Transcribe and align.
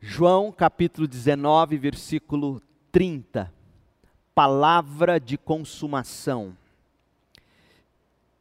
João 0.00 0.52
capítulo 0.52 1.08
19, 1.08 1.76
versículo 1.76 2.62
30. 2.92 3.52
Palavra 4.32 5.18
de 5.18 5.36
consumação. 5.36 6.56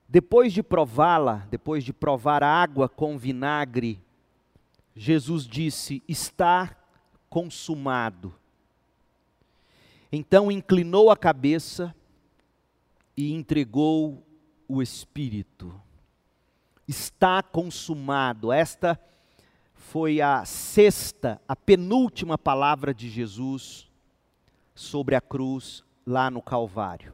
Depois 0.07 0.53
de 0.53 0.61
prová-la, 0.61 1.47
depois 1.49 1.83
de 1.83 1.91
provar 1.91 2.43
a 2.43 2.47
água 2.47 2.87
com 2.87 3.17
vinagre, 3.17 3.99
Jesus 4.95 5.47
disse: 5.47 6.03
Está 6.07 6.77
consumado. 7.27 8.35
Então 10.11 10.51
inclinou 10.51 11.09
a 11.09 11.17
cabeça 11.17 11.93
e 13.17 13.33
entregou 13.33 14.23
o 14.67 14.79
Espírito. 14.79 15.73
Está 16.87 17.41
consumado. 17.41 18.51
Esta 18.51 18.99
foi 19.89 20.19
a 20.19 20.43
sexta, 20.43 21.39
a 21.47 21.55
penúltima 21.55 22.37
palavra 22.37 22.93
de 22.93 23.09
Jesus 23.09 23.87
sobre 24.75 25.15
a 25.15 25.21
cruz 25.21 25.81
lá 26.05 26.29
no 26.29 26.41
Calvário. 26.41 27.13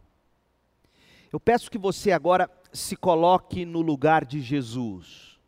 Eu 1.32 1.40
peço 1.40 1.70
que 1.70 1.78
você 1.78 2.12
agora 2.12 2.50
se 2.72 2.96
coloque 2.96 3.64
no 3.64 3.82
lugar 3.82 4.26
de 4.26 4.42
Jesus. 4.42 5.40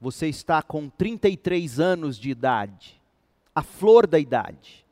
Você 0.00 0.26
está 0.26 0.62
com 0.62 0.88
33 0.88 1.78
anos 1.78 2.16
de 2.16 2.30
idade, 2.30 2.98
a 3.54 3.62
flor 3.62 4.06
da 4.06 4.18
idade. 4.18 4.86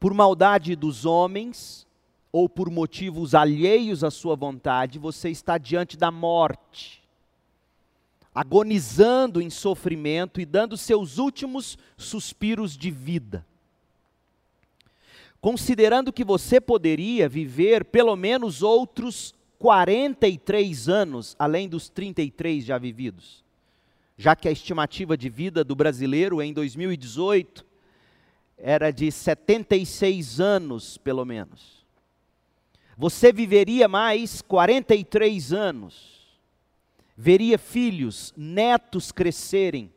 Por 0.00 0.12
maldade 0.12 0.74
dos 0.74 1.06
homens, 1.06 1.86
ou 2.32 2.48
por 2.48 2.68
motivos 2.68 3.32
alheios 3.32 4.02
à 4.02 4.10
sua 4.10 4.34
vontade, 4.34 4.98
você 4.98 5.30
está 5.30 5.56
diante 5.56 5.96
da 5.96 6.10
morte 6.10 7.01
agonizando 8.34 9.42
em 9.42 9.50
sofrimento 9.50 10.40
e 10.40 10.46
dando 10.46 10.76
seus 10.76 11.18
últimos 11.18 11.76
suspiros 11.96 12.76
de 12.76 12.90
vida. 12.90 13.46
Considerando 15.40 16.12
que 16.12 16.24
você 16.24 16.60
poderia 16.60 17.28
viver 17.28 17.84
pelo 17.84 18.16
menos 18.16 18.62
outros 18.62 19.34
43 19.58 20.88
anos, 20.88 21.36
além 21.38 21.68
dos 21.68 21.88
33 21.88 22.64
já 22.64 22.78
vividos, 22.78 23.44
já 24.16 24.34
que 24.34 24.48
a 24.48 24.52
estimativa 24.52 25.16
de 25.16 25.28
vida 25.28 25.62
do 25.62 25.74
brasileiro 25.74 26.40
em 26.40 26.52
2018 26.52 27.66
era 28.56 28.90
de 28.90 29.10
76 29.10 30.40
anos, 30.40 30.96
pelo 30.96 31.24
menos. 31.24 31.84
Você 32.96 33.32
viveria 33.32 33.88
mais 33.88 34.40
43 34.42 35.52
anos 35.52 36.21
veria 37.16 37.58
filhos, 37.58 38.32
netos 38.36 39.12
crescerem, 39.12 39.92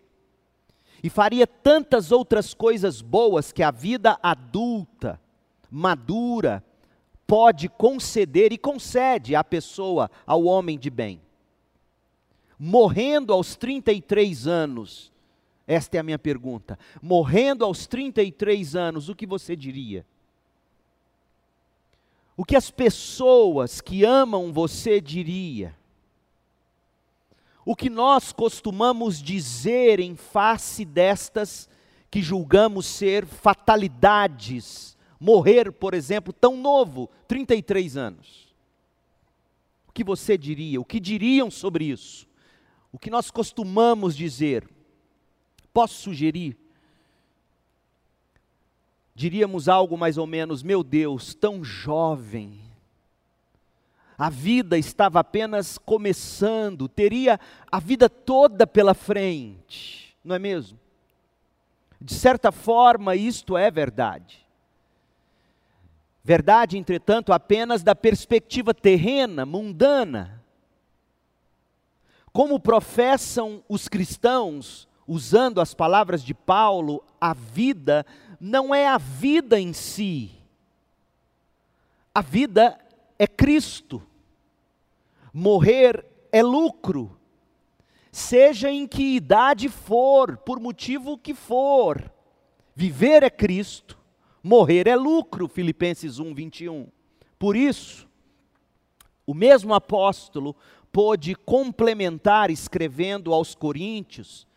e 1.03 1.09
faria 1.09 1.45
tantas 1.45 2.11
outras 2.11 2.53
coisas 2.53 3.02
boas 3.02 3.52
que 3.52 3.61
a 3.61 3.69
vida 3.69 4.17
adulta, 4.23 5.22
madura, 5.69 6.63
pode 7.27 7.69
conceder 7.69 8.52
e 8.52 8.57
concede 8.57 9.35
à 9.35 9.44
pessoa, 9.44 10.09
ao 10.25 10.45
homem 10.45 10.77
de 10.77 10.89
bem. 10.89 11.22
Morrendo 12.57 13.33
aos 13.33 13.55
33 13.55 14.47
anos, 14.47 15.11
esta 15.67 15.97
é 15.97 16.00
a 16.00 16.03
minha 16.03 16.19
pergunta. 16.19 16.77
Morrendo 17.02 17.66
aos 17.66 17.85
33 17.88 18.75
anos, 18.75 19.09
o 19.09 19.16
que 19.16 19.25
você 19.25 19.55
diria? 19.55 20.05
O 22.38 22.44
que 22.44 22.55
as 22.55 22.69
pessoas 22.69 23.81
que 23.81 24.03
amam 24.03 24.52
você 24.52 25.00
diria? 25.00 25.75
O 27.66 27.75
que 27.75 27.89
nós 27.89 28.31
costumamos 28.31 29.19
dizer 29.19 29.99
em 29.99 30.16
face 30.16 30.85
destas 30.85 31.67
que 32.11 32.22
julgamos 32.22 32.85
ser 32.85 33.25
fatalidades. 33.25 34.95
Morrer, 35.19 35.72
por 35.72 35.95
exemplo, 35.95 36.31
tão 36.31 36.55
novo, 36.55 37.09
33 37.27 37.97
anos. 37.97 38.53
O 39.88 39.91
que 39.91 40.03
você 40.03 40.38
diria? 40.38 40.79
O 40.79 40.85
que 40.85 41.00
diriam 41.00 41.50
sobre 41.50 41.85
isso? 41.85 42.28
O 42.91 43.00
que 43.00 43.09
nós 43.09 43.31
costumamos 43.31 44.16
dizer? 44.16 44.69
Posso 45.73 45.95
sugerir? 45.95 46.56
Diríamos 49.16 49.68
algo 49.68 49.97
mais 49.97 50.18
ou 50.18 50.28
menos: 50.28 50.62
meu 50.62 50.84
Deus, 50.84 51.34
tão 51.34 51.63
jovem, 51.63 52.59
a 54.17 54.29
vida 54.29 54.77
estava 54.77 55.19
apenas 55.19 55.77
começando, 55.77 56.87
teria 56.87 57.39
a 57.71 57.79
vida 57.79 58.09
toda 58.09 58.65
pela 58.65 58.93
frente, 58.93 60.15
não 60.23 60.35
é 60.35 60.39
mesmo? 60.39 60.79
De 61.99 62.13
certa 62.13 62.51
forma, 62.51 63.15
isto 63.15 63.57
é 63.57 63.69
verdade. 63.69 64.45
Verdade, 66.23 66.77
entretanto, 66.77 67.31
apenas 67.31 67.83
da 67.83 67.93
perspectiva 67.93 68.73
terrena, 68.73 69.45
mundana. 69.45 70.43
Como 72.31 72.59
professam 72.59 73.63
os 73.69 73.87
cristãos, 73.87 74.87
usando 75.07 75.61
as 75.61 75.73
palavras 75.73 76.23
de 76.23 76.33
Paulo, 76.33 77.03
a 77.19 77.33
vida 77.33 78.05
não 78.39 78.73
é 78.73 78.87
a 78.87 78.97
vida 78.97 79.59
em 79.59 79.71
si. 79.71 80.31
A 82.13 82.21
vida 82.21 82.77
é 83.17 83.27
Cristo. 83.27 84.01
Morrer 85.33 86.05
é 86.31 86.41
lucro, 86.41 87.17
seja 88.11 88.71
em 88.71 88.87
que 88.87 89.15
idade 89.15 89.67
for, 89.67 90.37
por 90.37 90.59
motivo 90.59 91.17
que 91.17 91.33
for. 91.33 92.11
Viver 92.73 93.23
é 93.23 93.29
Cristo, 93.29 93.97
morrer 94.41 94.87
é 94.87 94.95
lucro, 94.95 95.47
Filipenses 95.47 96.19
1, 96.19 96.33
21. 96.33 96.87
Por 97.37 97.55
isso, 97.55 98.07
o 99.25 99.33
mesmo 99.33 99.73
apóstolo 99.73 100.55
pôde 100.91 101.35
complementar 101.35 102.49
escrevendo 102.49 103.33
aos 103.33 103.53
Coríntios 103.53 104.47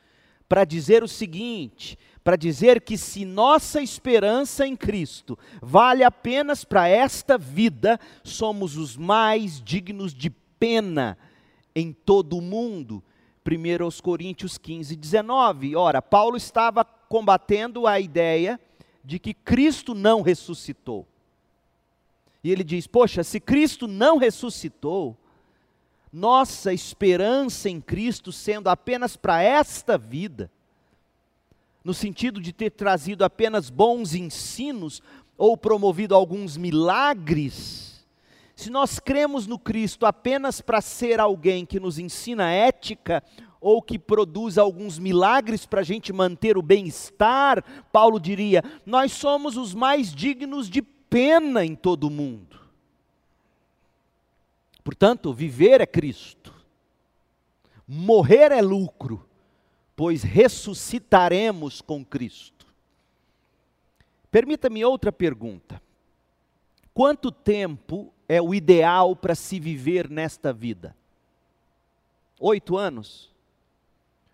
para 0.49 0.65
dizer 0.65 1.03
o 1.03 1.09
seguinte: 1.09 1.99
para 2.29 2.37
dizer 2.37 2.83
que 2.83 2.99
se 2.99 3.25
nossa 3.25 3.81
esperança 3.81 4.67
em 4.67 4.77
Cristo 4.77 5.39
vale 5.63 6.05
apenas 6.05 6.63
para 6.63 6.87
esta 6.87 7.39
vida, 7.39 7.99
somos 8.23 8.77
os 8.77 8.99
mais 8.99 9.63
dignos 9.63 10.13
de 10.13 10.29
pena 10.29 11.17
em 11.75 11.91
todo 11.91 12.37
o 12.37 12.43
mundo. 12.43 13.03
1 13.51 14.03
Coríntios 14.03 14.59
15, 14.59 14.95
19. 14.95 15.75
Ora, 15.75 16.03
Paulo 16.03 16.37
estava 16.37 16.85
combatendo 16.85 17.87
a 17.87 17.99
ideia 17.99 18.61
de 19.03 19.19
que 19.19 19.33
Cristo 19.33 19.95
não 19.95 20.21
ressuscitou. 20.21 21.09
E 22.45 22.53
ele 22.53 22.63
diz: 22.63 22.87
Poxa, 22.87 23.25
se 23.25 23.41
Cristo 23.41 23.87
não 23.87 24.19
ressuscitou, 24.19 25.17
nossa 26.13 26.75
esperança 26.75 27.71
em 27.71 27.81
Cristo 27.81 28.33
sendo 28.33 28.69
apenas 28.69 29.17
para 29.17 29.43
esta 29.43 29.97
vida, 29.97 30.51
no 31.85 31.95
sentido 31.95 32.41
de 32.41 32.53
ter 32.53 32.71
trazido 32.71 33.25
apenas 33.25 33.71
bons 33.71 34.15
ensinos 34.15 35.03
ou 35.37 35.57
promovido 35.57 36.15
alguns 36.15 36.57
milagres, 36.57 37.89
se 38.59 38.71
nós 38.71 38.99
cremos 38.99 39.47
no 39.47 39.57
Cristo 39.57 40.05
apenas 40.05 40.61
para 40.61 40.81
ser 40.81 41.21
alguém 41.21 41.65
que 41.65 41.79
nos 41.79 41.97
ensina 41.97 42.51
ética 42.51 43.23
ou 43.61 43.81
que 43.81 43.99
produz 43.99 44.59
alguns 44.59 44.99
milagres 44.99 45.65
para 45.65 45.81
a 45.81 45.85
gente 45.85 46.13
manter 46.13 46.59
o 46.59 46.63
bem-estar, 46.63 47.65
Paulo 47.93 48.19
diria: 48.19 48.65
nós 48.85 49.13
somos 49.13 49.57
os 49.57 49.75
mais 49.75 50.13
dignos 50.13 50.69
de 50.69 50.83
pena 50.83 51.65
em 51.65 51.77
todo 51.77 52.09
o 52.09 52.11
mundo. 52.11 52.59
Portanto, 54.83 55.33
viver 55.33 55.81
é 55.81 55.87
Cristo, 55.87 56.53
morrer 57.87 58.51
é 58.51 58.61
lucro, 58.61 59.28
pois 59.99 60.23
ressuscitaremos 60.23 61.81
com 61.81 62.05
Cristo. 62.05 62.69
Permita-me 64.31 64.85
outra 64.85 65.11
pergunta. 65.11 65.83
Quanto 66.95 67.33
tempo 67.33 68.15
é 68.29 68.41
o 68.41 68.55
ideal 68.55 69.17
para 69.17 69.35
se 69.35 69.59
viver 69.59 70.09
nesta 70.09 70.53
vida? 70.53 70.95
Oito 72.39 72.77
anos? 72.77 73.29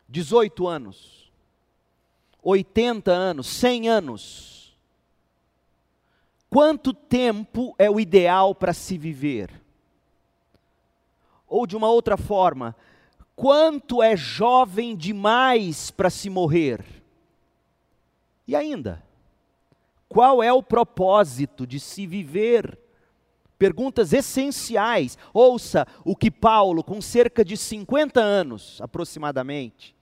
Dezoito 0.06 0.69
anos? 0.69 1.33
Oitenta 2.43 3.12
anos? 3.12 3.47
Cem 3.47 3.89
anos? 3.89 4.77
Quanto 6.50 6.93
tempo 6.93 7.75
é 7.79 7.91
o 7.91 7.99
ideal 7.99 8.55
para 8.55 8.75
se 8.75 8.99
viver? 8.99 9.50
Ou 11.49 11.67
de 11.67 11.75
uma 11.75 11.89
outra 11.89 12.19
forma, 12.19 12.77
quanto 13.35 14.03
é 14.03 14.17
jovem 14.17 14.97
demais 14.97 15.91
para 15.91 16.11
se 16.11 16.29
morrer? 16.29 16.85
E 18.47 18.55
ainda, 18.55 19.03
qual 20.09 20.43
é 20.43 20.53
o 20.53 20.63
propósito 20.63 21.67
de 21.67 21.81
se 21.81 22.07
viver? 22.07 22.79
Perguntas 23.59 24.13
essenciais. 24.13 25.17
Ouça 25.33 25.87
o 26.05 26.15
que 26.15 26.31
Paulo, 26.31 26.85
com 26.85 27.01
cerca 27.01 27.45
de 27.45 27.57
50 27.57 28.21
anos 28.21 28.81
aproximadamente, 28.81 29.94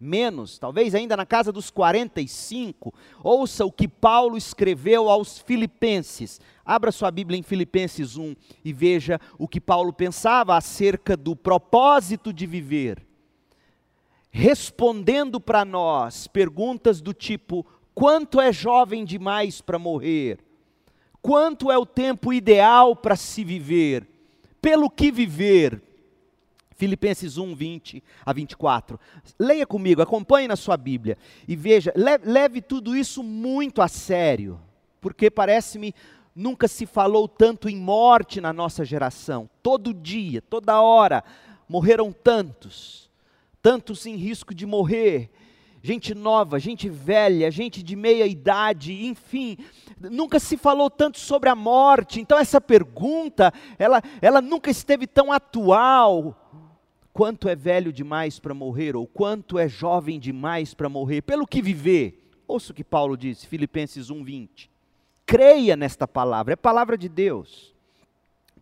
menos, 0.00 0.58
talvez 0.58 0.94
ainda 0.94 1.16
na 1.16 1.26
casa 1.26 1.50
dos 1.50 1.70
45, 1.70 2.94
ouça 3.22 3.64
o 3.64 3.72
que 3.72 3.88
Paulo 3.88 4.36
escreveu 4.36 5.08
aos 5.08 5.38
Filipenses. 5.38 6.40
Abra 6.64 6.92
sua 6.92 7.10
Bíblia 7.10 7.38
em 7.38 7.42
Filipenses 7.42 8.16
1 8.16 8.36
e 8.64 8.72
veja 8.72 9.20
o 9.38 9.48
que 9.48 9.60
Paulo 9.60 9.92
pensava 9.92 10.56
acerca 10.56 11.16
do 11.16 11.34
propósito 11.34 12.32
de 12.32 12.46
viver. 12.46 13.04
Respondendo 14.30 15.40
para 15.40 15.64
nós 15.64 16.26
perguntas 16.26 17.00
do 17.00 17.12
tipo: 17.12 17.66
quanto 17.94 18.40
é 18.40 18.52
jovem 18.52 19.04
demais 19.04 19.60
para 19.60 19.78
morrer? 19.78 20.38
Quanto 21.20 21.72
é 21.72 21.78
o 21.78 21.86
tempo 21.86 22.32
ideal 22.32 22.94
para 22.94 23.16
se 23.16 23.42
viver? 23.42 24.06
Pelo 24.60 24.88
que 24.88 25.10
viver? 25.10 25.82
Filipenses 26.78 27.36
1, 27.36 27.56
20 27.56 28.04
a 28.24 28.32
24. 28.32 29.00
Leia 29.36 29.66
comigo, 29.66 30.00
acompanhe 30.00 30.46
na 30.46 30.54
sua 30.54 30.76
Bíblia 30.76 31.18
e 31.46 31.56
veja, 31.56 31.92
leve, 32.24 32.62
tudo 32.62 32.96
isso 32.96 33.20
muito 33.20 33.82
a 33.82 33.88
sério, 33.88 34.60
porque 35.00 35.28
parece-me 35.28 35.92
nunca 36.34 36.68
se 36.68 36.86
falou 36.86 37.26
tanto 37.26 37.68
em 37.68 37.76
morte 37.76 38.40
na 38.40 38.52
nossa 38.52 38.84
geração. 38.84 39.50
Todo 39.60 39.92
dia, 39.92 40.40
toda 40.40 40.80
hora, 40.80 41.24
morreram 41.68 42.12
tantos, 42.12 43.10
tantos 43.60 44.06
em 44.06 44.14
risco 44.14 44.54
de 44.54 44.64
morrer. 44.64 45.30
Gente 45.82 46.14
nova, 46.14 46.60
gente 46.60 46.88
velha, 46.88 47.50
gente 47.50 47.82
de 47.82 47.96
meia 47.96 48.26
idade, 48.26 49.06
enfim, 49.06 49.56
nunca 49.98 50.38
se 50.38 50.56
falou 50.56 50.88
tanto 50.90 51.18
sobre 51.18 51.48
a 51.48 51.56
morte. 51.56 52.20
Então 52.20 52.38
essa 52.38 52.60
pergunta, 52.60 53.52
ela, 53.78 54.00
ela 54.22 54.40
nunca 54.40 54.70
esteve 54.70 55.08
tão 55.08 55.32
atual 55.32 56.36
quanto 57.18 57.48
é 57.48 57.56
velho 57.56 57.92
demais 57.92 58.38
para 58.38 58.54
morrer, 58.54 58.94
ou 58.94 59.04
quanto 59.04 59.58
é 59.58 59.68
jovem 59.68 60.20
demais 60.20 60.72
para 60.72 60.88
morrer, 60.88 61.20
pelo 61.20 61.48
que 61.48 61.60
viver. 61.60 62.30
Ouça 62.46 62.70
o 62.70 62.74
que 62.74 62.84
Paulo 62.84 63.16
disse, 63.16 63.44
Filipenses 63.44 64.08
1,20. 64.08 64.68
Creia 65.26 65.74
nesta 65.74 66.06
palavra, 66.06 66.52
é 66.52 66.56
palavra 66.56 66.96
de 66.96 67.08
Deus. 67.08 67.74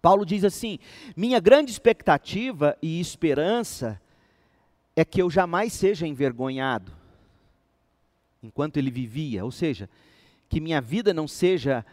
Paulo 0.00 0.24
diz 0.24 0.42
assim: 0.42 0.78
minha 1.14 1.38
grande 1.38 1.70
expectativa 1.70 2.74
e 2.80 2.98
esperança 2.98 4.00
é 4.96 5.04
que 5.04 5.20
eu 5.20 5.28
jamais 5.28 5.74
seja 5.74 6.06
envergonhado, 6.06 6.90
enquanto 8.42 8.78
ele 8.78 8.90
vivia, 8.90 9.44
ou 9.44 9.50
seja, 9.50 9.86
que 10.48 10.62
minha 10.62 10.80
vida 10.80 11.12
não 11.12 11.28
seja 11.28 11.84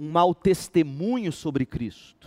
um 0.00 0.10
mau 0.10 0.34
testemunho 0.34 1.30
sobre 1.30 1.64
Cristo 1.64 2.17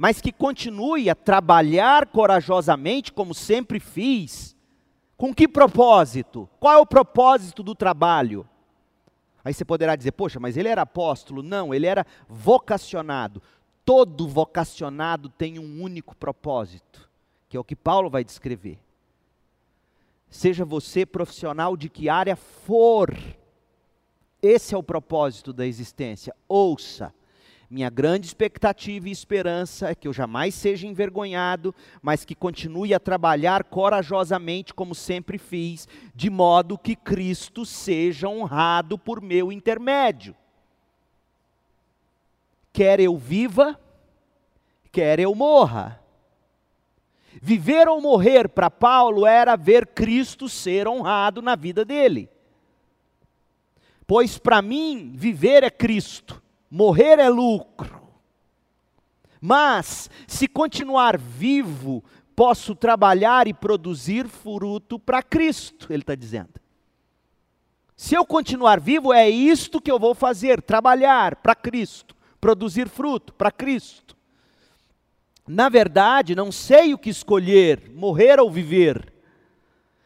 mas 0.00 0.18
que 0.18 0.32
continue 0.32 1.10
a 1.10 1.14
trabalhar 1.14 2.06
corajosamente, 2.06 3.12
como 3.12 3.34
sempre 3.34 3.78
fiz. 3.78 4.56
Com 5.14 5.34
que 5.34 5.46
propósito? 5.46 6.48
Qual 6.58 6.72
é 6.72 6.78
o 6.78 6.86
propósito 6.86 7.62
do 7.62 7.74
trabalho? 7.74 8.48
Aí 9.44 9.52
você 9.52 9.62
poderá 9.62 9.94
dizer, 9.94 10.12
poxa, 10.12 10.40
mas 10.40 10.56
ele 10.56 10.68
era 10.68 10.80
apóstolo. 10.80 11.42
Não, 11.42 11.74
ele 11.74 11.84
era 11.84 12.06
vocacionado. 12.26 13.42
Todo 13.84 14.26
vocacionado 14.26 15.28
tem 15.28 15.58
um 15.58 15.82
único 15.82 16.16
propósito, 16.16 17.06
que 17.46 17.54
é 17.54 17.60
o 17.60 17.64
que 17.64 17.76
Paulo 17.76 18.08
vai 18.08 18.24
descrever. 18.24 18.78
Seja 20.30 20.64
você 20.64 21.04
profissional 21.04 21.76
de 21.76 21.90
que 21.90 22.08
área 22.08 22.36
for, 22.36 23.14
esse 24.40 24.74
é 24.74 24.78
o 24.78 24.82
propósito 24.82 25.52
da 25.52 25.66
existência. 25.66 26.34
Ouça, 26.48 27.12
minha 27.70 27.88
grande 27.88 28.26
expectativa 28.26 29.08
e 29.08 29.12
esperança 29.12 29.90
é 29.90 29.94
que 29.94 30.08
eu 30.08 30.12
jamais 30.12 30.56
seja 30.56 30.88
envergonhado, 30.88 31.72
mas 32.02 32.24
que 32.24 32.34
continue 32.34 32.92
a 32.92 32.98
trabalhar 32.98 33.62
corajosamente 33.62 34.74
como 34.74 34.92
sempre 34.92 35.38
fiz, 35.38 35.86
de 36.12 36.28
modo 36.28 36.76
que 36.76 36.96
Cristo 36.96 37.64
seja 37.64 38.28
honrado 38.28 38.98
por 38.98 39.22
meu 39.22 39.52
intermédio. 39.52 40.34
Quer 42.72 42.98
eu 42.98 43.16
viva, 43.16 43.78
quer 44.90 45.20
eu 45.20 45.32
morra. 45.32 46.02
Viver 47.40 47.86
ou 47.86 48.00
morrer 48.00 48.48
para 48.48 48.68
Paulo 48.68 49.24
era 49.24 49.54
ver 49.54 49.86
Cristo 49.86 50.48
ser 50.48 50.88
honrado 50.88 51.40
na 51.40 51.54
vida 51.54 51.84
dele. 51.84 52.28
Pois 54.08 54.38
para 54.38 54.60
mim, 54.60 55.12
viver 55.14 55.62
é 55.62 55.70
Cristo 55.70 56.39
morrer 56.70 57.18
é 57.18 57.28
lucro. 57.28 58.00
Mas, 59.40 60.10
se 60.26 60.46
continuar 60.46 61.18
vivo, 61.18 62.04
posso 62.36 62.74
trabalhar 62.74 63.48
e 63.48 63.54
produzir 63.54 64.28
fruto 64.28 64.98
para 64.98 65.22
Cristo, 65.22 65.92
ele 65.92 66.02
está 66.02 66.14
dizendo. 66.14 66.60
Se 67.96 68.14
eu 68.14 68.24
continuar 68.24 68.80
vivo, 68.80 69.12
é 69.12 69.28
isto 69.28 69.80
que 69.80 69.90
eu 69.90 69.98
vou 69.98 70.14
fazer: 70.14 70.62
trabalhar 70.62 71.36
para 71.36 71.54
Cristo, 71.54 72.16
produzir 72.40 72.88
fruto 72.88 73.34
para 73.34 73.50
Cristo. 73.50 74.16
Na 75.46 75.68
verdade, 75.68 76.34
não 76.34 76.52
sei 76.52 76.94
o 76.94 76.98
que 76.98 77.10
escolher, 77.10 77.90
morrer 77.90 78.38
ou 78.40 78.50
viver. 78.50 79.12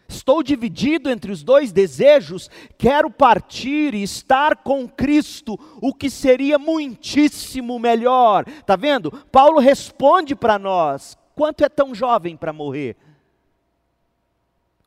Estou 0.06 0.42
dividido 0.42 1.10
entre 1.10 1.32
os 1.32 1.42
dois 1.42 1.72
desejos, 1.72 2.50
quero 2.76 3.10
partir 3.10 3.94
e 3.94 4.02
estar 4.02 4.56
com 4.56 4.88
Cristo, 4.88 5.58
o 5.80 5.94
que 5.94 6.10
seria 6.10 6.58
muitíssimo 6.58 7.78
melhor. 7.78 8.44
Está 8.46 8.76
vendo? 8.76 9.10
Paulo 9.32 9.58
responde 9.58 10.34
para 10.34 10.58
nós: 10.58 11.16
quanto 11.34 11.64
é 11.64 11.68
tão 11.68 11.94
jovem 11.94 12.36
para 12.36 12.52
morrer? 12.52 12.96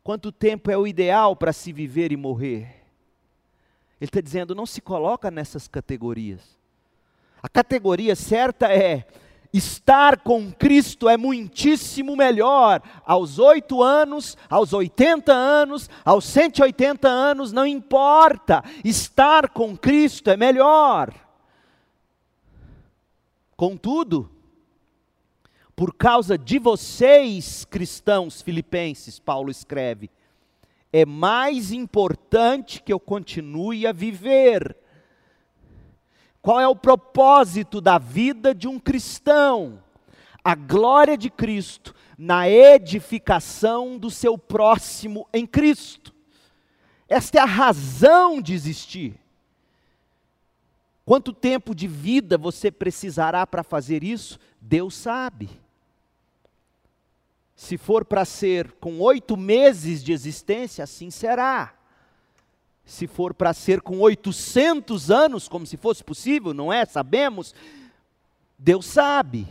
Quanto 0.03 0.31
tempo 0.31 0.71
é 0.71 0.77
o 0.77 0.87
ideal 0.87 1.35
para 1.35 1.51
se 1.51 1.73
viver 1.73 2.11
e 2.11 2.17
morrer? 2.17 2.85
Ele 3.99 4.07
está 4.07 4.21
dizendo: 4.21 4.55
não 4.55 4.65
se 4.65 4.79
coloca 4.81 5.31
nessas 5.31 5.67
categorias. 5.67 6.57
A 7.41 7.49
categoria 7.49 8.15
certa 8.15 8.71
é 8.71 9.05
Estar 9.57 10.19
com 10.19 10.51
Cristo 10.51 11.09
é 11.09 11.17
muitíssimo 11.17 12.15
melhor. 12.15 12.79
Aos 13.03 13.39
oito 13.39 13.81
anos, 13.81 14.37
aos 14.47 14.71
80 14.71 15.33
anos, 15.33 15.89
aos 16.05 16.25
180 16.25 17.07
anos, 17.07 17.51
não 17.51 17.65
importa. 17.65 18.63
Estar 18.85 19.49
com 19.49 19.75
Cristo 19.75 20.29
é 20.29 20.37
melhor. 20.37 21.11
Contudo, 23.55 24.29
por 25.75 25.95
causa 25.95 26.37
de 26.37 26.59
vocês, 26.59 27.65
cristãos 27.65 28.43
filipenses, 28.43 29.17
Paulo 29.17 29.49
escreve, 29.49 30.11
é 30.93 31.03
mais 31.03 31.71
importante 31.71 32.83
que 32.83 32.93
eu 32.93 32.99
continue 32.99 33.87
a 33.87 33.91
viver 33.91 34.77
qual 36.47 36.61
é 36.61 36.67
o 36.69 36.77
propósito 36.77 37.81
da 37.81 37.97
vida 37.97 38.55
de 38.55 38.69
um 38.69 38.79
cristão? 38.79 39.83
A 40.41 40.55
glória 40.55 41.17
de 41.17 41.29
Cristo 41.29 41.93
na 42.17 42.49
edificação 42.49 43.97
do 43.97 44.09
seu 44.09 44.37
próximo 44.37 45.27
em 45.33 45.45
Cristo. 45.45 46.15
Esta 47.09 47.39
é 47.39 47.41
a 47.41 47.45
razão 47.45 48.41
de 48.41 48.53
existir. 48.53 49.19
Quanto 51.03 51.33
tempo 51.33 51.75
de 51.75 51.85
vida 51.85 52.37
você 52.37 52.71
precisará 52.71 53.45
para 53.45 53.61
fazer 53.61 54.01
isso? 54.01 54.39
Deus 54.61 54.95
sabe. 54.95 55.49
Se 57.57 57.77
for 57.77 58.05
para 58.05 58.23
ser 58.23 58.71
com 58.79 59.01
oito 59.01 59.35
meses 59.35 60.01
de 60.01 60.13
existência, 60.13 60.81
assim 60.81 61.11
será 61.11 61.76
se 62.87 63.05
for 63.05 63.33
para 63.33 63.53
ser 63.53 63.81
com 63.81 63.99
800 63.99 65.11
anos, 65.11 65.49
como 65.49 65.65
se 65.65 65.75
fosse 65.75 66.01
possível, 66.01 66.53
não 66.53 66.71
é? 66.71 66.85
Sabemos. 66.85 67.53
Deus 68.57 68.85
sabe. 68.85 69.45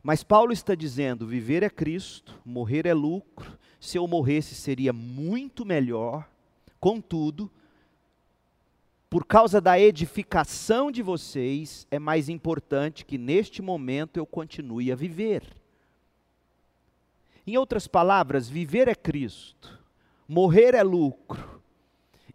Mas 0.00 0.22
Paulo 0.22 0.52
está 0.52 0.76
dizendo: 0.76 1.26
viver 1.26 1.64
é 1.64 1.68
Cristo, 1.68 2.40
morrer 2.44 2.86
é 2.86 2.94
lucro. 2.94 3.58
Se 3.80 3.98
eu 3.98 4.06
morresse 4.06 4.54
seria 4.54 4.92
muito 4.92 5.66
melhor. 5.66 6.28
Contudo, 6.78 7.50
por 9.10 9.26
causa 9.26 9.60
da 9.60 9.78
edificação 9.78 10.92
de 10.92 11.02
vocês, 11.02 11.84
é 11.90 11.98
mais 11.98 12.28
importante 12.28 13.04
que 13.04 13.18
neste 13.18 13.60
momento 13.60 14.18
eu 14.18 14.24
continue 14.24 14.92
a 14.92 14.94
viver. 14.94 15.42
Em 17.44 17.56
outras 17.56 17.88
palavras, 17.88 18.48
viver 18.48 18.86
é 18.86 18.94
Cristo, 18.94 19.76
morrer 20.28 20.74
é 20.74 20.82
lucro. 20.84 21.49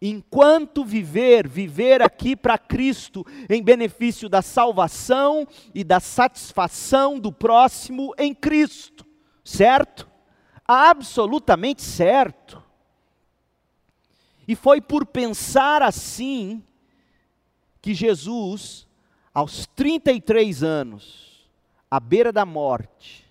Enquanto 0.01 0.83
viver, 0.83 1.47
viver 1.47 2.01
aqui 2.01 2.35
para 2.35 2.57
Cristo, 2.57 3.25
em 3.49 3.63
benefício 3.63 4.27
da 4.27 4.41
salvação 4.41 5.47
e 5.73 5.83
da 5.83 5.99
satisfação 5.99 7.19
do 7.19 7.31
próximo 7.31 8.13
em 8.17 8.33
Cristo, 8.33 9.05
certo? 9.43 10.09
Absolutamente 10.67 11.81
certo. 11.81 12.61
E 14.47 14.55
foi 14.55 14.81
por 14.81 15.05
pensar 15.05 15.81
assim 15.81 16.63
que 17.81 17.93
Jesus, 17.93 18.87
aos 19.33 19.65
33 19.67 20.63
anos, 20.63 21.49
à 21.89 21.99
beira 21.99 22.31
da 22.31 22.45
morte, 22.45 23.25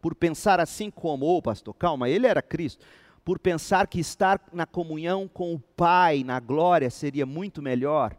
por 0.00 0.14
pensar 0.14 0.60
assim 0.60 0.90
como, 0.90 1.26
ô 1.26 1.36
oh, 1.36 1.42
pastor, 1.42 1.74
calma, 1.74 2.08
ele 2.08 2.26
era 2.26 2.42
Cristo 2.42 2.84
por 3.24 3.38
pensar 3.38 3.86
que 3.86 4.00
estar 4.00 4.40
na 4.52 4.66
comunhão 4.66 5.28
com 5.28 5.54
o 5.54 5.58
Pai, 5.58 6.24
na 6.24 6.40
glória, 6.40 6.90
seria 6.90 7.24
muito 7.24 7.62
melhor, 7.62 8.16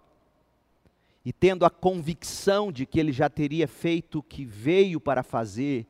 e 1.26 1.32
tendo 1.32 1.66
a 1.66 1.70
convicção 1.70 2.72
de 2.72 2.86
que 2.86 3.00
ele 3.00 3.12
já 3.12 3.30
teria 3.30 3.68
feito 3.68 4.20
o 4.20 4.24
que 4.24 4.46
veio 4.46 5.00
para 5.00 5.24
fazer, 5.24 5.86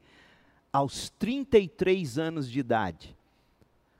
aos 0.71 1.09
33 1.11 2.17
anos 2.17 2.49
de 2.49 2.59
idade, 2.59 3.15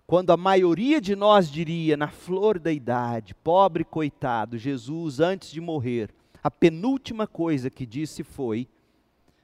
quando 0.06 0.32
a 0.32 0.38
maioria 0.38 1.00
de 1.00 1.16
nós 1.16 1.50
diria, 1.50 1.96
na 1.98 2.08
flor 2.08 2.60
da 2.60 2.72
idade, 2.72 3.34
pobre 3.34 3.84
coitado, 3.84 4.58
Jesus, 4.58 5.20
antes 5.20 5.52
de 5.52 5.62
morrer, 5.62 6.10
a 6.44 6.52
penúltima 6.52 7.26
coisa 7.26 7.70
que 7.70 7.86
disse 7.86 8.24
foi: 8.24 8.68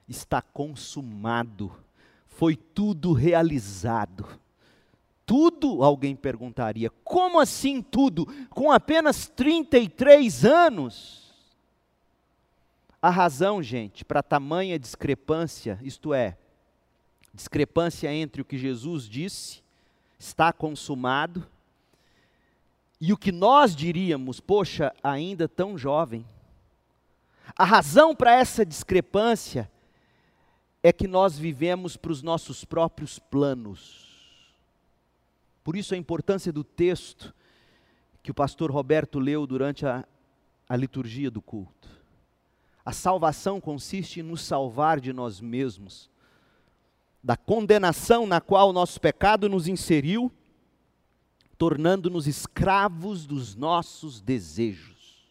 está 0.06 0.42
consumado, 0.42 1.72
foi 2.26 2.56
tudo 2.56 3.12
realizado. 3.12 4.39
Tudo, 5.30 5.84
alguém 5.84 6.16
perguntaria, 6.16 6.90
como 7.04 7.38
assim 7.38 7.80
tudo? 7.80 8.26
Com 8.48 8.72
apenas 8.72 9.28
33 9.28 10.44
anos? 10.44 11.32
A 13.00 13.10
razão, 13.10 13.62
gente, 13.62 14.04
para 14.04 14.24
tamanha 14.24 14.76
discrepância, 14.76 15.78
isto 15.82 16.12
é, 16.12 16.36
discrepância 17.32 18.12
entre 18.12 18.42
o 18.42 18.44
que 18.44 18.58
Jesus 18.58 19.08
disse, 19.08 19.62
está 20.18 20.52
consumado, 20.52 21.46
e 23.00 23.12
o 23.12 23.16
que 23.16 23.30
nós 23.30 23.76
diríamos, 23.76 24.40
poxa, 24.40 24.92
ainda 25.00 25.46
tão 25.46 25.78
jovem. 25.78 26.26
A 27.56 27.64
razão 27.64 28.16
para 28.16 28.34
essa 28.34 28.66
discrepância 28.66 29.70
é 30.82 30.92
que 30.92 31.06
nós 31.06 31.38
vivemos 31.38 31.96
para 31.96 32.10
os 32.10 32.20
nossos 32.20 32.64
próprios 32.64 33.20
planos. 33.20 34.09
Por 35.62 35.76
isso 35.76 35.94
a 35.94 35.96
importância 35.96 36.52
do 36.52 36.64
texto 36.64 37.34
que 38.22 38.30
o 38.30 38.34
pastor 38.34 38.70
Roberto 38.70 39.18
leu 39.18 39.46
durante 39.46 39.86
a, 39.86 40.04
a 40.68 40.76
liturgia 40.76 41.30
do 41.30 41.40
culto. 41.40 41.88
A 42.84 42.92
salvação 42.92 43.60
consiste 43.60 44.20
em 44.20 44.22
nos 44.22 44.42
salvar 44.42 45.00
de 45.00 45.12
nós 45.12 45.40
mesmos, 45.40 46.10
da 47.22 47.36
condenação 47.36 48.26
na 48.26 48.40
qual 48.40 48.70
o 48.70 48.72
nosso 48.72 49.00
pecado 49.00 49.48
nos 49.48 49.68
inseriu, 49.68 50.32
tornando-nos 51.58 52.26
escravos 52.26 53.26
dos 53.26 53.54
nossos 53.54 54.20
desejos. 54.20 55.28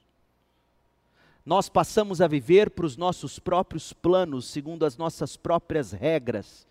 Nós 1.44 1.68
passamos 1.68 2.22
a 2.22 2.28
viver 2.28 2.70
para 2.70 2.86
os 2.86 2.96
nossos 2.96 3.40
próprios 3.40 3.92
planos, 3.92 4.46
segundo 4.46 4.86
as 4.86 4.98
nossas 4.98 5.36
próprias 5.36 5.92
regras. 5.92 6.68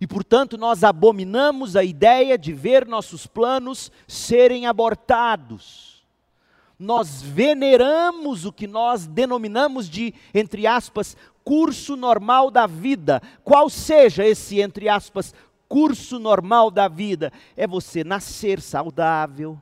E, 0.00 0.06
portanto, 0.06 0.56
nós 0.56 0.82
abominamos 0.82 1.76
a 1.76 1.84
ideia 1.84 2.36
de 2.36 2.52
ver 2.52 2.86
nossos 2.86 3.26
planos 3.26 3.90
serem 4.06 4.66
abortados. 4.66 6.02
Nós 6.78 7.22
veneramos 7.22 8.44
o 8.44 8.52
que 8.52 8.66
nós 8.66 9.06
denominamos 9.06 9.88
de, 9.88 10.12
entre 10.34 10.66
aspas, 10.66 11.16
curso 11.44 11.96
normal 11.96 12.50
da 12.50 12.66
vida. 12.66 13.22
Qual 13.44 13.70
seja 13.70 14.26
esse, 14.26 14.60
entre 14.60 14.88
aspas, 14.88 15.34
curso 15.68 16.18
normal 16.18 16.70
da 16.70 16.88
vida? 16.88 17.32
É 17.56 17.66
você 17.66 18.02
nascer 18.02 18.60
saudável, 18.60 19.60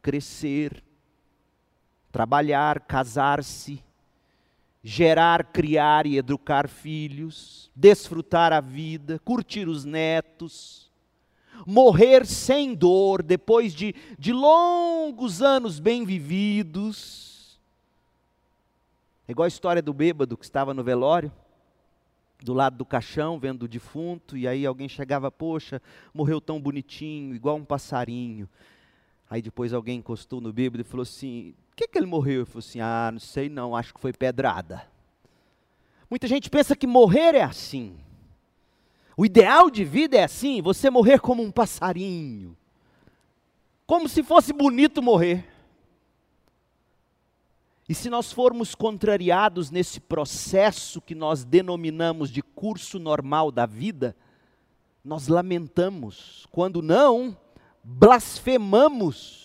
crescer, 0.00 0.82
trabalhar, 2.10 2.80
casar-se, 2.80 3.82
gerar, 4.82 5.44
criar 5.44 6.06
e 6.06 6.16
educar 6.16 6.68
filhos, 6.68 7.70
desfrutar 7.74 8.52
a 8.52 8.60
vida, 8.60 9.20
curtir 9.24 9.68
os 9.68 9.84
netos, 9.84 10.90
morrer 11.66 12.26
sem 12.26 12.74
dor 12.74 13.22
depois 13.22 13.74
de, 13.74 13.94
de 14.18 14.32
longos 14.32 15.40
anos 15.40 15.78
bem 15.78 16.04
vividos 16.04 17.32
é 19.26 19.32
igual 19.32 19.44
a 19.44 19.48
história 19.48 19.80
do 19.80 19.94
bêbado 19.94 20.36
que 20.36 20.44
estava 20.44 20.74
no 20.74 20.82
velório, 20.82 21.32
do 22.42 22.52
lado 22.52 22.76
do 22.76 22.84
caixão, 22.84 23.38
vendo 23.38 23.62
o 23.62 23.68
defunto, 23.68 24.36
e 24.36 24.48
aí 24.48 24.66
alguém 24.66 24.88
chegava, 24.88 25.30
poxa, 25.30 25.80
morreu 26.12 26.40
tão 26.40 26.60
bonitinho, 26.60 27.34
igual 27.34 27.56
um 27.56 27.64
passarinho. 27.64 28.48
Aí 29.32 29.40
depois 29.40 29.72
alguém 29.72 30.00
encostou 30.00 30.42
no 30.42 30.52
bêbado 30.52 30.82
e 30.82 30.84
falou 30.84 31.04
assim: 31.04 31.54
por 31.70 31.76
que, 31.76 31.88
que 31.88 31.96
ele 31.96 32.04
morreu? 32.04 32.40
Ele 32.40 32.44
falou 32.44 32.58
assim: 32.58 32.80
ah, 32.80 33.08
não 33.10 33.18
sei 33.18 33.48
não, 33.48 33.74
acho 33.74 33.94
que 33.94 33.98
foi 33.98 34.12
pedrada. 34.12 34.86
Muita 36.10 36.26
gente 36.26 36.50
pensa 36.50 36.76
que 36.76 36.86
morrer 36.86 37.34
é 37.34 37.42
assim. 37.42 37.96
O 39.16 39.24
ideal 39.24 39.70
de 39.70 39.86
vida 39.86 40.18
é 40.18 40.24
assim, 40.24 40.60
você 40.60 40.90
morrer 40.90 41.18
como 41.18 41.42
um 41.42 41.50
passarinho. 41.50 42.54
Como 43.86 44.06
se 44.06 44.22
fosse 44.22 44.52
bonito 44.52 45.00
morrer. 45.00 45.48
E 47.88 47.94
se 47.94 48.10
nós 48.10 48.30
formos 48.30 48.74
contrariados 48.74 49.70
nesse 49.70 49.98
processo 49.98 51.00
que 51.00 51.14
nós 51.14 51.42
denominamos 51.42 52.28
de 52.28 52.42
curso 52.42 52.98
normal 52.98 53.50
da 53.50 53.64
vida, 53.64 54.14
nós 55.02 55.26
lamentamos, 55.26 56.46
quando 56.50 56.82
não, 56.82 57.34
blasfemamos. 57.82 59.40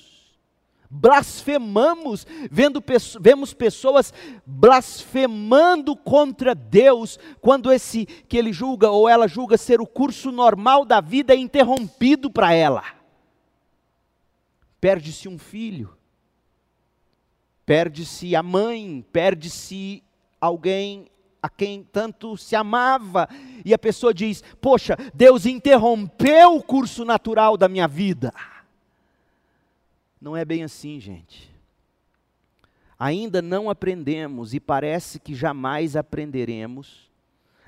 Blasfemamos, 0.89 2.25
vendo, 2.49 2.81
vemos 3.19 3.53
pessoas 3.53 4.13
blasfemando 4.45 5.97
contra 5.97 6.55
Deus, 6.55 7.19
quando 7.41 7.73
esse 7.73 8.05
que 8.05 8.37
ele 8.37 8.53
julga 8.53 8.89
ou 8.89 9.09
ela 9.09 9.27
julga 9.27 9.57
ser 9.57 9.81
o 9.81 9.85
curso 9.85 10.31
normal 10.31 10.85
da 10.85 11.01
vida 11.01 11.33
é 11.33 11.37
interrompido 11.37 12.31
para 12.31 12.53
ela. 12.53 12.85
Perde-se 14.79 15.27
um 15.27 15.37
filho, 15.37 15.93
perde-se 17.65 18.33
a 18.33 18.41
mãe, 18.41 19.05
perde-se 19.11 20.01
alguém 20.39 21.07
a 21.47 21.49
quem 21.49 21.81
tanto 21.81 22.35
se 22.35 22.57
amava, 22.57 23.27
e 23.63 23.73
a 23.73 23.79
pessoa 23.79 24.13
diz: 24.13 24.43
Poxa, 24.61 24.97
Deus 25.13 25.45
interrompeu 25.45 26.57
o 26.57 26.63
curso 26.63 27.05
natural 27.05 27.55
da 27.55 27.69
minha 27.69 27.87
vida. 27.87 28.33
Não 30.21 30.35
é 30.35 30.43
bem 30.43 30.63
assim, 30.63 30.99
gente. 30.99 31.49
Ainda 32.99 33.41
não 33.41 33.69
aprendemos, 33.69 34.53
e 34.53 34.59
parece 34.59 35.19
que 35.19 35.33
jamais 35.33 35.95
aprenderemos, 35.95 37.07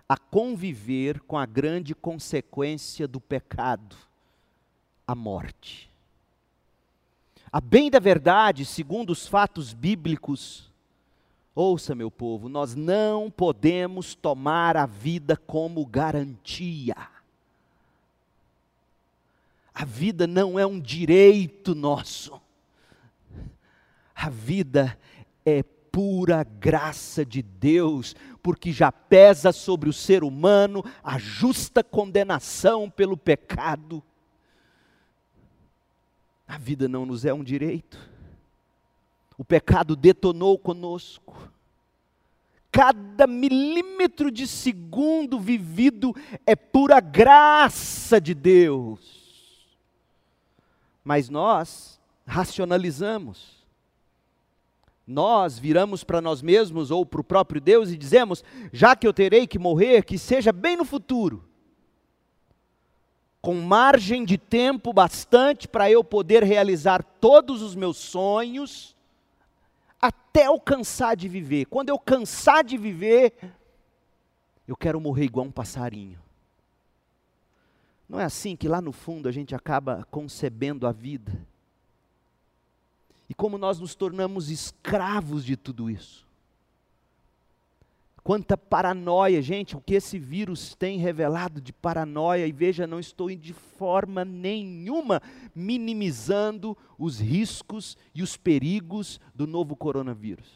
a 0.08 0.18
conviver 0.18 1.22
com 1.22 1.38
a 1.38 1.46
grande 1.46 1.96
consequência 1.96 3.08
do 3.08 3.22
pecado, 3.22 3.96
a 5.08 5.16
morte. 5.16 5.90
A 7.52 7.62
bem 7.62 7.90
da 7.90 8.00
verdade, 8.00 8.66
segundo 8.66 9.12
os 9.12 9.26
fatos 9.26 9.72
bíblicos, 9.72 10.69
ouça, 11.60 11.94
meu 11.94 12.10
povo, 12.10 12.48
nós 12.48 12.74
não 12.74 13.30
podemos 13.30 14.16
tomar 14.16 14.78
a 14.78 14.86
vida 14.86 15.36
como 15.36 15.86
garantia. 15.86 16.96
A 19.74 19.86
vida 19.86 20.26
não 20.26 20.58
é 20.58 20.66
um 20.66 20.80
direito 20.80 21.76
nosso. 21.76 22.42
A 24.16 24.30
vida 24.30 24.98
é 25.46 25.64
pura 25.64 26.44
graça 26.44 27.26
de 27.26 27.42
Deus, 27.42 28.16
porque 28.42 28.72
já 28.72 28.92
pesa 28.92 29.52
sobre 29.52 29.90
o 29.90 29.94
ser 29.94 30.24
humano 30.24 30.84
a 31.04 31.18
justa 31.18 31.84
condenação 31.84 32.90
pelo 32.90 33.18
pecado. 33.18 34.04
A 36.48 36.58
vida 36.58 36.88
não 36.88 37.06
nos 37.06 37.26
é 37.26 37.34
um 37.34 37.44
direito. 37.44 38.09
O 39.40 39.46
pecado 39.46 39.96
detonou 39.96 40.60
conosco. 40.60 41.50
Cada 42.70 43.26
milímetro 43.26 44.30
de 44.30 44.46
segundo 44.46 45.40
vivido 45.40 46.14
é 46.46 46.58
pura 46.58 47.00
graça 47.00 48.20
de 48.20 48.34
Deus. 48.34 49.70
Mas 51.06 51.30
nós 51.30 51.98
racionalizamos. 52.28 53.66
Nós 55.08 55.58
viramos 55.58 56.04
para 56.04 56.20
nós 56.20 56.42
mesmos 56.42 56.92
ou 56.92 57.06
para 57.06 57.22
o 57.22 57.24
próprio 57.24 57.62
Deus 57.62 57.92
e 57.92 57.98
dizemos: 57.98 58.44
já 58.74 58.94
que 58.94 59.08
eu 59.08 59.14
terei 59.14 59.48
que 59.48 59.58
morrer, 59.58 60.04
que 60.04 60.18
seja 60.18 60.52
bem 60.52 60.76
no 60.76 60.84
futuro 60.84 61.46
com 63.42 63.56
margem 63.56 64.26
de 64.26 64.38
tempo 64.38 64.92
bastante 64.92 65.66
para 65.66 65.90
eu 65.90 66.04
poder 66.04 66.44
realizar 66.44 67.02
todos 67.22 67.62
os 67.62 67.74
meus 67.74 67.96
sonhos, 67.96 68.94
até 70.02 70.48
eu 70.48 70.60
cansar 70.60 71.16
de 71.16 71.28
viver. 71.28 71.66
Quando 71.66 71.90
eu 71.90 72.00
cansar 72.00 72.64
de 72.64 72.78
viver, 72.78 73.34
eu 74.68 74.78
quero 74.78 75.00
morrer 75.00 75.26
igual 75.26 75.46
um 75.46 75.52
passarinho. 75.52 76.20
Não 78.08 78.20
é 78.20 78.24
assim 78.24 78.56
que 78.56 78.68
lá 78.68 78.82
no 78.82 78.92
fundo 78.92 79.28
a 79.28 79.32
gente 79.32 79.54
acaba 79.56 80.06
concebendo 80.10 80.88
a 80.88 80.92
vida? 80.92 81.32
E 83.30 83.34
como 83.34 83.58
nós 83.58 83.80
nos 83.80 83.94
tornamos 83.94 84.50
escravos 84.50 85.46
de 85.46 85.56
tudo 85.56 85.90
isso? 85.90 86.29
Quanta 88.30 88.56
paranoia, 88.56 89.42
gente, 89.42 89.76
o 89.76 89.82
que 89.82 89.96
esse 89.96 90.20
vírus 90.20 90.76
tem 90.76 91.00
revelado 91.00 91.60
de 91.60 91.74
paranoia, 91.74 92.46
e 92.46 92.52
veja, 92.52 92.86
não 92.86 93.00
estou 93.00 93.28
de 93.32 93.54
forma 93.54 94.24
nenhuma 94.24 95.20
minimizando 95.56 96.78
os 96.96 97.20
riscos 97.20 97.98
e 98.14 98.22
os 98.22 98.38
perigos 98.38 99.20
do 99.34 99.48
novo 99.48 99.76
coronavírus. 99.76 100.48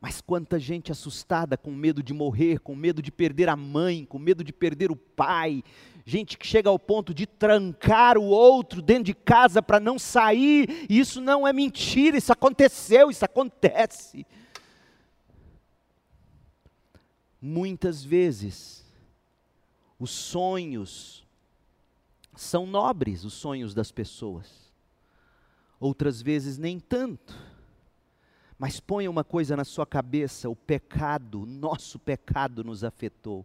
Mas 0.00 0.20
quanta 0.20 0.58
gente 0.58 0.90
assustada, 0.90 1.56
com 1.56 1.70
medo 1.70 2.02
de 2.02 2.12
morrer, 2.12 2.58
com 2.58 2.74
medo 2.74 3.00
de 3.00 3.12
perder 3.12 3.48
a 3.48 3.54
mãe, 3.54 4.04
com 4.04 4.18
medo 4.18 4.42
de 4.42 4.52
perder 4.52 4.90
o 4.90 4.96
pai, 4.96 5.62
gente 6.04 6.36
que 6.36 6.48
chega 6.48 6.68
ao 6.68 6.80
ponto 6.80 7.14
de 7.14 7.26
trancar 7.28 8.18
o 8.18 8.24
outro 8.24 8.82
dentro 8.82 9.04
de 9.04 9.14
casa 9.14 9.62
para 9.62 9.78
não 9.78 10.00
sair, 10.00 10.84
e 10.90 10.98
isso 10.98 11.20
não 11.20 11.46
é 11.46 11.52
mentira, 11.52 12.18
isso 12.18 12.32
aconteceu, 12.32 13.08
isso 13.08 13.24
acontece. 13.24 14.26
Muitas 17.40 18.02
vezes, 18.02 18.84
os 19.98 20.10
sonhos 20.10 21.24
são 22.34 22.66
nobres, 22.66 23.24
os 23.24 23.34
sonhos 23.34 23.74
das 23.74 23.90
pessoas, 23.90 24.72
outras 25.80 26.20
vezes 26.20 26.58
nem 26.58 26.78
tanto 26.80 27.34
mas 28.58 28.80
ponha 28.80 29.10
uma 29.10 29.24
coisa 29.24 29.56
na 29.56 29.64
sua 29.64 29.86
cabeça: 29.86 30.48
o 30.48 30.56
pecado, 30.56 31.42
o 31.42 31.46
nosso 31.46 31.98
pecado 31.98 32.64
nos 32.64 32.84
afetou. 32.84 33.44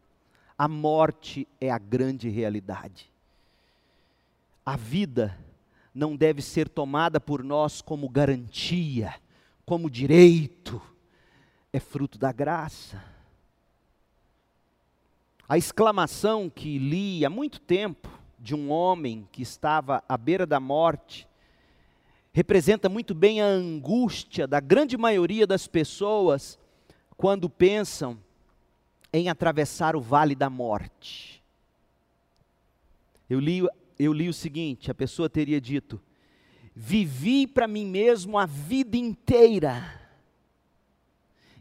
A 0.57 0.67
morte 0.67 1.47
é 1.59 1.71
a 1.71 1.77
grande 1.77 2.29
realidade. 2.29 3.11
A 4.65 4.77
vida 4.77 5.37
não 5.93 6.15
deve 6.15 6.41
ser 6.41 6.69
tomada 6.69 7.19
por 7.19 7.43
nós 7.43 7.81
como 7.81 8.07
garantia, 8.07 9.15
como 9.65 9.89
direito, 9.89 10.81
é 11.73 11.79
fruto 11.79 12.17
da 12.17 12.31
graça. 12.31 13.03
A 15.51 15.57
exclamação 15.57 16.49
que 16.49 16.79
li 16.79 17.25
há 17.25 17.29
muito 17.29 17.59
tempo 17.59 18.07
de 18.39 18.55
um 18.55 18.71
homem 18.71 19.27
que 19.33 19.41
estava 19.41 20.01
à 20.07 20.15
beira 20.15 20.45
da 20.45 20.61
morte, 20.61 21.27
representa 22.31 22.87
muito 22.87 23.13
bem 23.13 23.41
a 23.41 23.47
angústia 23.47 24.47
da 24.47 24.61
grande 24.61 24.95
maioria 24.95 25.45
das 25.45 25.67
pessoas 25.67 26.57
quando 27.17 27.49
pensam 27.49 28.17
em 29.11 29.27
atravessar 29.27 29.93
o 29.93 29.99
vale 29.99 30.35
da 30.35 30.49
morte. 30.49 31.43
Eu 33.29 33.41
li, 33.41 33.61
eu 33.99 34.13
li 34.13 34.29
o 34.29 34.33
seguinte: 34.33 34.89
a 34.89 34.95
pessoa 34.95 35.29
teria 35.29 35.59
dito, 35.59 36.01
vivi 36.73 37.45
para 37.45 37.67
mim 37.67 37.87
mesmo 37.87 38.37
a 38.37 38.45
vida 38.45 38.95
inteira, 38.95 39.99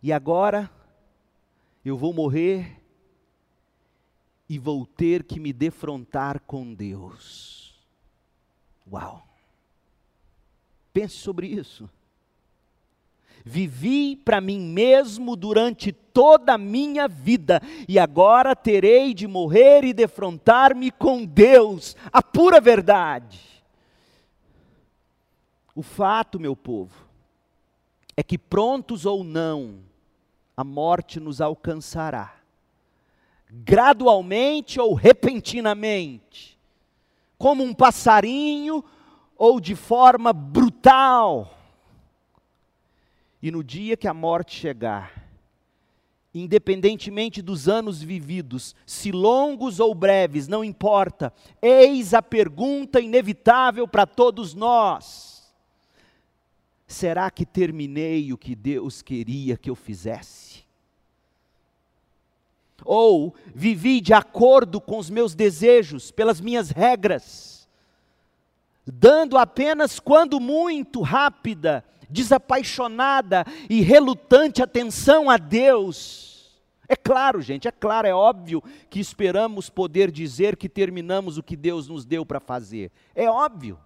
e 0.00 0.12
agora 0.12 0.70
eu 1.84 1.98
vou 1.98 2.14
morrer 2.14 2.79
e 4.50 4.58
vou 4.58 4.84
ter 4.84 5.22
que 5.22 5.38
me 5.38 5.52
defrontar 5.52 6.40
com 6.40 6.74
Deus. 6.74 7.72
Uau! 8.90 9.24
Pense 10.92 11.14
sobre 11.14 11.46
isso. 11.46 11.88
Vivi 13.44 14.16
para 14.16 14.40
mim 14.40 14.58
mesmo 14.58 15.36
durante 15.36 15.92
toda 15.92 16.54
a 16.54 16.58
minha 16.58 17.06
vida, 17.06 17.62
e 17.88 17.96
agora 17.96 18.56
terei 18.56 19.14
de 19.14 19.28
morrer 19.28 19.84
e 19.84 19.92
defrontar-me 19.92 20.90
com 20.90 21.24
Deus, 21.24 21.96
a 22.12 22.20
pura 22.20 22.60
verdade. 22.60 23.40
O 25.76 25.82
fato, 25.82 26.40
meu 26.40 26.56
povo, 26.56 27.06
é 28.16 28.22
que 28.24 28.36
prontos 28.36 29.06
ou 29.06 29.22
não, 29.22 29.78
a 30.56 30.64
morte 30.64 31.20
nos 31.20 31.40
alcançará, 31.40 32.39
gradualmente 33.52 34.80
ou 34.80 34.94
repentinamente, 34.94 36.58
como 37.36 37.64
um 37.64 37.74
passarinho 37.74 38.84
ou 39.36 39.60
de 39.60 39.74
forma 39.74 40.32
brutal. 40.32 41.58
E 43.42 43.50
no 43.50 43.64
dia 43.64 43.96
que 43.96 44.06
a 44.06 44.14
morte 44.14 44.54
chegar, 44.54 45.26
independentemente 46.34 47.40
dos 47.40 47.68
anos 47.68 48.02
vividos, 48.02 48.76
se 48.86 49.10
longos 49.10 49.80
ou 49.80 49.94
breves, 49.94 50.46
não 50.46 50.62
importa, 50.62 51.32
eis 51.60 52.14
a 52.14 52.22
pergunta 52.22 53.00
inevitável 53.00 53.88
para 53.88 54.06
todos 54.06 54.54
nós: 54.54 55.52
será 56.86 57.30
que 57.30 57.46
terminei 57.46 58.32
o 58.32 58.38
que 58.38 58.54
Deus 58.54 59.00
queria 59.00 59.56
que 59.56 59.70
eu 59.70 59.74
fizesse? 59.74 60.49
Ou 62.84 63.34
vivi 63.54 64.00
de 64.00 64.12
acordo 64.12 64.80
com 64.80 64.98
os 64.98 65.10
meus 65.10 65.34
desejos, 65.34 66.10
pelas 66.10 66.40
minhas 66.40 66.70
regras? 66.70 67.60
dando 68.90 69.38
apenas, 69.38 70.00
quando 70.00 70.40
muito, 70.40 71.00
rápida, 71.00 71.84
desapaixonada 72.08 73.44
e 73.68 73.80
relutante 73.80 74.62
atenção 74.62 75.30
a 75.30 75.36
Deus. 75.36 76.60
É 76.88 76.96
claro, 76.96 77.40
gente, 77.40 77.68
é 77.68 77.70
claro, 77.70 78.08
é 78.08 78.14
óbvio 78.14 78.62
que 78.88 78.98
esperamos 78.98 79.70
poder 79.70 80.10
dizer 80.10 80.56
que 80.56 80.68
terminamos 80.68 81.38
o 81.38 81.42
que 81.42 81.56
Deus 81.56 81.86
nos 81.86 82.04
deu 82.04 82.26
para 82.26 82.40
fazer. 82.40 82.90
É 83.14 83.30
óbvio. 83.30 83.78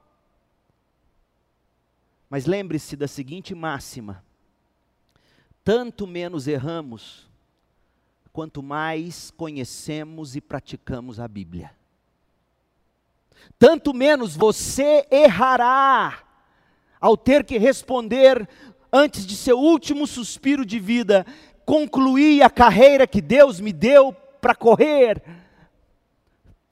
Mas 2.30 2.46
lembre-se 2.46 2.96
da 2.96 3.06
seguinte 3.06 3.54
máxima: 3.54 4.24
tanto 5.62 6.06
menos 6.06 6.48
erramos, 6.48 7.28
quanto 8.34 8.64
mais 8.64 9.30
conhecemos 9.30 10.34
e 10.34 10.40
praticamos 10.40 11.20
a 11.20 11.28
Bíblia. 11.28 11.70
Tanto 13.56 13.94
menos 13.94 14.34
você 14.34 15.06
errará 15.08 16.18
ao 17.00 17.16
ter 17.16 17.44
que 17.44 17.58
responder 17.58 18.48
antes 18.92 19.24
de 19.24 19.36
seu 19.36 19.56
último 19.56 20.04
suspiro 20.04 20.66
de 20.66 20.80
vida, 20.80 21.24
concluir 21.64 22.42
a 22.42 22.50
carreira 22.50 23.06
que 23.06 23.20
Deus 23.20 23.60
me 23.60 23.72
deu 23.72 24.12
para 24.12 24.56
correr, 24.56 25.22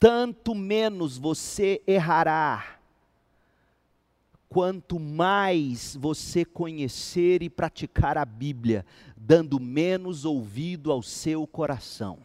tanto 0.00 0.56
menos 0.56 1.16
você 1.16 1.80
errará, 1.86 2.80
quanto 4.52 5.00
mais 5.00 5.96
você 5.96 6.44
conhecer 6.44 7.42
e 7.42 7.48
praticar 7.48 8.18
a 8.18 8.24
Bíblia, 8.26 8.84
dando 9.16 9.58
menos 9.58 10.26
ouvido 10.26 10.92
ao 10.92 11.02
seu 11.02 11.46
coração. 11.46 12.18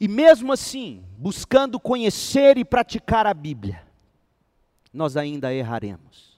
E 0.00 0.08
mesmo 0.08 0.50
assim, 0.50 1.04
buscando 1.18 1.78
conhecer 1.78 2.56
e 2.56 2.64
praticar 2.64 3.26
a 3.26 3.34
Bíblia, 3.34 3.86
nós 4.90 5.14
ainda 5.14 5.52
erraremos. 5.52 6.33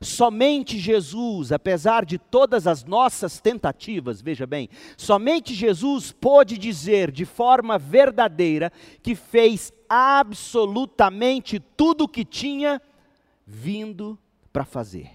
Somente 0.00 0.78
Jesus, 0.78 1.52
apesar 1.52 2.04
de 2.04 2.18
todas 2.18 2.66
as 2.66 2.84
nossas 2.84 3.40
tentativas, 3.40 4.20
veja 4.20 4.46
bem, 4.46 4.68
somente 4.96 5.54
Jesus 5.54 6.12
pôde 6.12 6.58
dizer 6.58 7.10
de 7.10 7.24
forma 7.24 7.78
verdadeira 7.78 8.70
que 9.02 9.14
fez 9.14 9.72
absolutamente 9.88 11.58
tudo 11.58 12.04
o 12.04 12.08
que 12.08 12.24
tinha 12.24 12.80
vindo 13.46 14.18
para 14.52 14.64
fazer. 14.64 15.10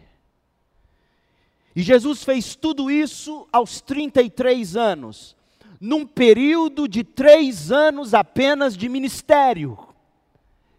E 1.75 1.81
Jesus 1.81 2.23
fez 2.23 2.55
tudo 2.55 2.89
isso 2.89 3.47
aos 3.51 3.81
33 3.81 4.75
anos, 4.75 5.35
num 5.79 6.05
período 6.05 6.87
de 6.87 7.03
três 7.03 7.71
anos 7.71 8.13
apenas 8.13 8.75
de 8.75 8.89
ministério. 8.89 9.77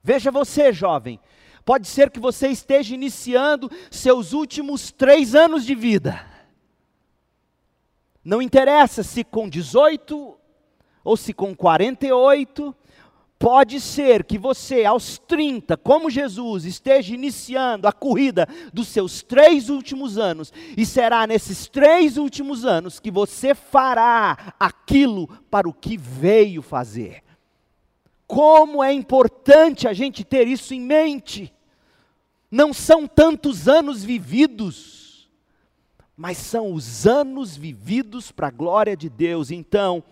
Veja 0.02 0.30
você, 0.30 0.72
jovem, 0.72 1.18
pode 1.64 1.86
ser 1.86 2.10
que 2.10 2.20
você 2.20 2.48
esteja 2.48 2.94
iniciando 2.94 3.70
seus 3.90 4.32
últimos 4.32 4.90
três 4.90 5.34
anos 5.34 5.64
de 5.64 5.74
vida. 5.74 6.24
Não 8.24 8.40
interessa 8.40 9.02
se 9.02 9.24
com 9.24 9.48
18 9.48 10.36
ou 11.04 11.16
se 11.16 11.32
com 11.32 11.54
48 11.54 12.74
Pode 13.42 13.80
ser 13.80 14.22
que 14.22 14.38
você, 14.38 14.84
aos 14.84 15.18
30, 15.18 15.76
como 15.76 16.08
Jesus, 16.08 16.64
esteja 16.64 17.12
iniciando 17.12 17.88
a 17.88 17.92
corrida 17.92 18.46
dos 18.72 18.86
seus 18.86 19.20
três 19.20 19.68
últimos 19.68 20.16
anos, 20.16 20.52
e 20.76 20.86
será 20.86 21.26
nesses 21.26 21.66
três 21.66 22.16
últimos 22.16 22.64
anos 22.64 23.00
que 23.00 23.10
você 23.10 23.52
fará 23.52 24.54
aquilo 24.60 25.26
para 25.50 25.68
o 25.68 25.72
que 25.72 25.96
veio 25.96 26.62
fazer. 26.62 27.24
Como 28.32 28.82
é 28.82 28.90
importante 28.90 29.86
a 29.86 29.92
gente 29.92 30.24
ter 30.24 30.48
isso 30.48 30.72
em 30.72 30.80
mente. 30.80 31.52
Não 32.50 32.72
são 32.72 33.06
tantos 33.06 33.68
anos 33.68 34.02
vividos, 34.02 35.28
mas 36.16 36.38
são 36.38 36.72
os 36.72 37.06
anos 37.06 37.54
vividos 37.54 38.32
para 38.32 38.48
a 38.48 38.50
glória 38.50 38.96
de 38.96 39.10
Deus. 39.10 39.50
Então, 39.50 40.02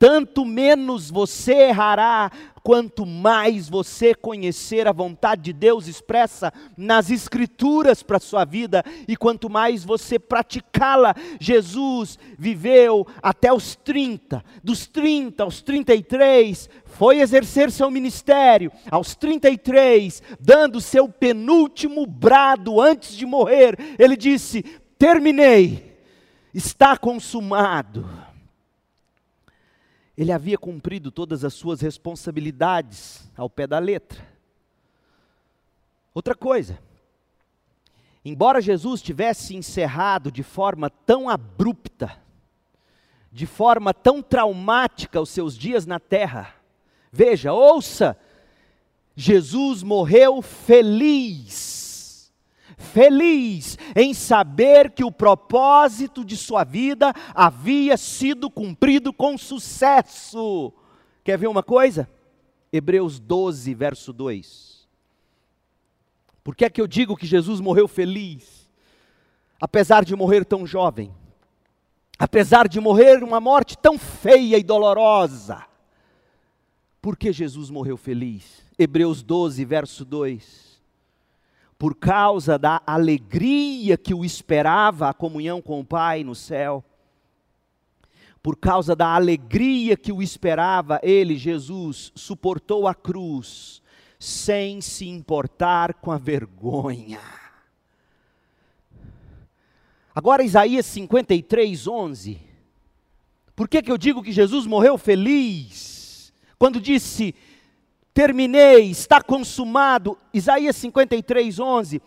tanto 0.00 0.46
menos 0.46 1.10
você 1.10 1.52
errará, 1.52 2.32
quanto 2.62 3.04
mais 3.04 3.68
você 3.68 4.14
conhecer 4.14 4.88
a 4.88 4.92
vontade 4.92 5.42
de 5.42 5.52
Deus 5.52 5.86
expressa 5.86 6.50
nas 6.74 7.10
Escrituras 7.10 8.02
para 8.02 8.16
a 8.16 8.20
sua 8.20 8.46
vida, 8.46 8.82
e 9.06 9.14
quanto 9.14 9.50
mais 9.50 9.84
você 9.84 10.18
praticá-la. 10.18 11.14
Jesus 11.38 12.18
viveu 12.38 13.06
até 13.22 13.52
os 13.52 13.76
30, 13.76 14.42
dos 14.64 14.86
30 14.86 15.42
aos 15.42 15.60
33, 15.60 16.70
foi 16.86 17.20
exercer 17.20 17.70
seu 17.70 17.90
ministério, 17.90 18.72
aos 18.90 19.14
33, 19.14 20.22
dando 20.40 20.80
seu 20.80 21.10
penúltimo 21.10 22.06
brado 22.06 22.80
antes 22.80 23.14
de 23.14 23.26
morrer, 23.26 23.76
ele 23.98 24.16
disse: 24.16 24.62
Terminei, 24.98 25.94
está 26.54 26.96
consumado 26.96 28.29
ele 30.20 30.32
havia 30.32 30.58
cumprido 30.58 31.10
todas 31.10 31.44
as 31.44 31.54
suas 31.54 31.80
responsabilidades 31.80 33.26
ao 33.34 33.48
pé 33.48 33.66
da 33.66 33.78
letra. 33.78 34.22
Outra 36.12 36.34
coisa, 36.34 36.78
embora 38.22 38.60
Jesus 38.60 39.00
tivesse 39.00 39.56
encerrado 39.56 40.30
de 40.30 40.42
forma 40.42 40.90
tão 40.90 41.30
abrupta, 41.30 42.20
de 43.32 43.46
forma 43.46 43.94
tão 43.94 44.20
traumática 44.20 45.18
os 45.22 45.30
seus 45.30 45.56
dias 45.56 45.86
na 45.86 45.98
terra, 45.98 46.54
veja, 47.10 47.54
ouça, 47.54 48.14
Jesus 49.16 49.82
morreu 49.82 50.42
feliz 50.42 51.79
feliz 52.80 53.78
em 53.94 54.12
saber 54.12 54.90
que 54.90 55.04
o 55.04 55.12
propósito 55.12 56.24
de 56.24 56.36
sua 56.36 56.64
vida 56.64 57.12
havia 57.34 57.96
sido 57.96 58.50
cumprido 58.50 59.12
com 59.12 59.36
sucesso. 59.38 60.72
Quer 61.22 61.38
ver 61.38 61.46
uma 61.46 61.62
coisa? 61.62 62.08
Hebreus 62.72 63.20
12, 63.20 63.74
verso 63.74 64.12
2. 64.12 64.88
Por 66.42 66.56
que 66.56 66.64
é 66.64 66.70
que 66.70 66.80
eu 66.80 66.86
digo 66.86 67.16
que 67.16 67.26
Jesus 67.26 67.60
morreu 67.60 67.86
feliz? 67.86 68.68
Apesar 69.60 70.04
de 70.04 70.16
morrer 70.16 70.44
tão 70.44 70.66
jovem, 70.66 71.14
apesar 72.18 72.66
de 72.66 72.80
morrer 72.80 73.22
uma 73.22 73.40
morte 73.40 73.76
tão 73.76 73.98
feia 73.98 74.56
e 74.56 74.62
dolorosa, 74.62 75.64
por 77.02 77.16
que 77.16 77.30
Jesus 77.30 77.68
morreu 77.68 77.98
feliz? 77.98 78.64
Hebreus 78.78 79.22
12, 79.22 79.64
verso 79.66 80.04
2 80.04 80.69
por 81.80 81.94
causa 81.94 82.58
da 82.58 82.82
alegria 82.86 83.96
que 83.96 84.12
o 84.12 84.22
esperava 84.22 85.08
a 85.08 85.14
comunhão 85.14 85.62
com 85.62 85.80
o 85.80 85.84
Pai 85.84 86.22
no 86.22 86.34
céu, 86.34 86.84
por 88.42 88.58
causa 88.58 88.94
da 88.94 89.14
alegria 89.14 89.96
que 89.96 90.12
o 90.12 90.20
esperava, 90.20 91.00
ele, 91.02 91.38
Jesus, 91.38 92.12
suportou 92.14 92.86
a 92.86 92.94
cruz, 92.94 93.80
sem 94.18 94.82
se 94.82 95.08
importar 95.08 95.94
com 95.94 96.12
a 96.12 96.18
vergonha. 96.18 97.18
Agora, 100.14 100.42
Isaías 100.42 100.84
53, 100.84 101.86
11. 101.86 102.38
Por 103.56 103.66
que, 103.66 103.80
que 103.80 103.90
eu 103.90 103.96
digo 103.96 104.22
que 104.22 104.32
Jesus 104.32 104.66
morreu 104.66 104.98
feliz? 104.98 106.30
Quando 106.58 106.78
disse: 106.78 107.34
terminei, 108.12 108.90
está 108.90 109.22
consumado. 109.22 110.18
Isaías 110.32 110.76
53, 110.76 111.58
11. 111.58 112.02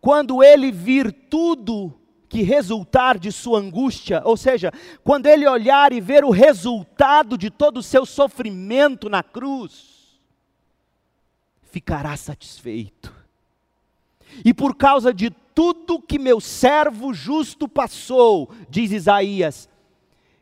Quando 0.00 0.42
ele 0.42 0.70
vir 0.70 1.12
tudo 1.12 1.94
que 2.28 2.42
resultar 2.42 3.18
de 3.18 3.32
sua 3.32 3.58
angústia, 3.58 4.20
ou 4.24 4.36
seja, 4.36 4.70
quando 5.02 5.26
ele 5.26 5.48
olhar 5.48 5.92
e 5.92 6.00
ver 6.00 6.24
o 6.24 6.30
resultado 6.30 7.38
de 7.38 7.50
todo 7.50 7.78
o 7.78 7.82
seu 7.82 8.04
sofrimento 8.04 9.08
na 9.08 9.22
cruz, 9.22 10.20
ficará 11.62 12.16
satisfeito. 12.16 13.14
E 14.44 14.52
por 14.52 14.76
causa 14.76 15.12
de 15.12 15.30
tudo 15.54 16.00
que 16.00 16.18
meu 16.18 16.40
servo 16.40 17.12
justo 17.12 17.66
passou, 17.66 18.50
diz 18.68 18.92
Isaías, 18.92 19.68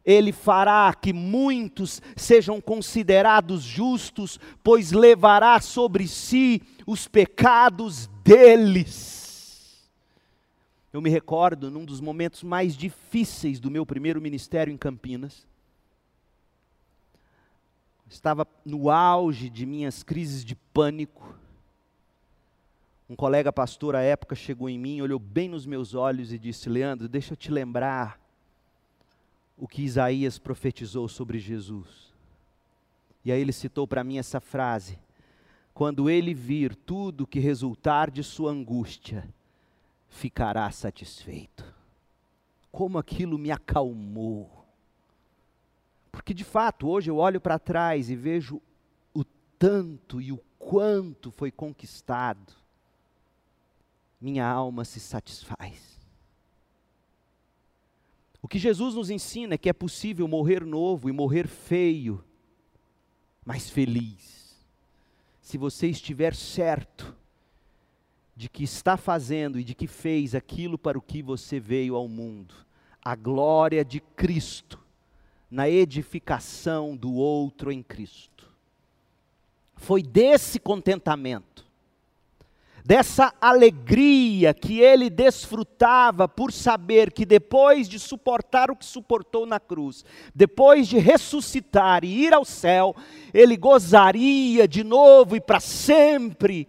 ele 0.07 0.31
fará 0.31 0.95
que 0.95 1.13
muitos 1.13 2.01
sejam 2.15 2.61
considerados 2.61 3.65
justos, 3.65 4.39
pois 4.63 4.93
levará 4.93 5.61
sobre 5.61 6.07
si 6.07 6.63
os 6.87 7.09
pecados 7.09 8.07
deles. 8.23 9.91
Eu 10.93 11.03
me 11.03 11.11
recordo 11.11 11.73
num 11.73 11.85
dos 11.85 12.01
momentos 12.01 12.45
mais 12.45 12.77
difíceis 12.77 13.59
do 13.59 13.69
meu 13.69 13.85
primeiro 13.85 14.23
ministério 14.23 14.73
em 14.73 14.77
Campinas. 14.77 15.45
Estava 18.09 18.47
no 18.65 18.89
auge 18.89 19.51
de 19.51 19.67
minhas 19.67 20.05
crises 20.05 20.45
de 20.45 20.55
pânico. 20.55 21.37
Um 23.11 23.17
colega 23.17 23.53
pastor 23.53 23.97
à 23.97 24.03
época 24.03 24.37
chegou 24.37 24.69
em 24.69 24.79
mim, 24.79 25.01
olhou 25.01 25.19
bem 25.19 25.49
nos 25.49 25.67
meus 25.67 25.95
olhos 25.95 26.33
e 26.33 26.39
disse: 26.39 26.69
Leandro, 26.69 27.09
deixa 27.09 27.33
eu 27.33 27.37
te 27.37 27.51
lembrar 27.51 28.25
o 29.57 29.67
que 29.67 29.83
Isaías 29.83 30.39
profetizou 30.39 31.09
sobre 31.09 31.39
Jesus. 31.39 32.15
E 33.25 33.33
aí 33.33 33.41
ele 33.41 33.53
citou 33.53 33.87
para 33.87 34.05
mim 34.05 34.19
essa 34.19 34.41
frase: 34.41 34.99
Quando 35.73 36.11
ele 36.11 36.35
vir 36.35 36.75
tudo 36.75 37.27
que 37.27 37.41
resultar 37.41 38.11
de 38.11 38.23
sua 38.23 38.51
angústia, 38.51 39.29
ficará 40.09 40.71
satisfeito. 40.71 41.65
Como 42.71 42.99
aquilo 42.99 43.39
me 43.39 43.51
acalmou. 43.51 44.65
Porque 46.13 46.33
de 46.33 46.45
fato, 46.45 46.89
hoje 46.89 47.11
eu 47.11 47.17
olho 47.17 47.41
para 47.41 47.59
trás 47.59 48.11
e 48.11 48.17
vejo 48.17 48.61
o 49.15 49.25
tanto 49.59 50.21
e 50.21 50.33
o 50.33 50.39
quanto 50.59 51.31
foi 51.31 51.51
conquistado. 51.51 52.53
Minha 54.21 54.47
alma 54.47 54.85
se 54.85 55.01
satisfaz. 55.01 55.96
O 58.47 58.49
que 58.49 58.61
Jesus 58.61 58.95
nos 58.95 59.11
ensina 59.11 59.55
é 59.55 59.59
que 59.59 59.69
é 59.69 59.73
possível 59.73 60.29
morrer 60.29 60.65
novo 60.65 61.09
e 61.09 61.13
morrer 61.13 61.49
feio, 61.49 62.25
mas 63.45 63.69
feliz. 63.69 64.65
Se 65.41 65.59
você 65.59 65.89
estiver 65.89 66.33
certo 66.33 67.13
de 68.37 68.49
que 68.49 68.63
está 68.63 68.97
fazendo 68.97 69.59
e 69.59 69.65
de 69.65 69.75
que 69.75 69.89
fez 69.89 70.33
aquilo 70.33 70.79
para 70.79 70.97
o 70.97 71.03
que 71.03 71.25
você 71.25 71.59
veio 71.59 71.97
ao 71.97 72.07
mundo, 72.07 72.55
a 73.05 73.17
glória 73.17 73.85
de 73.85 73.99
Cristo 73.99 74.79
na 75.51 75.69
edificação 75.69 76.97
do 76.97 77.15
outro 77.15 77.73
em 77.73 77.83
Cristo. 77.83 78.49
Foi 79.75 80.05
desse 80.05 80.61
contentamento 80.61 81.66
dessa 82.87 83.35
alegria 83.41 84.55
que 84.55 84.79
ele 84.79 85.11
desfrutava 85.11 86.29
por 86.29 86.53
saber 86.53 87.13
que 87.13 87.27
depois 87.27 87.89
de 87.89 87.99
suportar 87.99 88.71
o 88.71 88.77
que 88.77 88.85
suportou 88.85 89.45
na 89.45 89.59
cruz, 89.59 90.05
depois 90.33 90.87
de 90.87 90.97
ressuscitar 90.97 92.05
e 92.05 92.27
ir 92.27 92.33
ao 92.33 92.45
céu, 92.45 92.95
ele 93.35 93.57
gozaria 93.57 94.69
de 94.69 94.85
novo 94.85 95.35
e 95.35 95.41
para 95.41 95.59
sempre 95.59 96.69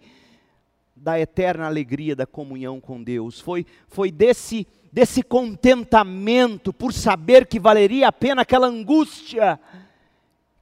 da 0.96 1.20
eterna 1.20 1.66
alegria 1.66 2.16
da 2.16 2.26
comunhão 2.26 2.80
com 2.80 3.00
Deus. 3.00 3.40
Foi, 3.40 3.64
foi 3.86 4.10
desse, 4.10 4.66
desse 4.92 5.22
contentamento 5.22 6.72
por 6.72 6.92
saber 6.92 7.46
que 7.46 7.60
valeria 7.60 8.08
a 8.08 8.12
pena 8.12 8.42
aquela 8.42 8.66
angústia 8.66 9.60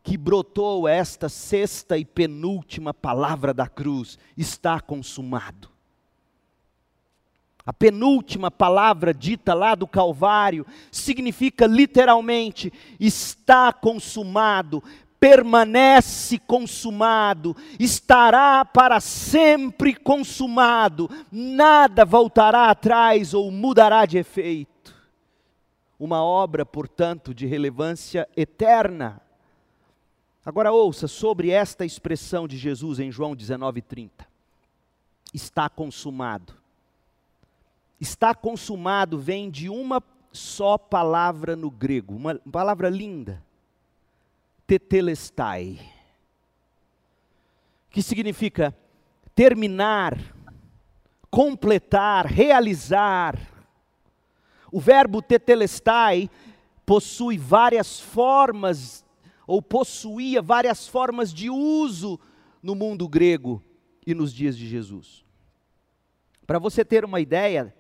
que 0.06 0.16
brotou 0.16 0.86
esta 0.86 1.28
sexta 1.28 1.98
e 1.98 2.04
penúltima 2.04 2.94
palavra 2.94 3.52
da 3.52 3.66
cruz: 3.66 4.16
está 4.36 4.80
consumado. 4.80 5.68
A 7.66 7.72
penúltima 7.72 8.48
palavra 8.48 9.12
dita 9.12 9.52
lá 9.52 9.74
do 9.74 9.84
Calvário 9.84 10.64
significa 10.92 11.66
literalmente: 11.66 12.72
está 13.00 13.72
consumado, 13.72 14.80
permanece 15.18 16.38
consumado, 16.38 17.56
estará 17.76 18.64
para 18.64 19.00
sempre 19.00 19.92
consumado, 19.92 21.10
nada 21.32 22.04
voltará 22.04 22.70
atrás 22.70 23.34
ou 23.34 23.50
mudará 23.50 24.06
de 24.06 24.18
efeito. 24.18 24.94
Uma 25.98 26.22
obra, 26.22 26.64
portanto, 26.64 27.34
de 27.34 27.44
relevância 27.44 28.28
eterna. 28.36 29.25
Agora 30.46 30.70
ouça 30.70 31.08
sobre 31.08 31.50
esta 31.50 31.84
expressão 31.84 32.46
de 32.46 32.56
Jesus 32.56 33.00
em 33.00 33.10
João 33.10 33.34
19:30. 33.34 34.24
Está 35.34 35.68
consumado. 35.68 36.54
Está 38.00 38.32
consumado 38.32 39.18
vem 39.18 39.50
de 39.50 39.68
uma 39.68 40.00
só 40.30 40.78
palavra 40.78 41.56
no 41.56 41.68
grego, 41.68 42.14
uma 42.14 42.36
palavra 42.36 42.88
linda. 42.88 43.42
Tetelestai. 44.68 45.80
Que 47.90 48.00
significa 48.00 48.72
terminar, 49.34 50.16
completar, 51.28 52.24
realizar. 52.24 53.36
O 54.70 54.78
verbo 54.78 55.20
tetelestai 55.20 56.30
possui 56.84 57.36
várias 57.36 57.98
formas 57.98 59.04
ou 59.46 59.62
possuía 59.62 60.42
várias 60.42 60.88
formas 60.88 61.32
de 61.32 61.48
uso 61.48 62.18
no 62.62 62.74
mundo 62.74 63.08
grego 63.08 63.62
e 64.06 64.14
nos 64.14 64.32
dias 64.32 64.56
de 64.56 64.66
Jesus. 64.66 65.24
Para 66.46 66.58
você 66.58 66.84
ter 66.84 67.04
uma 67.04 67.20
ideia, 67.20 67.74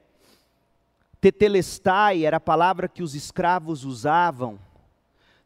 tetelestai 1.20 2.24
era 2.24 2.36
a 2.36 2.40
palavra 2.40 2.88
que 2.88 3.02
os 3.02 3.14
escravos 3.14 3.84
usavam 3.84 4.58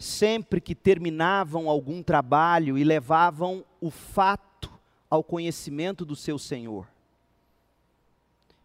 sempre 0.01 0.63
que 0.63 0.75
terminavam 0.75 1.69
algum 1.69 2.03
trabalho 2.03 2.79
e 2.79 2.83
levavam 2.83 3.63
o 3.81 3.91
fato 3.91 4.73
ao 5.11 5.23
conhecimento 5.23 6.07
do 6.07 6.17
seu 6.17 6.39
senhor. 6.39 6.89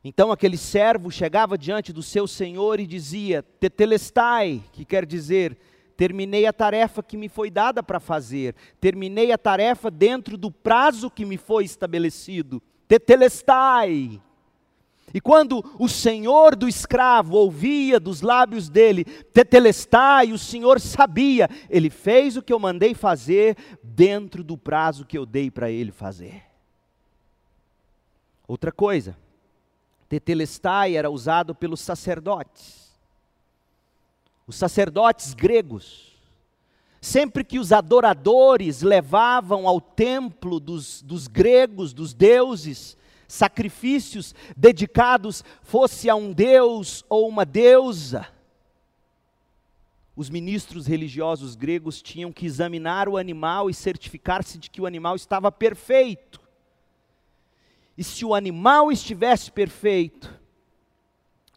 Então 0.01 0.31
aquele 0.31 0.55
servo 0.55 1.11
chegava 1.11 1.57
diante 1.57 1.91
do 1.91 2.01
seu 2.01 2.25
senhor 2.25 2.79
e 2.79 2.87
dizia: 2.87 3.43
Tetelestai, 3.43 4.63
que 4.71 4.85
quer 4.85 5.05
dizer, 5.05 5.57
terminei 5.95 6.45
a 6.45 6.53
tarefa 6.53 7.01
que 7.01 7.17
me 7.17 7.29
foi 7.29 7.49
dada 7.49 7.81
para 7.81 7.99
fazer, 7.99 8.55
terminei 8.79 9.31
a 9.31 9.37
tarefa 9.37 9.89
dentro 9.89 10.37
do 10.37 10.51
prazo 10.51 11.09
que 11.09 11.25
me 11.25 11.37
foi 11.37 11.63
estabelecido. 11.63 12.61
Tetelestai. 12.87 14.21
E 15.13 15.21
quando 15.21 15.63
o 15.79 15.87
senhor 15.87 16.55
do 16.55 16.67
escravo 16.67 17.37
ouvia 17.37 17.99
dos 18.01 18.21
lábios 18.21 18.67
dele, 18.67 19.05
tetelestai, 19.05 20.33
o 20.33 20.37
senhor 20.37 20.79
sabia, 20.79 21.49
ele 21.69 21.89
fez 21.89 22.35
o 22.35 22.41
que 22.41 22.51
eu 22.51 22.59
mandei 22.59 22.93
fazer 22.93 23.55
dentro 23.81 24.43
do 24.43 24.57
prazo 24.57 25.05
que 25.05 25.17
eu 25.17 25.25
dei 25.25 25.49
para 25.49 25.71
ele 25.71 25.91
fazer. 25.91 26.43
Outra 28.45 28.71
coisa, 28.71 29.17
tetelestai 30.09 30.97
era 30.97 31.09
usado 31.09 31.55
pelos 31.55 31.79
sacerdotes. 31.79 32.84
Os 34.47 34.55
sacerdotes 34.55 35.33
gregos, 35.33 36.15
sempre 37.01 37.43
que 37.43 37.57
os 37.57 37.71
adoradores 37.71 38.81
levavam 38.81 39.67
ao 39.67 39.81
templo 39.81 40.59
dos, 40.59 41.01
dos 41.01 41.27
gregos, 41.27 41.93
dos 41.93 42.13
deuses, 42.13 42.95
sacrifícios 43.27 44.35
dedicados 44.55 45.43
fosse 45.63 46.09
a 46.09 46.15
um 46.15 46.31
deus 46.31 47.03
ou 47.09 47.27
uma 47.27 47.45
deusa. 47.45 48.27
Os 50.15 50.29
ministros 50.29 50.85
religiosos 50.85 51.55
gregos 51.55 52.01
tinham 52.01 52.31
que 52.31 52.45
examinar 52.45 53.09
o 53.09 53.17
animal 53.17 53.69
e 53.69 53.73
certificar-se 53.73 54.57
de 54.57 54.69
que 54.69 54.79
o 54.79 54.85
animal 54.85 55.15
estava 55.15 55.51
perfeito. 55.51 56.39
E 57.97 58.03
se 58.03 58.23
o 58.23 58.33
animal 58.33 58.91
estivesse 58.91 59.51
perfeito, 59.51 60.33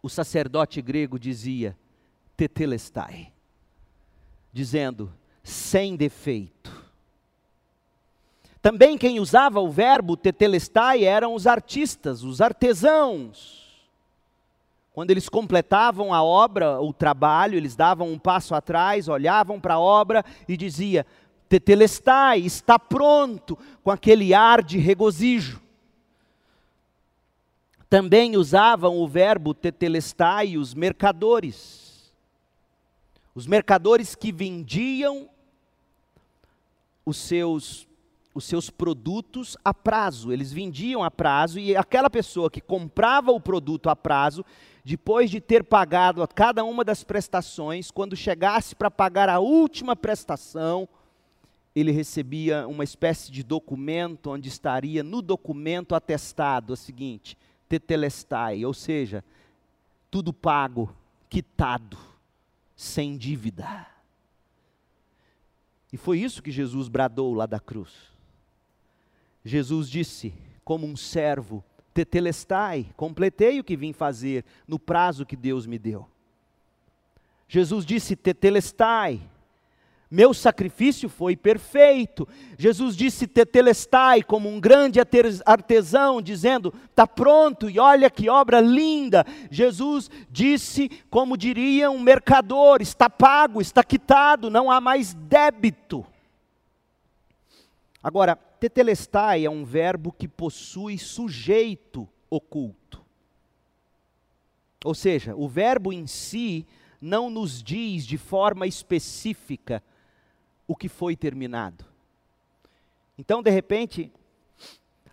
o 0.03 0.09
sacerdote 0.09 0.81
grego 0.81 1.18
dizia, 1.18 1.77
tetelestai, 2.38 3.33
dizendo, 4.53 5.12
sem 5.42 5.96
defeito. 5.96 6.70
Também 8.62 8.96
quem 8.96 9.18
usava 9.18 9.59
o 9.59 9.68
verbo 9.68 10.16
tetelestai 10.16 11.03
eram 11.03 11.35
os 11.35 11.48
artistas, 11.48 12.22
os 12.22 12.40
artesãos. 12.40 13.66
Quando 14.92 15.11
eles 15.11 15.29
completavam 15.29 16.14
a 16.14 16.22
obra, 16.22 16.81
o 16.81 16.92
trabalho, 16.92 17.57
eles 17.57 17.74
davam 17.74 18.09
um 18.09 18.18
passo 18.18 18.55
atrás, 18.55 19.09
olhavam 19.09 19.61
para 19.61 19.74
a 19.74 19.81
obra 19.81 20.24
e 20.48 20.57
dizia: 20.57 21.05
tetelestai, 21.48 22.38
está 22.40 22.79
pronto, 22.79 23.59
com 23.83 23.90
aquele 23.90 24.33
ar 24.33 24.62
de 24.62 24.79
regozijo. 24.79 25.61
Também 27.90 28.37
usavam 28.37 28.96
o 28.98 29.09
verbo 29.09 29.53
tetelestai 29.53 30.57
os 30.57 30.72
mercadores. 30.72 31.88
Os 33.38 33.46
mercadores 33.46 34.16
que 34.16 34.33
vendiam 34.33 35.31
os 37.07 37.16
seus 37.16 37.87
os 38.35 38.44
seus 38.44 38.68
produtos 38.68 39.57
a 39.64 39.72
prazo. 39.72 40.33
Eles 40.33 40.53
vendiam 40.53 41.05
a 41.05 41.11
prazo 41.11 41.61
e 41.61 41.77
aquela 41.77 42.11
pessoa 42.11 42.51
que 42.51 42.61
comprava 42.61 43.31
o 43.31 43.40
produto 43.40 43.88
a 43.88 43.94
prazo, 43.94 44.44
depois 44.85 45.31
de 45.31 45.40
ter 45.40 45.62
pagado 45.62 46.20
a 46.20 46.27
cada 46.27 46.64
uma 46.64 46.85
das 46.85 47.05
prestações, 47.05 47.92
quando 47.92 48.16
chegasse 48.16 48.74
para 48.74 48.90
pagar 48.90 49.29
a 49.29 49.38
última 49.38 49.94
prestação, 49.94 50.88
ele 51.77 51.92
recebia 51.92 52.66
uma 52.66 52.83
espécie 52.83 53.31
de 53.31 53.44
documento 53.44 54.31
onde 54.31 54.48
estaria 54.48 55.05
no 55.05 55.22
documento 55.22 55.94
atestado 55.94 56.72
o 56.72 56.77
seguinte: 56.77 57.38
tetelestai, 57.68 58.64
ou 58.64 58.74
seja, 58.74 59.22
tudo 60.11 60.33
pago, 60.33 60.92
quitado, 61.31 62.17
sem 62.79 63.19
dívida. 63.19 63.88
E 65.93 65.97
foi 65.97 66.21
isso 66.21 66.41
que 66.41 66.53
Jesus 66.53 66.87
bradou 66.87 67.35
lá 67.35 67.45
da 67.45 67.59
cruz. 67.59 67.93
Jesus 69.45 69.91
disse, 69.91 70.33
como 70.64 70.87
um 70.87 70.97
servo, 70.97 71.64
tetelestai, 71.93 72.87
completei 72.97 73.59
o 73.59 73.64
que 73.64 73.77
vim 73.77 73.93
fazer 73.93 74.45
no 74.67 74.79
prazo 74.79 75.27
que 75.27 75.35
Deus 75.35 75.67
me 75.67 75.77
deu. 75.77 76.09
Jesus 77.49 77.85
disse, 77.85 78.14
tetelestai, 78.14 79.29
meu 80.11 80.33
sacrifício 80.33 81.09
foi 81.09 81.37
perfeito. 81.37 82.27
Jesus 82.57 82.97
disse 82.97 83.27
tetelestai 83.27 84.23
como 84.23 84.49
um 84.49 84.59
grande 84.59 84.99
artesão, 85.44 86.23
dizendo, 86.23 86.73
está 86.88 87.07
pronto 87.07 87.68
e 87.68 87.79
olha 87.79 88.09
que 88.09 88.31
obra 88.31 88.59
linda. 88.61 89.25
Jesus 89.51 90.11
disse, 90.31 90.88
como 91.11 91.37
diria 91.37 91.90
um 91.90 92.01
mercador, 92.01 92.81
está 92.81 93.11
pago, 93.11 93.61
está 93.61 93.85
quitado, 93.85 94.49
não 94.49 94.71
há 94.71 94.81
mais 94.81 95.12
débito. 95.12 96.07
Agora, 98.03 98.35
tetelestai 98.35 99.44
é 99.44 99.51
um 99.51 99.64
verbo 99.64 100.11
que 100.11 100.27
possui 100.27 100.97
sujeito 100.97 102.09
oculto. 102.31 103.05
Ou 104.83 104.94
seja, 104.94 105.35
o 105.37 105.47
verbo 105.47 105.92
em 105.92 106.07
si 106.07 106.66
não 106.99 107.29
nos 107.29 107.62
diz 107.62 108.07
de 108.07 108.16
forma 108.16 108.66
específica 108.66 109.83
o 110.68 110.76
que 110.76 110.88
foi 110.88 111.16
terminado. 111.16 111.85
Então, 113.16 113.42
de 113.42 113.50
repente, 113.50 114.12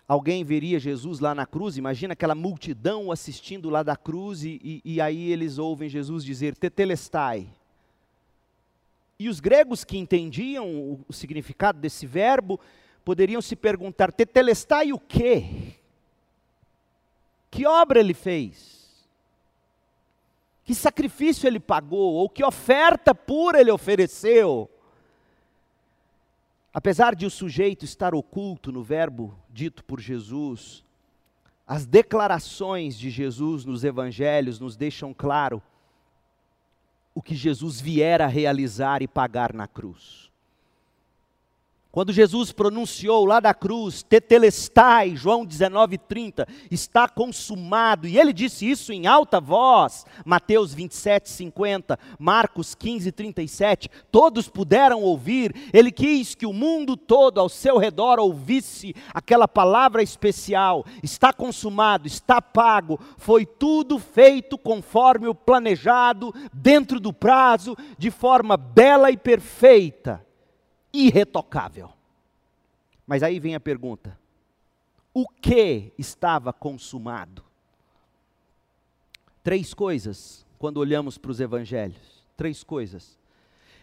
alguém 0.06 0.44
veria 0.44 0.78
Jesus 0.78 1.18
lá 1.18 1.34
na 1.34 1.46
cruz, 1.46 1.78
imagina 1.78 2.12
aquela 2.12 2.34
multidão 2.34 3.10
assistindo 3.10 3.70
lá 3.70 3.82
da 3.82 3.96
cruz, 3.96 4.44
e, 4.44 4.82
e, 4.84 5.00
aí 5.00 5.32
eles 5.32 5.56
ouvem 5.56 5.88
Jesus 5.88 6.22
dizer: 6.22 6.54
Tetelestai. 6.54 7.48
E 9.18 9.30
os 9.30 9.40
gregos 9.40 9.82
que 9.82 9.96
entendiam 9.96 10.68
o, 10.68 11.00
o 11.08 11.12
significado 11.12 11.80
desse 11.80 12.06
verbo, 12.06 12.60
poderiam 13.02 13.40
se 13.40 13.56
perguntar: 13.56 14.12
Tetelestai 14.12 14.92
o 14.92 14.98
quê? 14.98 15.72
Que 17.50 17.66
obra 17.66 17.98
ele 17.98 18.12
fez? 18.12 18.76
Que 20.64 20.74
sacrifício 20.74 21.46
ele 21.46 21.60
pagou? 21.60 22.14
Ou 22.14 22.28
que 22.28 22.44
oferta 22.44 23.14
pura 23.14 23.60
ele 23.60 23.70
ofereceu? 23.70 24.68
Apesar 26.76 27.14
de 27.14 27.24
o 27.24 27.30
sujeito 27.30 27.86
estar 27.86 28.14
oculto 28.14 28.70
no 28.70 28.82
verbo 28.82 29.34
dito 29.48 29.82
por 29.82 29.98
Jesus, 29.98 30.84
as 31.66 31.86
declarações 31.86 32.98
de 32.98 33.08
Jesus 33.08 33.64
nos 33.64 33.82
evangelhos 33.82 34.60
nos 34.60 34.76
deixam 34.76 35.14
claro 35.14 35.62
o 37.14 37.22
que 37.22 37.34
Jesus 37.34 37.80
viera 37.80 38.26
realizar 38.26 39.00
e 39.00 39.08
pagar 39.08 39.54
na 39.54 39.66
cruz. 39.66 40.30
Quando 41.96 42.12
Jesus 42.12 42.52
pronunciou 42.52 43.24
lá 43.24 43.40
da 43.40 43.54
cruz, 43.54 44.02
tetelestai, 44.02 45.16
João 45.16 45.46
19:30, 45.46 46.46
está 46.70 47.08
consumado, 47.08 48.06
e 48.06 48.18
ele 48.18 48.34
disse 48.34 48.70
isso 48.70 48.92
em 48.92 49.06
alta 49.06 49.40
voz, 49.40 50.04
Mateus 50.22 50.74
27:50, 50.74 51.98
Marcos 52.18 52.74
15:37, 52.74 53.88
todos 54.12 54.46
puderam 54.46 55.00
ouvir, 55.00 55.54
ele 55.72 55.90
quis 55.90 56.34
que 56.34 56.44
o 56.44 56.52
mundo 56.52 56.98
todo 56.98 57.40
ao 57.40 57.48
seu 57.48 57.78
redor 57.78 58.18
ouvisse 58.18 58.94
aquela 59.14 59.48
palavra 59.48 60.02
especial, 60.02 60.84
está 61.02 61.32
consumado, 61.32 62.06
está 62.06 62.42
pago, 62.42 63.00
foi 63.16 63.46
tudo 63.46 63.98
feito 63.98 64.58
conforme 64.58 65.28
o 65.28 65.34
planejado, 65.34 66.30
dentro 66.52 67.00
do 67.00 67.10
prazo, 67.10 67.74
de 67.96 68.10
forma 68.10 68.54
bela 68.58 69.10
e 69.10 69.16
perfeita 69.16 70.25
irretocável. 71.04 71.92
Mas 73.06 73.22
aí 73.22 73.38
vem 73.38 73.54
a 73.54 73.60
pergunta: 73.60 74.18
o 75.12 75.28
que 75.28 75.92
estava 75.98 76.52
consumado? 76.52 77.44
Três 79.42 79.72
coisas 79.72 80.44
quando 80.58 80.78
olhamos 80.78 81.18
para 81.18 81.30
os 81.30 81.40
evangelhos. 81.40 82.24
Três 82.36 82.64
coisas. 82.64 83.18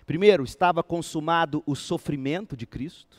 Primeiro, 0.05 0.43
estava 0.43 0.83
consumado 0.83 1.63
o 1.65 1.75
sofrimento 1.75 2.57
de 2.57 2.67
Cristo. 2.67 3.17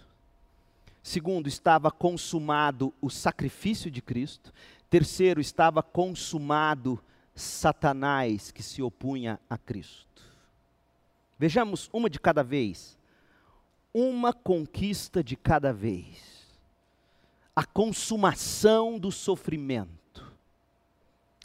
Segundo, 1.03 1.49
estava 1.49 1.91
consumado 1.91 2.93
o 3.01 3.09
sacrifício 3.09 3.91
de 3.91 4.03
Cristo. 4.03 4.53
Terceiro, 4.91 5.41
estava 5.41 5.83
consumado 5.83 7.03
Satanás 7.35 8.51
que 8.51 8.63
se 8.63 8.83
opunha 8.83 9.41
a 9.49 9.59
Cristo. 9.59 10.23
Vejamos 11.39 11.91
uma 11.93 12.09
de 12.09 12.21
cada 12.21 12.43
vez 12.45 12.94
uma 13.95 14.33
conquista 14.33 15.23
de 15.23 15.37
cada 15.37 15.73
vez. 15.73 16.45
A 17.55 17.65
consumação 17.65 18.99
do 18.99 19.13
sofrimento. 19.13 19.95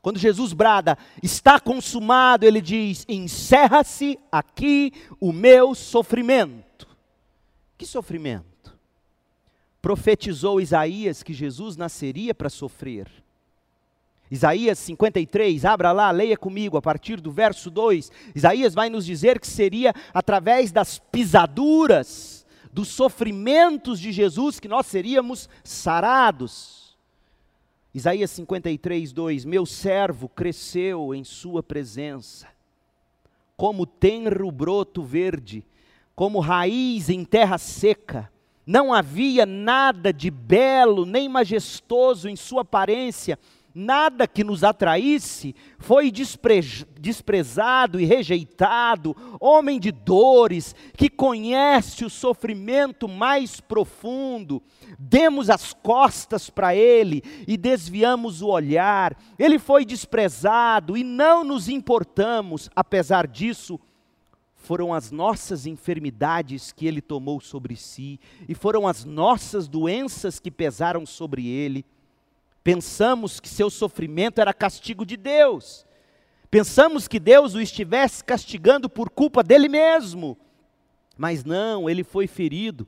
Quando 0.01 0.17
Jesus 0.17 0.53
brada, 0.53 0.97
está 1.21 1.59
consumado, 1.59 2.45
ele 2.45 2.61
diz: 2.61 3.05
encerra-se 3.07 4.17
aqui 4.31 4.91
o 5.19 5.31
meu 5.31 5.75
sofrimento. 5.75 6.87
Que 7.77 7.85
sofrimento? 7.85 8.77
Profetizou 9.81 10.59
Isaías 10.59 11.21
que 11.21 11.33
Jesus 11.33 11.77
nasceria 11.77 12.33
para 12.33 12.49
sofrer. 12.49 13.07
Isaías 14.31 14.77
53, 14.79 15.65
abra 15.65 15.91
lá, 15.91 16.11
leia 16.11 16.37
comigo 16.37 16.77
a 16.77 16.81
partir 16.81 17.19
do 17.19 17.31
verso 17.31 17.71
2. 17.71 18.11
Isaías 18.35 18.75
vai 18.75 18.89
nos 18.89 19.05
dizer 19.05 19.39
que 19.39 19.47
seria 19.47 19.93
através 20.13 20.71
das 20.71 20.99
pisaduras, 20.99 22.38
dos 22.71 22.87
sofrimentos 22.89 23.99
de 23.99 24.11
Jesus 24.11 24.59
que 24.59 24.67
nós 24.67 24.85
seríamos 24.85 25.49
sarados. 25.63 26.97
Isaías 27.93 28.31
53, 28.31 29.11
2: 29.11 29.45
Meu 29.45 29.65
servo 29.65 30.29
cresceu 30.29 31.13
em 31.13 31.23
Sua 31.23 31.63
presença, 31.63 32.47
como 33.57 33.85
tenro 33.85 34.51
broto 34.51 35.01
verde, 35.01 35.65
como 36.15 36.39
raiz 36.39 37.09
em 37.09 37.25
terra 37.25 37.57
seca. 37.57 38.31
Não 38.65 38.93
havia 38.93 39.47
nada 39.47 40.13
de 40.13 40.29
belo 40.29 41.05
nem 41.05 41.27
majestoso 41.27 42.29
em 42.29 42.35
Sua 42.35 42.61
aparência 42.61 43.39
nada 43.73 44.27
que 44.27 44.43
nos 44.43 44.63
atraísse, 44.63 45.55
foi 45.77 46.11
despre 46.11 46.61
desprezado 46.99 47.99
e 47.99 48.05
rejeitado, 48.05 49.15
homem 49.39 49.79
de 49.79 49.91
dores, 49.91 50.75
que 50.97 51.09
conhece 51.09 52.03
o 52.03 52.09
sofrimento 52.09 53.07
mais 53.07 53.61
profundo. 53.61 54.61
Demos 54.97 55.49
as 55.49 55.73
costas 55.73 56.49
para 56.49 56.75
ele 56.75 57.23
e 57.47 57.55
desviamos 57.55 58.41
o 58.41 58.47
olhar. 58.47 59.17
Ele 59.37 59.57
foi 59.57 59.85
desprezado 59.85 60.97
e 60.97 61.03
não 61.03 61.43
nos 61.43 61.69
importamos, 61.69 62.69
apesar 62.75 63.25
disso, 63.27 63.79
foram 64.69 64.93
as 64.93 65.09
nossas 65.09 65.65
enfermidades 65.65 66.71
que 66.71 66.85
ele 66.85 67.01
tomou 67.01 67.39
sobre 67.39 67.75
si, 67.75 68.19
e 68.47 68.53
foram 68.53 68.87
as 68.87 69.03
nossas 69.05 69.67
doenças 69.67 70.39
que 70.39 70.51
pesaram 70.51 71.05
sobre 71.05 71.47
ele. 71.47 71.85
Pensamos 72.63 73.39
que 73.39 73.49
seu 73.49 73.69
sofrimento 73.69 74.39
era 74.39 74.53
castigo 74.53 75.05
de 75.05 75.17
Deus. 75.17 75.85
Pensamos 76.51 77.07
que 77.07 77.19
Deus 77.19 77.55
o 77.55 77.61
estivesse 77.61 78.23
castigando 78.23 78.89
por 78.89 79.09
culpa 79.09 79.43
dele 79.43 79.69
mesmo. 79.69 80.37
Mas 81.17 81.43
não, 81.43 81.89
ele 81.89 82.03
foi 82.03 82.27
ferido 82.27 82.87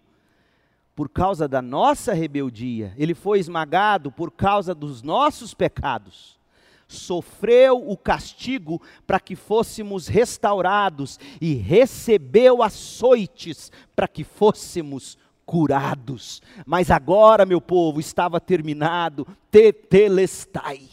por 0.96 1.10
causa 1.10 1.48
da 1.48 1.62
nossa 1.62 2.14
rebeldia, 2.14 2.94
ele 2.98 3.14
foi 3.14 3.40
esmagado 3.40 4.12
por 4.12 4.32
causa 4.32 4.76
dos 4.76 5.02
nossos 5.02 5.54
pecados. 5.54 6.40
Sofreu 6.88 7.90
o 7.90 7.98
castigo 7.98 8.82
para 9.08 9.20
que 9.20 9.36
fôssemos 9.36 10.08
restaurados 10.08 11.18
e 11.40 11.54
recebeu 11.54 12.62
açoites 12.62 13.72
para 13.96 14.08
que 14.08 14.24
fôssemos 14.24 15.18
curados. 15.52 16.42
Mas 16.66 16.90
agora, 16.90 17.46
meu 17.46 17.60
povo, 17.60 18.00
estava 18.00 18.40
terminado, 18.40 19.28
tetelestai. 19.52 20.88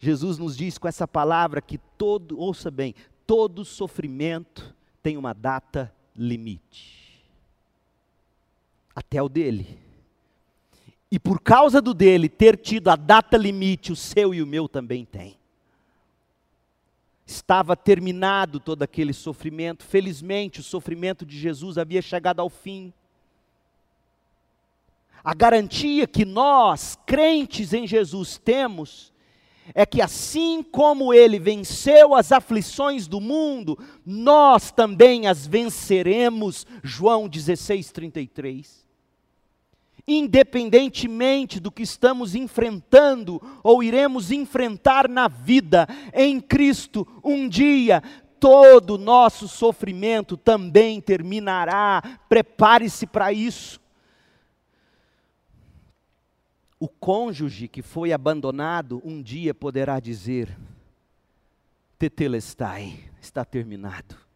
Jesus 0.00 0.36
nos 0.36 0.56
diz 0.56 0.78
com 0.78 0.88
essa 0.88 1.06
palavra 1.06 1.62
que 1.62 1.78
todo, 1.96 2.36
ouça 2.36 2.72
bem, 2.72 2.92
todo 3.24 3.64
sofrimento 3.64 4.74
tem 5.00 5.16
uma 5.16 5.32
data 5.32 5.94
limite. 6.16 7.22
Até 8.92 9.22
o 9.22 9.28
dele. 9.28 9.78
E 11.12 11.20
por 11.20 11.40
causa 11.40 11.80
do 11.80 11.94
dele 11.94 12.28
ter 12.28 12.56
tido 12.56 12.88
a 12.88 12.96
data 12.96 13.36
limite, 13.36 13.92
o 13.92 13.96
seu 13.96 14.34
e 14.34 14.42
o 14.42 14.46
meu 14.46 14.68
também 14.68 15.04
tem 15.04 15.38
estava 17.28 17.76
terminado 17.76 18.58
todo 18.58 18.82
aquele 18.82 19.12
sofrimento. 19.12 19.84
Felizmente, 19.84 20.60
o 20.60 20.64
sofrimento 20.64 21.26
de 21.26 21.38
Jesus 21.38 21.76
havia 21.76 22.00
chegado 22.00 22.40
ao 22.40 22.48
fim. 22.48 22.92
A 25.22 25.34
garantia 25.34 26.06
que 26.06 26.24
nós, 26.24 26.98
crentes 27.04 27.74
em 27.74 27.86
Jesus, 27.86 28.38
temos 28.38 29.12
é 29.74 29.84
que 29.84 30.00
assim 30.00 30.62
como 30.62 31.12
ele 31.12 31.38
venceu 31.38 32.14
as 32.14 32.32
aflições 32.32 33.06
do 33.06 33.20
mundo, 33.20 33.78
nós 34.06 34.70
também 34.70 35.26
as 35.26 35.46
venceremos. 35.46 36.66
João 36.82 37.28
16, 37.28 37.92
33 37.92 38.77
independentemente 40.08 41.60
do 41.60 41.70
que 41.70 41.82
estamos 41.82 42.34
enfrentando 42.34 43.40
ou 43.62 43.82
iremos 43.82 44.32
enfrentar 44.32 45.06
na 45.06 45.28
vida, 45.28 45.86
em 46.14 46.40
Cristo, 46.40 47.06
um 47.22 47.46
dia 47.46 48.02
todo 48.40 48.94
o 48.94 48.98
nosso 48.98 49.46
sofrimento 49.46 50.36
também 50.36 51.00
terminará. 51.00 52.02
Prepare-se 52.28 53.06
para 53.06 53.32
isso. 53.32 53.78
O 56.80 56.88
cônjuge 56.88 57.68
que 57.68 57.82
foi 57.82 58.12
abandonado 58.12 59.02
um 59.04 59.20
dia 59.20 59.52
poderá 59.52 60.00
dizer: 60.00 60.56
Tetelestai, 61.98 63.10
está 63.20 63.44
terminado 63.44 64.27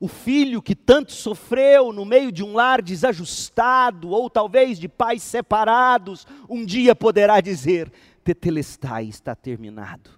o 0.00 0.06
filho 0.06 0.62
que 0.62 0.76
tanto 0.76 1.12
sofreu 1.12 1.92
no 1.92 2.04
meio 2.04 2.30
de 2.30 2.44
um 2.44 2.54
lar 2.54 2.80
desajustado, 2.80 4.10
ou 4.10 4.30
talvez 4.30 4.78
de 4.78 4.88
pais 4.88 5.22
separados, 5.22 6.26
um 6.48 6.64
dia 6.64 6.94
poderá 6.94 7.40
dizer: 7.40 7.90
Tetelestai 8.22 9.06
está 9.06 9.34
terminado. 9.34 10.10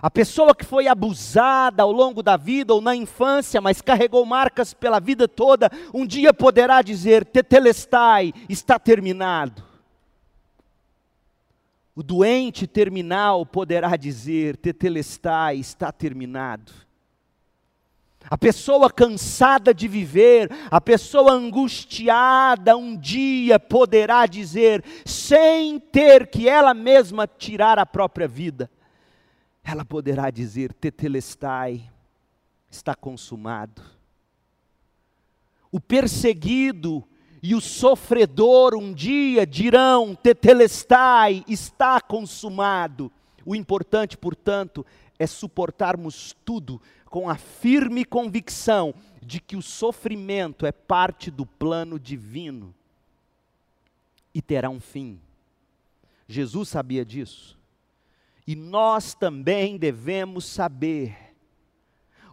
A 0.00 0.10
pessoa 0.10 0.54
que 0.54 0.64
foi 0.64 0.88
abusada 0.88 1.82
ao 1.82 1.92
longo 1.92 2.22
da 2.22 2.36
vida 2.36 2.74
ou 2.74 2.80
na 2.80 2.96
infância, 2.96 3.60
mas 3.60 3.80
carregou 3.80 4.24
marcas 4.26 4.74
pela 4.74 4.98
vida 4.98 5.28
toda, 5.28 5.70
um 5.92 6.06
dia 6.06 6.32
poderá 6.32 6.80
dizer: 6.80 7.24
Tetelestai 7.24 8.32
está 8.48 8.78
terminado. 8.78 9.62
O 11.94 12.02
doente 12.02 12.66
terminal 12.66 13.44
poderá 13.44 13.94
dizer: 13.94 14.56
Tetelestai 14.56 15.58
está 15.58 15.92
terminado. 15.92 16.72
A 18.30 18.38
pessoa 18.38 18.90
cansada 18.90 19.74
de 19.74 19.86
viver, 19.86 20.48
a 20.70 20.80
pessoa 20.80 21.32
angustiada, 21.32 22.76
um 22.76 22.96
dia 22.96 23.58
poderá 23.58 24.26
dizer, 24.26 24.84
sem 25.04 25.78
ter 25.78 26.28
que 26.28 26.48
ela 26.48 26.72
mesma 26.72 27.26
tirar 27.26 27.78
a 27.78 27.86
própria 27.86 28.26
vida, 28.26 28.70
ela 29.62 29.84
poderá 29.84 30.30
dizer: 30.30 30.72
Tetelestai, 30.72 31.90
está 32.70 32.94
consumado. 32.94 33.82
O 35.70 35.80
perseguido 35.80 37.04
e 37.42 37.54
o 37.54 37.60
sofredor 37.60 38.74
um 38.74 38.92
dia 38.92 39.46
dirão: 39.46 40.14
Tetelestai, 40.14 41.44
está 41.48 42.00
consumado. 42.00 43.10
O 43.44 43.54
importante, 43.54 44.16
portanto, 44.16 44.86
é 45.18 45.26
suportarmos 45.26 46.36
tudo 46.44 46.80
com 47.12 47.28
a 47.28 47.36
firme 47.36 48.06
convicção 48.06 48.94
de 49.20 49.38
que 49.38 49.54
o 49.54 49.60
sofrimento 49.60 50.64
é 50.64 50.72
parte 50.72 51.30
do 51.30 51.44
plano 51.44 52.00
divino 52.00 52.74
e 54.32 54.40
terá 54.40 54.70
um 54.70 54.80
fim. 54.80 55.20
Jesus 56.26 56.70
sabia 56.70 57.04
disso. 57.04 57.60
E 58.46 58.56
nós 58.56 59.12
também 59.12 59.76
devemos 59.76 60.46
saber 60.46 61.14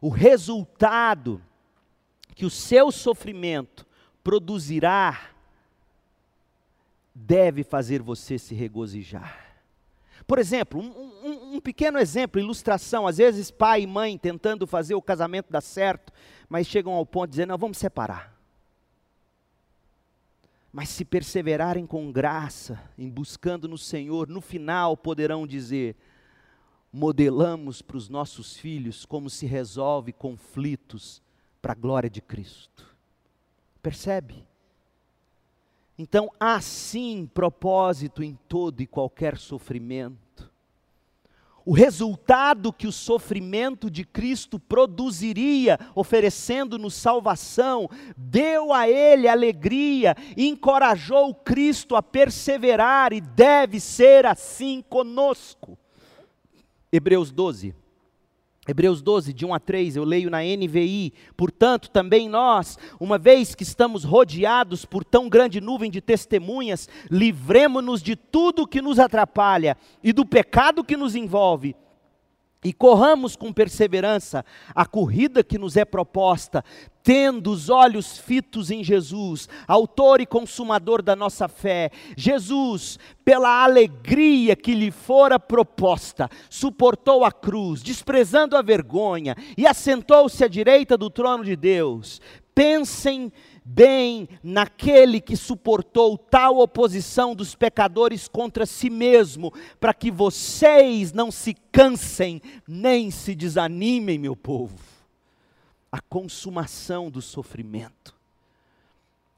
o 0.01 0.07
resultado 0.07 1.43
que 2.33 2.45
o 2.45 2.49
seu 2.49 2.89
sofrimento 2.89 3.85
produzirá 4.23 5.31
deve 7.13 7.65
fazer 7.65 8.01
você 8.01 8.39
se 8.39 8.55
regozijar. 8.55 9.49
Por 10.25 10.39
exemplo, 10.39 10.79
um, 10.79 11.18
um, 11.55 11.59
pequeno 11.59 11.97
exemplo, 11.97 12.39
ilustração. 12.39 13.07
Às 13.07 13.17
vezes, 13.17 13.49
pai 13.51 13.81
e 13.81 13.87
mãe 13.87 14.17
tentando 14.17 14.67
fazer 14.67 14.95
o 14.95 15.01
casamento 15.01 15.51
dar 15.51 15.61
certo, 15.61 16.13
mas 16.47 16.67
chegam 16.67 16.93
ao 16.93 17.05
ponto 17.05 17.27
de 17.27 17.31
dizer: 17.31 17.45
não, 17.45 17.57
vamos 17.57 17.77
separar. 17.77 18.37
Mas 20.71 20.89
se 20.89 21.03
perseverarem 21.03 21.85
com 21.85 22.11
graça, 22.11 22.79
em 22.97 23.09
buscando 23.09 23.67
no 23.67 23.77
Senhor, 23.77 24.27
no 24.27 24.41
final 24.41 24.95
poderão 24.95 25.47
dizer: 25.47 25.95
modelamos 26.91 27.81
para 27.81 27.97
os 27.97 28.09
nossos 28.09 28.55
filhos 28.55 29.05
como 29.05 29.29
se 29.29 29.45
resolve 29.45 30.13
conflitos 30.13 31.21
para 31.61 31.73
a 31.73 31.75
glória 31.75 32.09
de 32.09 32.21
Cristo. 32.21 32.95
Percebe? 33.81 34.47
Então 35.97 36.31
há 36.39 36.61
sim 36.61 37.29
propósito 37.33 38.23
em 38.23 38.37
todo 38.47 38.81
e 38.81 38.87
qualquer 38.87 39.37
sofrimento. 39.37 40.28
O 41.69 41.71
resultado 41.71 42.73
que 42.73 42.87
o 42.87 42.91
sofrimento 42.91 43.91
de 43.91 44.03
Cristo 44.03 44.57
produziria, 44.57 45.77
oferecendo-nos 45.93 46.95
salvação, 46.95 47.87
deu 48.17 48.73
a 48.73 48.89
ele 48.89 49.27
alegria, 49.27 50.15
encorajou 50.35 51.31
Cristo 51.35 51.95
a 51.95 52.01
perseverar 52.01 53.13
e 53.13 53.21
deve 53.21 53.79
ser 53.79 54.25
assim 54.25 54.83
conosco. 54.89 55.77
Hebreus 56.91 57.29
12. 57.29 57.75
Hebreus 58.69 59.01
12, 59.01 59.33
de 59.33 59.45
1 59.45 59.53
a 59.53 59.59
3, 59.59 59.95
eu 59.95 60.03
leio 60.03 60.29
na 60.29 60.39
NVI. 60.41 61.13
Portanto, 61.35 61.89
também 61.89 62.29
nós, 62.29 62.77
uma 62.99 63.17
vez 63.17 63.55
que 63.55 63.63
estamos 63.63 64.03
rodeados 64.03 64.85
por 64.85 65.03
tão 65.03 65.27
grande 65.27 65.59
nuvem 65.59 65.89
de 65.89 66.01
testemunhas, 66.01 66.87
livremos-nos 67.09 68.01
de 68.01 68.15
tudo 68.15 68.67
que 68.67 68.81
nos 68.81 68.99
atrapalha 68.99 69.75
e 70.03 70.13
do 70.13 70.25
pecado 70.25 70.83
que 70.83 70.95
nos 70.95 71.15
envolve 71.15 71.75
e 72.63 72.73
corramos 72.73 73.35
com 73.35 73.53
perseverança 73.53 74.43
a 74.75 74.85
corrida 74.85 75.43
que 75.43 75.57
nos 75.57 75.77
é 75.77 75.85
proposta, 75.85 76.63
tendo 77.09 77.49
os 77.49 77.71
olhos 77.71 78.19
fitos 78.19 78.69
em 78.69 78.83
Jesus, 78.83 79.49
autor 79.67 80.21
e 80.21 80.27
consumador 80.27 81.01
da 81.01 81.15
nossa 81.15 81.47
fé. 81.47 81.89
Jesus, 82.15 82.99
pela 83.25 83.63
alegria 83.63 84.55
que 84.55 84.75
lhe 84.75 84.91
fora 84.91 85.39
proposta, 85.39 86.29
suportou 86.51 87.25
a 87.25 87.31
cruz, 87.31 87.81
desprezando 87.81 88.55
a 88.55 88.61
vergonha, 88.61 89.35
e 89.57 89.65
assentou-se 89.65 90.43
à 90.43 90.47
direita 90.47 90.95
do 90.95 91.09
trono 91.09 91.43
de 91.43 91.55
Deus. 91.55 92.21
Pensem 92.53 93.33
bem 93.65 94.29
naquele 94.43 95.19
que 95.19 95.35
suportou 95.35 96.15
tal 96.15 96.59
oposição 96.59 97.33
dos 97.33 97.55
pecadores 97.55 98.27
contra 98.27 98.67
si 98.67 98.87
mesmo, 98.87 99.51
para 99.79 99.95
que 99.95 100.11
vocês 100.11 101.11
não 101.11 101.31
se 101.31 101.55
cansem 101.71 102.39
nem 102.67 103.09
se 103.09 103.33
desanimem, 103.33 104.19
meu 104.19 104.35
povo. 104.35 104.98
A 105.91 105.99
consumação 105.99 107.09
do 107.09 107.21
sofrimento. 107.21 108.15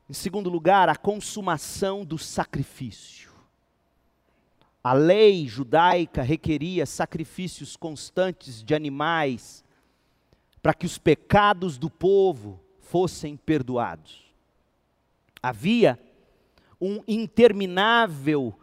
Em 0.09 0.13
segundo 0.13 0.49
lugar, 0.49 0.89
a 0.89 0.95
consumação 0.95 2.03
do 2.03 2.17
sacrifício. 2.17 3.31
A 4.83 4.93
lei 4.93 5.47
judaica 5.47 6.21
requeria 6.21 6.85
sacrifícios 6.85 7.75
constantes 7.75 8.63
de 8.63 8.73
animais 8.73 9.63
para 10.61 10.73
que 10.73 10.85
os 10.85 10.97
pecados 10.97 11.77
do 11.77 11.89
povo 11.89 12.59
fossem 12.79 13.37
perdoados. 13.37 14.31
Havia 15.41 15.99
um 16.79 17.03
interminável 17.07 18.53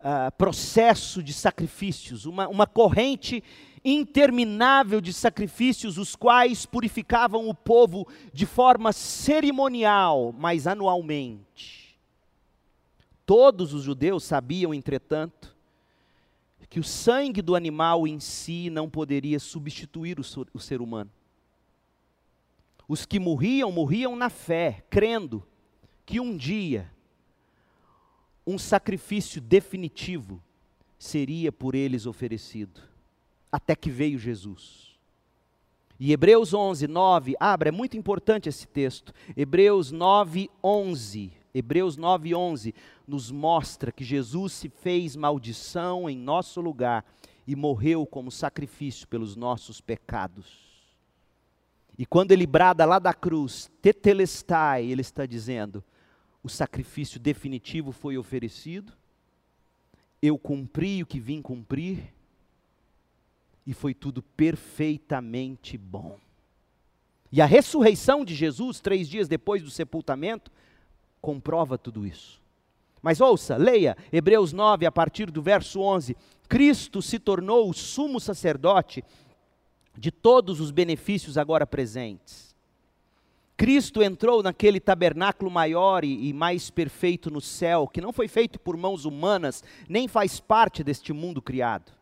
uh, 0.00 0.30
processo 0.36 1.22
de 1.22 1.32
sacrifícios, 1.32 2.26
uma, 2.26 2.48
uma 2.48 2.66
corrente 2.66 3.42
interminável 3.84 5.00
de 5.00 5.12
sacrifícios, 5.12 5.96
os 5.96 6.16
quais 6.16 6.66
purificavam 6.66 7.48
o 7.48 7.54
povo 7.54 8.06
de 8.32 8.44
forma 8.44 8.92
cerimonial, 8.92 10.34
mas 10.36 10.66
anualmente. 10.66 11.96
Todos 13.24 13.72
os 13.72 13.84
judeus 13.84 14.24
sabiam, 14.24 14.74
entretanto, 14.74 15.54
que 16.68 16.80
o 16.80 16.84
sangue 16.84 17.40
do 17.40 17.54
animal 17.54 18.06
em 18.06 18.18
si 18.18 18.70
não 18.70 18.90
poderia 18.90 19.38
substituir 19.38 20.18
o 20.18 20.60
ser 20.60 20.80
humano. 20.80 21.10
Os 22.88 23.06
que 23.06 23.18
morriam, 23.18 23.70
morriam 23.72 24.14
na 24.14 24.30
fé, 24.30 24.84
crendo 24.90 25.46
que 26.04 26.20
um 26.20 26.36
dia 26.36 26.90
um 28.46 28.58
sacrifício 28.58 29.40
definitivo 29.40 30.42
seria 30.98 31.50
por 31.50 31.74
eles 31.74 32.06
oferecido, 32.06 32.80
até 33.50 33.74
que 33.74 33.90
veio 33.90 34.18
Jesus. 34.18 34.94
E 35.98 36.12
Hebreus 36.12 36.52
11, 36.52 36.86
9, 36.86 37.34
abra, 37.40 37.70
é 37.70 37.72
muito 37.72 37.96
importante 37.96 38.48
esse 38.48 38.66
texto. 38.66 39.12
Hebreus 39.36 39.90
9, 39.90 40.50
11. 40.62 41.32
Hebreus 41.54 41.96
9, 41.96 42.34
11 42.34 42.74
nos 43.08 43.30
mostra 43.30 43.90
que 43.90 44.04
Jesus 44.04 44.52
se 44.52 44.68
fez 44.68 45.16
maldição 45.16 46.08
em 46.08 46.16
nosso 46.16 46.60
lugar 46.60 47.04
e 47.46 47.56
morreu 47.56 48.04
como 48.04 48.30
sacrifício 48.30 49.08
pelos 49.08 49.36
nossos 49.36 49.80
pecados. 49.80 50.66
E 51.98 52.04
quando 52.04 52.32
ele 52.32 52.46
brada 52.46 52.84
lá 52.84 52.98
da 52.98 53.14
cruz, 53.14 53.70
tetelestai, 53.80 54.84
ele 54.84 55.00
está 55.00 55.24
dizendo: 55.24 55.82
o 56.46 56.48
sacrifício 56.48 57.18
definitivo 57.18 57.90
foi 57.90 58.16
oferecido, 58.16 58.92
eu 60.22 60.38
cumpri 60.38 61.02
o 61.02 61.06
que 61.06 61.18
vim 61.18 61.42
cumprir, 61.42 62.14
e 63.66 63.74
foi 63.74 63.92
tudo 63.92 64.22
perfeitamente 64.22 65.76
bom. 65.76 66.16
E 67.32 67.42
a 67.42 67.46
ressurreição 67.46 68.24
de 68.24 68.32
Jesus, 68.32 68.78
três 68.78 69.08
dias 69.08 69.26
depois 69.26 69.60
do 69.60 69.70
sepultamento, 69.72 70.52
comprova 71.20 71.76
tudo 71.76 72.06
isso. 72.06 72.40
Mas 73.02 73.20
ouça, 73.20 73.56
leia 73.56 73.96
Hebreus 74.12 74.52
9, 74.52 74.86
a 74.86 74.92
partir 74.92 75.32
do 75.32 75.42
verso 75.42 75.80
11. 75.80 76.16
Cristo 76.48 77.02
se 77.02 77.18
tornou 77.18 77.68
o 77.68 77.74
sumo 77.74 78.20
sacerdote 78.20 79.02
de 79.98 80.12
todos 80.12 80.60
os 80.60 80.70
benefícios 80.70 81.36
agora 81.36 81.66
presentes. 81.66 82.45
Cristo 83.56 84.02
entrou 84.02 84.42
naquele 84.42 84.78
tabernáculo 84.78 85.50
maior 85.50 86.04
e, 86.04 86.30
mais 86.32 86.68
perfeito 86.68 87.30
no 87.30 87.40
céu, 87.40 87.88
que 87.88 88.02
não 88.02 88.12
foi 88.12 88.28
feito 88.28 88.60
por 88.60 88.76
mãos 88.76 89.06
humanas, 89.06 89.64
nem 89.88 90.06
faz 90.06 90.38
parte 90.38 90.84
deste 90.84 91.12
mundo 91.12 91.40
criado. 91.40 91.92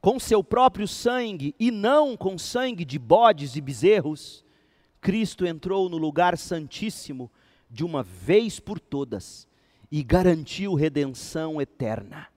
Com 0.00 0.20
seu 0.20 0.42
próprio 0.42 0.86
sangue, 0.86 1.54
e 1.58 1.70
não 1.70 2.16
com 2.16 2.38
sangue 2.38 2.84
de 2.84 2.98
bodes 2.98 3.56
e 3.56 3.60
bezerros, 3.60 4.44
Cristo 5.00 5.44
entrou 5.44 5.88
no 5.88 5.98
lugar 5.98 6.38
santíssimo 6.38 7.30
de 7.68 7.84
uma 7.84 8.02
vez 8.02 8.60
por 8.60 8.78
todas 8.78 9.48
e 9.90 10.02
garantiu 10.02 10.74
redenção 10.74 11.60
eterna. 11.60 12.29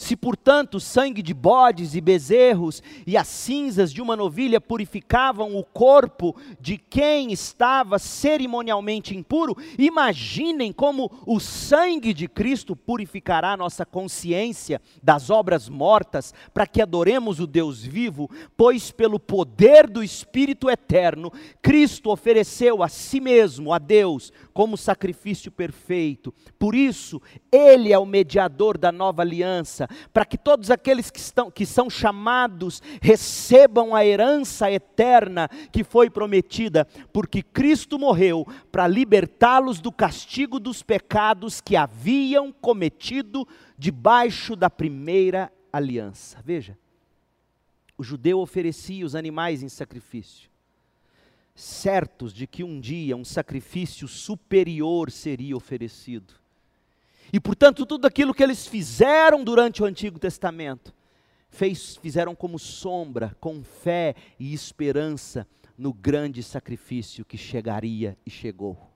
Se, 0.00 0.16
portanto, 0.16 0.76
o 0.76 0.80
sangue 0.80 1.20
de 1.20 1.34
bodes 1.34 1.94
e 1.94 2.00
bezerros 2.00 2.82
e 3.06 3.18
as 3.18 3.28
cinzas 3.28 3.92
de 3.92 4.00
uma 4.00 4.16
novilha 4.16 4.58
purificavam 4.58 5.54
o 5.54 5.62
corpo 5.62 6.34
de 6.58 6.78
quem 6.78 7.30
estava 7.30 7.98
cerimonialmente 7.98 9.14
impuro, 9.14 9.54
imaginem 9.78 10.72
como 10.72 11.10
o 11.26 11.38
sangue 11.38 12.14
de 12.14 12.26
Cristo 12.28 12.74
purificará 12.74 13.54
nossa 13.58 13.84
consciência 13.84 14.80
das 15.02 15.28
obras 15.28 15.68
mortas, 15.68 16.32
para 16.54 16.66
que 16.66 16.80
adoremos 16.80 17.38
o 17.38 17.46
Deus 17.46 17.84
vivo, 17.84 18.30
pois 18.56 18.90
pelo 18.90 19.20
poder 19.20 19.86
do 19.86 20.02
Espírito 20.02 20.70
eterno, 20.70 21.30
Cristo 21.60 22.10
ofereceu 22.10 22.82
a 22.82 22.88
si 22.88 23.20
mesmo, 23.20 23.70
a 23.70 23.78
Deus, 23.78 24.32
como 24.54 24.78
sacrifício 24.78 25.52
perfeito. 25.52 26.32
Por 26.58 26.74
isso, 26.74 27.20
Ele 27.52 27.92
é 27.92 27.98
o 27.98 28.06
mediador 28.06 28.78
da 28.78 28.90
nova 28.90 29.20
aliança 29.20 29.89
para 30.12 30.24
que 30.24 30.38
todos 30.38 30.70
aqueles 30.70 31.10
que, 31.10 31.18
estão, 31.18 31.50
que 31.50 31.66
são 31.66 31.88
chamados 31.88 32.82
recebam 33.00 33.94
a 33.94 34.04
herança 34.04 34.70
eterna 34.70 35.48
que 35.72 35.84
foi 35.84 36.08
prometida, 36.10 36.86
porque 37.12 37.42
Cristo 37.42 37.98
morreu 37.98 38.46
para 38.70 38.86
libertá-los 38.86 39.80
do 39.80 39.92
castigo 39.92 40.58
dos 40.58 40.82
pecados 40.82 41.60
que 41.60 41.76
haviam 41.76 42.52
cometido 42.52 43.46
debaixo 43.76 44.56
da 44.56 44.70
primeira 44.70 45.52
aliança. 45.72 46.38
Veja, 46.44 46.76
o 47.96 48.02
judeu 48.02 48.40
oferecia 48.40 49.04
os 49.04 49.14
animais 49.14 49.62
em 49.62 49.68
sacrifício, 49.68 50.50
certos 51.54 52.32
de 52.32 52.46
que 52.46 52.64
um 52.64 52.80
dia 52.80 53.16
um 53.16 53.24
sacrifício 53.24 54.08
superior 54.08 55.10
seria 55.10 55.56
oferecido. 55.56 56.39
E 57.32 57.38
portanto, 57.38 57.86
tudo 57.86 58.06
aquilo 58.06 58.34
que 58.34 58.42
eles 58.42 58.66
fizeram 58.66 59.44
durante 59.44 59.82
o 59.82 59.86
Antigo 59.86 60.18
Testamento, 60.18 60.94
fez, 61.48 61.96
fizeram 61.96 62.34
como 62.34 62.58
sombra, 62.58 63.36
com 63.40 63.62
fé 63.62 64.14
e 64.38 64.52
esperança 64.54 65.46
no 65.76 65.92
grande 65.92 66.42
sacrifício 66.42 67.24
que 67.24 67.36
chegaria 67.36 68.16
e 68.24 68.30
chegou. 68.30 68.90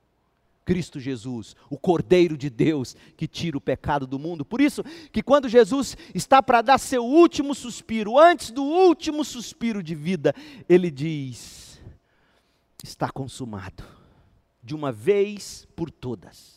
Cristo 0.65 0.99
Jesus, 0.99 1.55
o 1.69 1.79
Cordeiro 1.79 2.39
de 2.39 2.49
Deus 2.49 2.97
que 3.17 3.29
tira 3.29 3.57
o 3.57 3.61
pecado 3.61 4.07
do 4.07 4.19
mundo. 4.19 4.45
Por 4.45 4.61
isso 4.61 4.83
que 5.13 5.23
quando 5.23 5.49
Jesus 5.49 5.97
está 6.15 6.43
para 6.43 6.63
dar 6.63 6.79
seu 6.79 7.05
último 7.05 7.55
suspiro, 7.55 8.19
antes 8.19 8.51
do 8.51 8.63
último 8.63 9.25
suspiro 9.25 9.83
de 9.83 9.95
vida, 9.95 10.35
ele 10.69 10.91
diz: 10.91 11.81
está 12.83 13.11
consumado, 13.11 13.85
de 14.63 14.75
uma 14.75 14.91
vez 14.91 15.69
por 15.77 15.91
todas. 15.91 16.54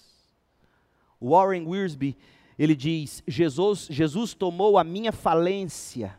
Warren 1.21 1.65
Wiersbe, 1.67 2.15
ele 2.57 2.75
diz: 2.75 3.23
Jesus, 3.27 3.87
Jesus 3.89 4.33
tomou 4.33 4.77
a 4.77 4.83
minha 4.83 5.11
falência 5.11 6.17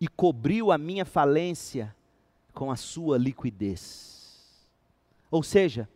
e 0.00 0.06
cobriu 0.06 0.70
a 0.70 0.78
minha 0.78 1.04
falência 1.04 1.94
com 2.52 2.70
a 2.70 2.76
sua 2.76 3.18
liquidez. 3.18 4.16
Ou 5.30 5.42
seja, 5.42 5.88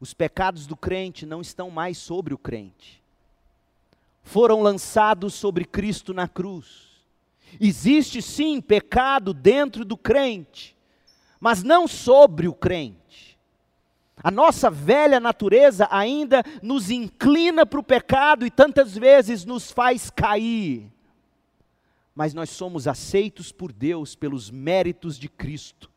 os 0.00 0.14
pecados 0.14 0.66
do 0.66 0.76
crente 0.76 1.24
não 1.24 1.40
estão 1.40 1.70
mais 1.70 1.98
sobre 1.98 2.34
o 2.34 2.38
crente. 2.38 3.02
Foram 4.22 4.62
lançados 4.62 5.34
sobre 5.34 5.64
Cristo 5.64 6.12
na 6.12 6.28
cruz. 6.28 6.86
Existe 7.60 8.20
sim 8.20 8.60
pecado 8.60 9.32
dentro 9.32 9.84
do 9.84 9.96
crente, 9.96 10.76
mas 11.40 11.62
não 11.62 11.86
sobre 11.86 12.48
o 12.48 12.54
crente. 12.54 13.05
A 14.22 14.30
nossa 14.30 14.70
velha 14.70 15.20
natureza 15.20 15.86
ainda 15.90 16.42
nos 16.62 16.90
inclina 16.90 17.66
para 17.66 17.80
o 17.80 17.84
pecado 17.84 18.46
e 18.46 18.50
tantas 18.50 18.96
vezes 18.96 19.44
nos 19.44 19.70
faz 19.70 20.10
cair. 20.10 20.90
Mas 22.14 22.32
nós 22.32 22.48
somos 22.48 22.88
aceitos 22.88 23.52
por 23.52 23.72
Deus 23.72 24.14
pelos 24.14 24.50
méritos 24.50 25.18
de 25.18 25.28
Cristo. 25.28 25.90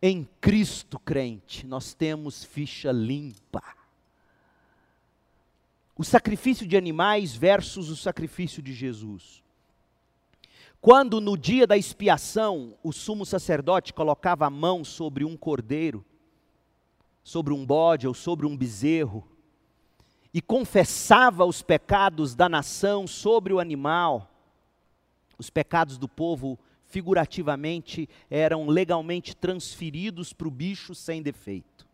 Em 0.00 0.28
Cristo, 0.40 0.98
crente, 0.98 1.66
nós 1.66 1.94
temos 1.94 2.44
ficha 2.44 2.92
limpa. 2.92 3.62
O 5.96 6.04
sacrifício 6.04 6.66
de 6.66 6.76
animais 6.76 7.34
versus 7.34 7.88
o 7.88 7.96
sacrifício 7.96 8.60
de 8.60 8.74
Jesus. 8.74 9.42
Quando 10.80 11.20
no 11.20 11.36
dia 11.36 11.66
da 11.66 11.78
expiação 11.78 12.76
o 12.82 12.92
sumo 12.92 13.24
sacerdote 13.24 13.94
colocava 13.94 14.44
a 14.46 14.50
mão 14.50 14.84
sobre 14.84 15.24
um 15.24 15.36
cordeiro, 15.36 16.04
sobre 17.22 17.52
um 17.52 17.64
bode 17.64 18.06
ou 18.06 18.14
sobre 18.14 18.46
um 18.46 18.56
bezerro, 18.56 19.26
e 20.34 20.40
confessava 20.40 21.44
os 21.44 21.60
pecados 21.62 22.34
da 22.34 22.48
nação 22.48 23.06
sobre 23.06 23.52
o 23.52 23.60
animal, 23.60 24.30
os 25.38 25.50
pecados 25.50 25.98
do 25.98 26.08
povo, 26.08 26.58
figurativamente, 26.86 28.08
eram 28.30 28.66
legalmente 28.66 29.36
transferidos 29.36 30.32
para 30.32 30.48
o 30.48 30.50
bicho 30.50 30.94
sem 30.94 31.22
defeito. 31.22 31.86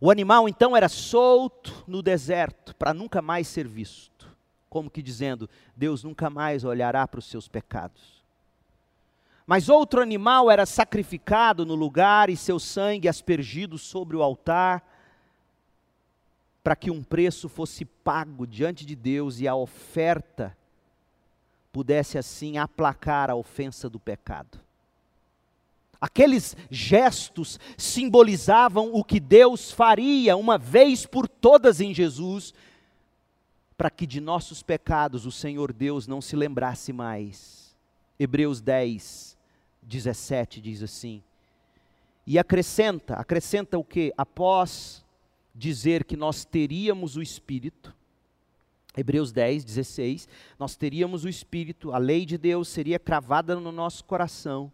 O 0.00 0.10
animal 0.10 0.48
então 0.48 0.76
era 0.76 0.88
solto 0.88 1.84
no 1.86 2.02
deserto 2.02 2.74
para 2.76 2.94
nunca 2.94 3.20
mais 3.20 3.46
ser 3.46 3.68
visto 3.68 4.14
como 4.74 4.90
que 4.90 5.00
dizendo: 5.00 5.48
Deus 5.76 6.02
nunca 6.02 6.28
mais 6.28 6.64
olhará 6.64 7.06
para 7.06 7.20
os 7.20 7.26
seus 7.26 7.46
pecados. 7.46 8.23
Mas 9.46 9.68
outro 9.68 10.00
animal 10.00 10.50
era 10.50 10.64
sacrificado 10.64 11.66
no 11.66 11.74
lugar 11.74 12.30
e 12.30 12.36
seu 12.36 12.58
sangue 12.58 13.08
aspergido 13.08 13.76
sobre 13.76 14.16
o 14.16 14.22
altar, 14.22 14.82
para 16.62 16.74
que 16.74 16.90
um 16.90 17.02
preço 17.02 17.48
fosse 17.48 17.84
pago 17.84 18.46
diante 18.46 18.86
de 18.86 18.96
Deus 18.96 19.38
e 19.40 19.46
a 19.46 19.54
oferta 19.54 20.56
pudesse 21.70 22.16
assim 22.16 22.56
aplacar 22.56 23.30
a 23.30 23.34
ofensa 23.34 23.90
do 23.90 24.00
pecado. 24.00 24.60
Aqueles 26.00 26.56
gestos 26.70 27.58
simbolizavam 27.76 28.90
o 28.94 29.02
que 29.02 29.18
Deus 29.18 29.70
faria 29.72 30.36
uma 30.36 30.56
vez 30.56 31.04
por 31.04 31.26
todas 31.26 31.80
em 31.80 31.92
Jesus, 31.92 32.54
para 33.76 33.90
que 33.90 34.06
de 34.06 34.20
nossos 34.20 34.62
pecados 34.62 35.26
o 35.26 35.32
Senhor 35.32 35.72
Deus 35.72 36.06
não 36.06 36.20
se 36.20 36.36
lembrasse 36.36 36.92
mais. 36.92 37.74
Hebreus 38.18 38.60
10, 38.60 39.33
17 39.84 40.60
diz 40.60 40.82
assim. 40.82 41.22
E 42.26 42.38
acrescenta, 42.38 43.14
acrescenta 43.14 43.78
o 43.78 43.84
que? 43.84 44.12
Após 44.16 45.04
dizer 45.54 46.04
que 46.04 46.16
nós 46.16 46.44
teríamos 46.44 47.16
o 47.16 47.22
Espírito, 47.22 47.94
Hebreus 48.96 49.32
10, 49.32 49.64
16, 49.64 50.28
nós 50.58 50.76
teríamos 50.76 51.24
o 51.24 51.28
Espírito, 51.28 51.92
a 51.92 51.98
lei 51.98 52.24
de 52.24 52.38
Deus 52.38 52.68
seria 52.68 52.98
cravada 52.98 53.54
no 53.58 53.72
nosso 53.72 54.04
coração. 54.04 54.72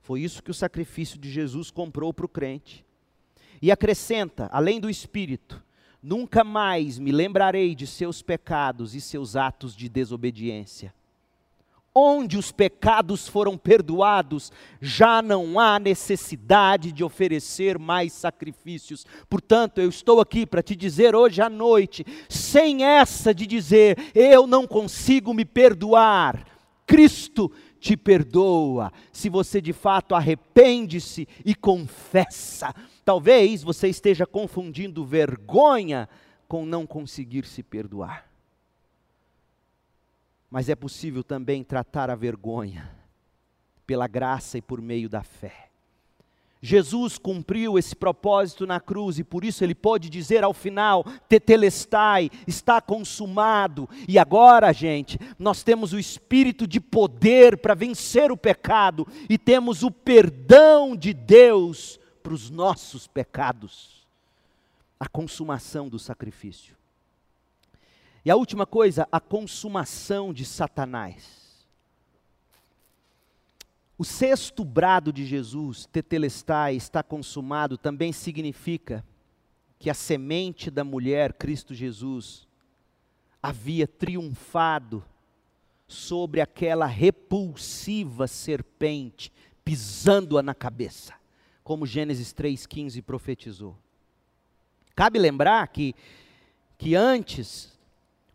Foi 0.00 0.20
isso 0.20 0.42
que 0.42 0.50
o 0.50 0.54
sacrifício 0.54 1.18
de 1.18 1.30
Jesus 1.30 1.70
comprou 1.70 2.12
para 2.12 2.26
o 2.26 2.28
crente. 2.28 2.84
E 3.60 3.70
acrescenta, 3.70 4.48
além 4.52 4.80
do 4.80 4.90
Espírito, 4.90 5.62
Nunca 6.06 6.44
mais 6.44 6.98
me 6.98 7.10
lembrarei 7.10 7.74
de 7.74 7.86
seus 7.86 8.20
pecados 8.20 8.94
e 8.94 9.00
seus 9.00 9.36
atos 9.36 9.74
de 9.74 9.88
desobediência. 9.88 10.92
Onde 11.94 12.36
os 12.36 12.50
pecados 12.50 13.28
foram 13.28 13.56
perdoados, 13.56 14.50
já 14.80 15.22
não 15.22 15.60
há 15.60 15.78
necessidade 15.78 16.90
de 16.90 17.04
oferecer 17.04 17.78
mais 17.78 18.12
sacrifícios. 18.12 19.06
Portanto, 19.30 19.80
eu 19.80 19.88
estou 19.88 20.20
aqui 20.20 20.44
para 20.44 20.62
te 20.62 20.74
dizer 20.74 21.14
hoje 21.14 21.40
à 21.40 21.48
noite, 21.48 22.04
sem 22.28 22.82
essa 22.82 23.32
de 23.32 23.46
dizer, 23.46 24.10
eu 24.12 24.44
não 24.44 24.66
consigo 24.66 25.32
me 25.32 25.44
perdoar. 25.44 26.44
Cristo 26.84 27.52
te 27.78 27.96
perdoa, 27.96 28.92
se 29.12 29.28
você 29.28 29.60
de 29.60 29.72
fato 29.72 30.14
arrepende-se 30.14 31.28
e 31.44 31.54
confessa. 31.54 32.74
Talvez 33.04 33.62
você 33.62 33.88
esteja 33.88 34.26
confundindo 34.26 35.04
vergonha 35.04 36.08
com 36.48 36.64
não 36.64 36.86
conseguir 36.86 37.44
se 37.46 37.62
perdoar. 37.62 38.33
Mas 40.50 40.68
é 40.68 40.74
possível 40.74 41.24
também 41.24 41.64
tratar 41.64 42.10
a 42.10 42.14
vergonha 42.14 42.90
pela 43.86 44.06
graça 44.06 44.58
e 44.58 44.62
por 44.62 44.80
meio 44.80 45.08
da 45.08 45.22
fé. 45.22 45.70
Jesus 46.64 47.18
cumpriu 47.18 47.78
esse 47.78 47.94
propósito 47.94 48.66
na 48.66 48.80
cruz 48.80 49.18
e 49.18 49.24
por 49.24 49.44
isso 49.44 49.62
ele 49.62 49.74
pode 49.74 50.08
dizer 50.08 50.42
ao 50.42 50.54
final: 50.54 51.04
Tetelestai, 51.28 52.30
está 52.46 52.80
consumado. 52.80 53.86
E 54.08 54.18
agora, 54.18 54.72
gente, 54.72 55.18
nós 55.38 55.62
temos 55.62 55.92
o 55.92 55.98
espírito 55.98 56.66
de 56.66 56.80
poder 56.80 57.58
para 57.58 57.74
vencer 57.74 58.32
o 58.32 58.36
pecado 58.36 59.06
e 59.28 59.36
temos 59.36 59.82
o 59.82 59.90
perdão 59.90 60.96
de 60.96 61.12
Deus 61.12 62.00
para 62.22 62.32
os 62.32 62.48
nossos 62.48 63.06
pecados. 63.06 64.06
A 64.98 65.06
consumação 65.06 65.90
do 65.90 65.98
sacrifício. 65.98 66.74
E 68.24 68.30
a 68.30 68.36
última 68.36 68.64
coisa, 68.64 69.06
a 69.12 69.20
consumação 69.20 70.32
de 70.32 70.44
Satanás. 70.44 71.66
O 73.98 74.04
sexto 74.04 74.64
brado 74.64 75.12
de 75.12 75.24
Jesus, 75.24 75.86
tetelestai, 75.86 76.74
está 76.74 77.02
consumado, 77.02 77.76
também 77.76 78.12
significa 78.12 79.04
que 79.78 79.90
a 79.90 79.94
semente 79.94 80.70
da 80.70 80.82
mulher, 80.82 81.34
Cristo 81.34 81.74
Jesus, 81.74 82.48
havia 83.42 83.86
triunfado 83.86 85.04
sobre 85.86 86.40
aquela 86.40 86.86
repulsiva 86.86 88.26
serpente, 88.26 89.30
pisando-a 89.64 90.42
na 90.42 90.54
cabeça 90.54 91.14
como 91.64 91.86
Gênesis 91.86 92.32
3,15 92.34 93.02
profetizou. 93.02 93.74
Cabe 94.94 95.18
lembrar 95.18 95.66
que, 95.68 95.94
que 96.76 96.94
antes, 96.94 97.73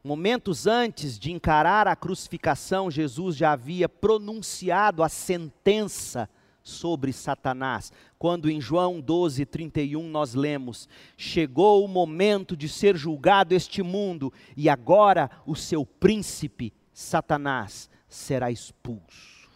momentos 0.03 0.67
antes 0.67 1.19
de 1.19 1.31
encarar 1.31 1.87
a 1.87 1.95
crucificação, 1.95 2.89
Jesus 2.89 3.35
já 3.35 3.51
havia 3.51 3.89
pronunciado 3.89 5.03
a 5.03 5.09
sentença 5.09 6.29
sobre 6.61 7.11
Satanás. 7.11 7.91
Quando 8.17 8.49
em 8.49 8.61
João 8.61 8.99
12, 9.01 9.45
31 9.45 10.07
nós 10.09 10.33
lemos: 10.33 10.87
Chegou 11.17 11.83
o 11.83 11.87
momento 11.87 12.55
de 12.55 12.69
ser 12.69 12.95
julgado 12.95 13.53
este 13.53 13.81
mundo, 13.81 14.31
e 14.55 14.69
agora 14.69 15.29
o 15.45 15.55
seu 15.55 15.85
príncipe, 15.85 16.73
Satanás, 16.93 17.89
será 18.07 18.51
expulso. 18.51 19.49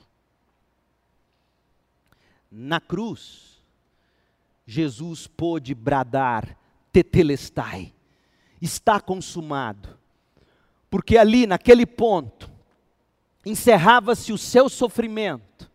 Na 2.52 2.80
cruz, 2.80 3.62
Jesus 4.66 5.28
pôde 5.28 5.74
bradar: 5.74 6.58
Tetelestai, 6.92 7.94
está 8.62 9.00
consumado. 9.00 10.03
Porque 10.94 11.18
ali, 11.18 11.48
naquele 11.48 11.88
ponto, 11.88 12.48
encerrava-se 13.44 14.32
o 14.32 14.38
seu 14.38 14.70
sofrimento, 14.70 15.68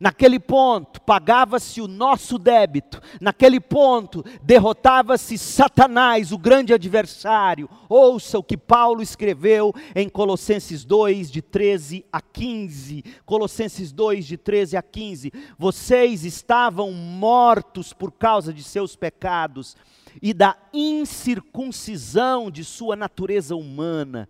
Naquele 0.00 0.40
ponto, 0.40 1.00
pagava-se 1.00 1.80
o 1.80 1.86
nosso 1.86 2.36
débito. 2.36 3.00
Naquele 3.20 3.60
ponto, 3.60 4.24
derrotava-se 4.42 5.38
Satanás, 5.38 6.32
o 6.32 6.38
grande 6.38 6.74
adversário. 6.74 7.70
Ouça 7.88 8.36
o 8.36 8.42
que 8.42 8.56
Paulo 8.56 9.00
escreveu 9.00 9.72
em 9.94 10.08
Colossenses 10.08 10.84
2, 10.84 11.30
de 11.30 11.40
13 11.40 12.04
a 12.12 12.20
15. 12.20 13.04
Colossenses 13.24 13.92
2, 13.92 14.26
de 14.26 14.36
13 14.36 14.76
a 14.76 14.82
15. 14.82 15.32
Vocês 15.56 16.24
estavam 16.24 16.90
mortos 16.90 17.92
por 17.92 18.10
causa 18.10 18.52
de 18.52 18.64
seus 18.64 18.96
pecados 18.96 19.76
e 20.20 20.34
da 20.34 20.56
incircuncisão 20.72 22.50
de 22.50 22.64
sua 22.64 22.96
natureza 22.96 23.54
humana. 23.56 24.28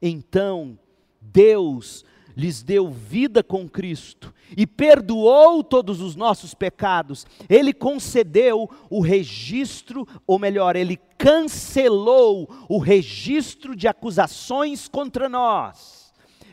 Então, 0.00 0.78
Deus 1.20 2.04
lhes 2.36 2.62
deu 2.62 2.90
vida 2.90 3.42
com 3.42 3.66
Cristo 3.66 4.32
e 4.54 4.66
perdoou 4.66 5.64
todos 5.64 6.02
os 6.02 6.14
nossos 6.14 6.52
pecados, 6.52 7.26
ele 7.48 7.72
concedeu 7.72 8.68
o 8.90 9.00
registro, 9.00 10.06
ou 10.26 10.38
melhor, 10.38 10.76
ele 10.76 10.98
cancelou 11.16 12.46
o 12.68 12.78
registro 12.78 13.74
de 13.74 13.88
acusações 13.88 14.86
contra 14.86 15.30
nós 15.30 16.05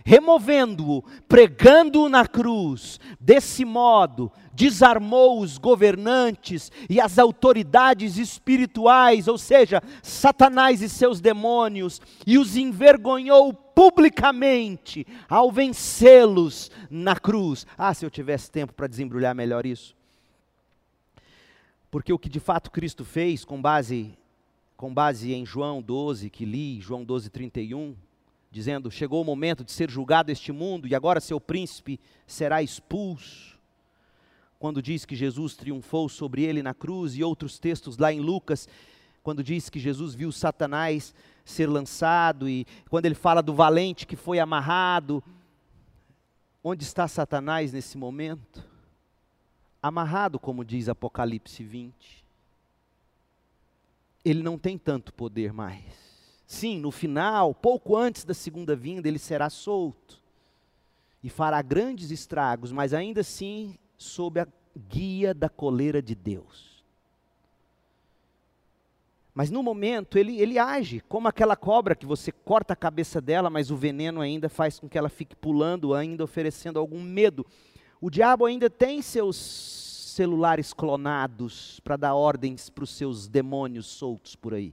removendo-o, 0.03 1.01
pregando-o 1.27 2.09
na 2.09 2.27
cruz. 2.27 2.99
Desse 3.19 3.63
modo, 3.65 4.31
desarmou 4.53 5.41
os 5.41 5.57
governantes 5.57 6.71
e 6.89 6.99
as 6.99 7.17
autoridades 7.17 8.17
espirituais, 8.17 9.27
ou 9.27 9.37
seja, 9.37 9.81
Satanás 10.01 10.81
e 10.81 10.89
seus 10.89 11.19
demônios, 11.19 12.01
e 12.27 12.37
os 12.37 12.55
envergonhou 12.55 13.53
publicamente 13.53 15.07
ao 15.27 15.51
vencê-los 15.51 16.69
na 16.89 17.15
cruz. 17.15 17.65
Ah, 17.77 17.93
se 17.93 18.05
eu 18.05 18.11
tivesse 18.11 18.51
tempo 18.51 18.73
para 18.73 18.87
desembrulhar 18.87 19.33
melhor 19.33 19.65
isso. 19.65 19.95
Porque 21.89 22.11
o 22.11 22.19
que 22.19 22.29
de 22.29 22.39
fato 22.39 22.71
Cristo 22.71 23.05
fez, 23.05 23.45
com 23.45 23.61
base, 23.61 24.17
com 24.75 24.93
base 24.93 25.33
em 25.33 25.45
João 25.45 25.81
12, 25.81 26.29
que 26.29 26.43
li, 26.43 26.81
João 26.81 27.03
12, 27.03 27.29
31, 27.29 27.95
dizendo: 28.53 28.91
Chegou 28.91 29.19
o 29.19 29.25
momento 29.25 29.63
de 29.63 29.71
ser 29.71 29.89
julgado 29.89 30.31
este 30.31 30.51
mundo 30.51 30.87
e 30.87 30.93
agora 30.93 31.19
seu 31.19 31.41
príncipe 31.41 31.99
será 32.27 32.61
expulso. 32.61 33.59
Quando 34.59 34.81
diz 34.81 35.05
que 35.05 35.15
Jesus 35.15 35.55
triunfou 35.55 36.07
sobre 36.07 36.43
ele 36.43 36.61
na 36.61 36.73
cruz, 36.73 37.17
e 37.17 37.23
outros 37.23 37.57
textos 37.59 37.97
lá 37.97 38.13
em 38.13 38.21
Lucas, 38.21 38.69
quando 39.23 39.43
diz 39.43 39.69
que 39.69 39.79
Jesus 39.79 40.13
viu 40.13 40.31
Satanás 40.31 41.13
ser 41.43 41.67
lançado, 41.67 42.47
e 42.47 42.65
quando 42.89 43.07
ele 43.07 43.15
fala 43.15 43.41
do 43.41 43.53
valente 43.53 44.05
que 44.05 44.15
foi 44.15 44.39
amarrado. 44.39 45.21
Onde 46.63 46.83
está 46.83 47.09
Satanás 47.09 47.73
nesse 47.73 47.97
momento? 47.97 48.63
Amarrado, 49.81 50.39
como 50.39 50.63
diz 50.63 50.87
Apocalipse 50.87 51.61
20. 51.61 52.23
Ele 54.23 54.41
não 54.41 54.57
tem 54.57 54.77
tanto 54.77 55.13
poder 55.13 55.51
mais. 55.51 56.02
Sim, 56.53 56.77
no 56.77 56.91
final, 56.91 57.51
pouco 57.51 57.97
antes 57.97 58.23
da 58.23 58.33
segunda 58.35 58.75
vinda, 58.75 59.07
ele 59.07 59.17
será 59.17 59.49
solto 59.49 60.21
e 61.23 61.27
fará 61.27 61.59
grandes 61.63 62.11
estragos, 62.11 62.71
mas 62.71 62.93
ainda 62.93 63.21
assim 63.21 63.75
sob 63.97 64.39
a 64.39 64.47
guia 64.87 65.33
da 65.33 65.49
coleira 65.49 65.99
de 65.99 66.13
Deus. 66.13 66.85
Mas 69.33 69.49
no 69.49 69.63
momento 69.63 70.15
ele, 70.15 70.39
ele 70.39 70.59
age 70.59 70.99
como 71.09 71.27
aquela 71.27 71.55
cobra 71.55 71.95
que 71.95 72.05
você 72.05 72.31
corta 72.31 72.73
a 72.73 72.77
cabeça 72.77 73.19
dela, 73.19 73.49
mas 73.49 73.71
o 73.71 73.75
veneno 73.75 74.21
ainda 74.21 74.47
faz 74.47 74.79
com 74.79 74.87
que 74.87 74.97
ela 74.97 75.09
fique 75.09 75.35
pulando, 75.35 75.95
ainda 75.95 76.23
oferecendo 76.23 76.77
algum 76.77 77.01
medo. 77.01 77.43
O 77.99 78.11
diabo 78.11 78.45
ainda 78.45 78.69
tem 78.69 79.01
seus 79.01 79.37
celulares 79.37 80.71
clonados 80.71 81.79
para 81.79 81.97
dar 81.97 82.13
ordens 82.13 82.69
para 82.69 82.83
os 82.83 82.91
seus 82.91 83.27
demônios 83.27 83.87
soltos 83.87 84.35
por 84.35 84.53
aí. 84.53 84.71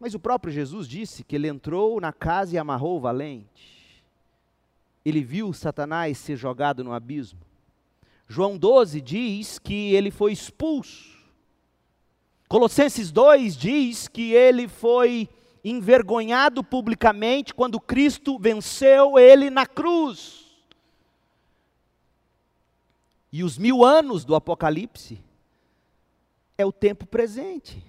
Mas 0.00 0.14
o 0.14 0.18
próprio 0.18 0.52
Jesus 0.52 0.88
disse 0.88 1.22
que 1.22 1.36
ele 1.36 1.46
entrou 1.46 2.00
na 2.00 2.12
casa 2.12 2.56
e 2.56 2.58
amarrou 2.58 2.96
o 2.96 3.00
valente. 3.00 4.02
Ele 5.04 5.22
viu 5.22 5.52
Satanás 5.52 6.18
ser 6.18 6.36
jogado 6.36 6.82
no 6.82 6.92
abismo. 6.92 7.40
João 8.26 8.58
12 8.58 9.00
diz 9.00 9.58
que 9.58 9.94
ele 9.94 10.10
foi 10.10 10.32
expulso 10.32 11.20
Colossenses 12.50 13.12
2 13.12 13.56
diz 13.56 14.08
que 14.08 14.32
ele 14.32 14.66
foi 14.66 15.28
envergonhado 15.62 16.64
publicamente 16.64 17.54
quando 17.54 17.78
Cristo 17.78 18.36
venceu 18.40 19.16
ele 19.16 19.48
na 19.50 19.64
cruz. 19.64 20.46
E 23.30 23.44
os 23.44 23.56
mil 23.56 23.84
anos 23.84 24.24
do 24.24 24.34
Apocalipse 24.34 25.22
é 26.58 26.66
o 26.66 26.72
tempo 26.72 27.06
presente, 27.06 27.80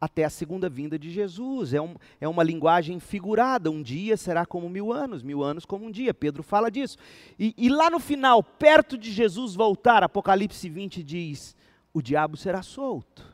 até 0.00 0.24
a 0.24 0.30
segunda 0.30 0.68
vinda 0.68 0.98
de 0.98 1.10
Jesus. 1.10 1.74
É, 1.74 1.80
um, 1.80 1.94
é 2.20 2.28
uma 2.28 2.42
linguagem 2.42 3.00
figurada. 3.00 3.70
Um 3.70 3.82
dia 3.82 4.16
será 4.16 4.44
como 4.44 4.68
mil 4.68 4.92
anos, 4.92 5.22
mil 5.22 5.42
anos 5.42 5.64
como 5.64 5.86
um 5.86 5.90
dia. 5.90 6.12
Pedro 6.12 6.42
fala 6.42 6.70
disso. 6.70 6.98
E, 7.38 7.54
e 7.56 7.68
lá 7.68 7.90
no 7.90 7.98
final, 7.98 8.42
perto 8.42 8.96
de 8.96 9.10
Jesus 9.10 9.54
voltar, 9.54 10.02
Apocalipse 10.02 10.68
20 10.68 11.02
diz: 11.02 11.56
o 11.92 12.02
diabo 12.02 12.36
será 12.36 12.62
solto. 12.62 13.24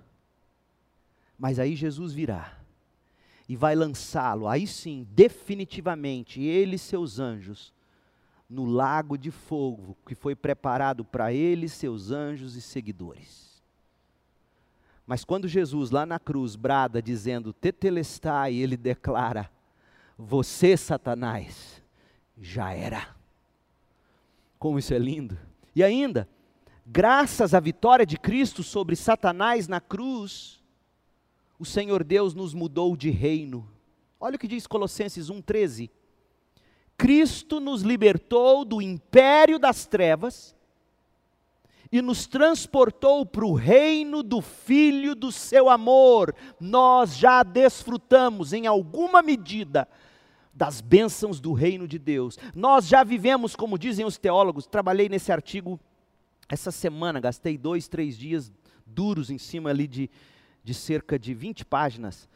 Mas 1.38 1.58
aí 1.58 1.74
Jesus 1.74 2.12
virá 2.12 2.62
e 3.48 3.56
vai 3.56 3.74
lançá-lo, 3.74 4.48
aí 4.48 4.66
sim, 4.66 5.06
definitivamente, 5.10 6.40
ele 6.40 6.76
e 6.76 6.78
seus 6.78 7.18
anjos, 7.18 7.70
no 8.48 8.64
lago 8.64 9.18
de 9.18 9.30
fogo 9.30 9.94
que 10.06 10.14
foi 10.14 10.34
preparado 10.34 11.04
para 11.04 11.34
ele, 11.34 11.68
seus 11.68 12.10
anjos 12.10 12.56
e 12.56 12.62
seguidores. 12.62 13.51
Mas 15.07 15.24
quando 15.24 15.48
Jesus 15.48 15.90
lá 15.90 16.07
na 16.07 16.18
cruz 16.18 16.55
brada 16.57 17.03
dizendo 17.03 17.53
tetelestai, 17.53 18.55
ele 18.55 18.76
declara: 18.76 19.50
Você, 20.16 20.76
Satanás, 20.76 21.82
já 22.38 22.72
era. 22.72 23.14
Como 24.59 24.78
isso 24.78 24.94
é 24.94 24.98
lindo. 24.98 25.36
E 25.74 25.82
ainda, 25.82 26.28
graças 26.86 27.55
à 27.55 27.61
vitória 27.61 28.07
de 28.07 28.16
Cristo 28.16 28.62
sobre 28.62 28.94
Satanás 28.94 29.66
na 29.66 29.80
cruz, 29.80 30.62
o 31.59 31.64
Senhor 31.64 32.05
Deus 32.05 32.34
nos 32.34 32.55
mudou 32.55 32.96
de 32.96 33.11
reino. 33.11 33.68
Olha 34.20 34.36
o 34.36 34.38
que 34.38 34.48
diz 34.48 34.66
Colossenses 34.66 35.28
1,13. 35.28 35.90
Cristo 36.96 37.59
nos 37.59 37.82
libertou 37.82 38.64
do 38.64 38.80
império 38.80 39.59
das 39.59 39.86
trevas 39.86 40.55
e 41.93 42.01
nos 42.01 42.26
transportou 42.26 43.26
para 43.26 43.45
o 43.45 43.53
reino 43.53 44.22
do 44.22 44.40
Filho 44.40 45.14
do 45.14 45.30
seu 45.30 45.68
amor. 45.68 46.34
Nós 46.59 47.14
já 47.14 47.43
desfrutamos, 47.43 48.55
em 48.55 48.66
alguma 48.66 49.20
medida, 49.20 49.86
das 50.55 50.80
bênçãos 50.80 51.38
do 51.38 51.53
reino 51.53 51.86
de 51.86 51.99
Deus. 51.99 52.38
Nós 52.55 52.88
já 52.88 53.05
vivemos, 53.05 53.55
como 53.55 53.78
dizem 53.78 54.07
os 54.07 54.16
teólogos, 54.16 54.66
trabalhei 54.66 55.11
nesse 55.11 55.30
artigo 55.30 55.78
essa 56.49 56.70
semana, 56.70 57.20
gastei 57.20 57.59
dois, 57.59 57.88
três 57.88 58.16
dias 58.16 58.51
duros 58.86 59.30
em 59.30 59.38
cima 59.38 59.68
ali 59.68 59.86
de, 59.86 60.11
de 60.64 60.72
cerca 60.74 61.18
de 61.18 61.34
20 61.34 61.64
páginas, 61.66 62.28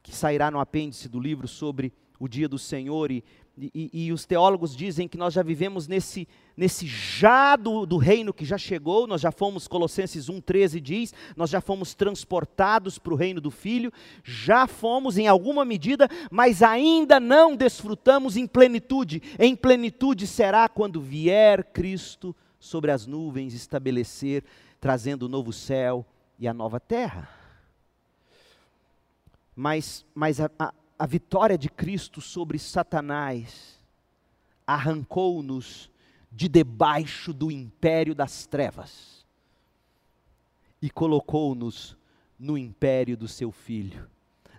que 0.00 0.14
sairá 0.14 0.50
no 0.50 0.60
apêndice 0.60 1.08
do 1.08 1.18
livro 1.18 1.48
sobre 1.48 1.92
o 2.18 2.28
dia 2.28 2.48
do 2.48 2.58
Senhor. 2.58 3.10
E, 3.10 3.24
e, 3.58 3.90
e 3.92 4.12
os 4.12 4.24
teólogos 4.24 4.74
dizem 4.74 5.06
que 5.06 5.18
nós 5.18 5.34
já 5.34 5.42
vivemos 5.42 5.86
nesse, 5.86 6.26
nesse 6.56 6.86
já 6.86 7.54
do, 7.54 7.84
do 7.84 7.98
reino 7.98 8.32
que 8.32 8.44
já 8.44 8.56
chegou, 8.56 9.06
nós 9.06 9.20
já 9.20 9.30
fomos, 9.30 9.68
Colossenses 9.68 10.26
1,13 10.26 10.80
diz, 10.80 11.14
nós 11.36 11.50
já 11.50 11.60
fomos 11.60 11.94
transportados 11.94 12.98
para 12.98 13.12
o 13.12 13.16
reino 13.16 13.40
do 13.40 13.50
Filho, 13.50 13.92
já 14.24 14.66
fomos 14.66 15.18
em 15.18 15.26
alguma 15.26 15.64
medida, 15.64 16.08
mas 16.30 16.62
ainda 16.62 17.20
não 17.20 17.54
desfrutamos 17.54 18.36
em 18.36 18.46
plenitude. 18.46 19.22
Em 19.38 19.54
plenitude 19.54 20.26
será 20.26 20.66
quando 20.68 21.00
vier 21.00 21.64
Cristo 21.64 22.34
sobre 22.58 22.90
as 22.90 23.06
nuvens 23.06 23.52
estabelecer, 23.52 24.44
trazendo 24.80 25.24
o 25.24 25.28
novo 25.28 25.52
céu 25.52 26.06
e 26.38 26.48
a 26.48 26.54
nova 26.54 26.80
terra. 26.80 27.28
Mas, 29.54 30.06
mas 30.14 30.40
a, 30.40 30.50
a, 30.58 30.72
a 30.98 31.06
vitória 31.06 31.58
de 31.58 31.68
Cristo 31.68 32.20
sobre 32.20 32.58
Satanás 32.58 33.78
arrancou-nos 34.66 35.90
de 36.30 36.48
debaixo 36.48 37.32
do 37.32 37.50
império 37.50 38.14
das 38.14 38.46
trevas 38.46 39.26
e 40.80 40.90
colocou-nos 40.90 41.96
no 42.38 42.56
império 42.56 43.16
do 43.16 43.28
seu 43.28 43.52
filho. 43.52 44.08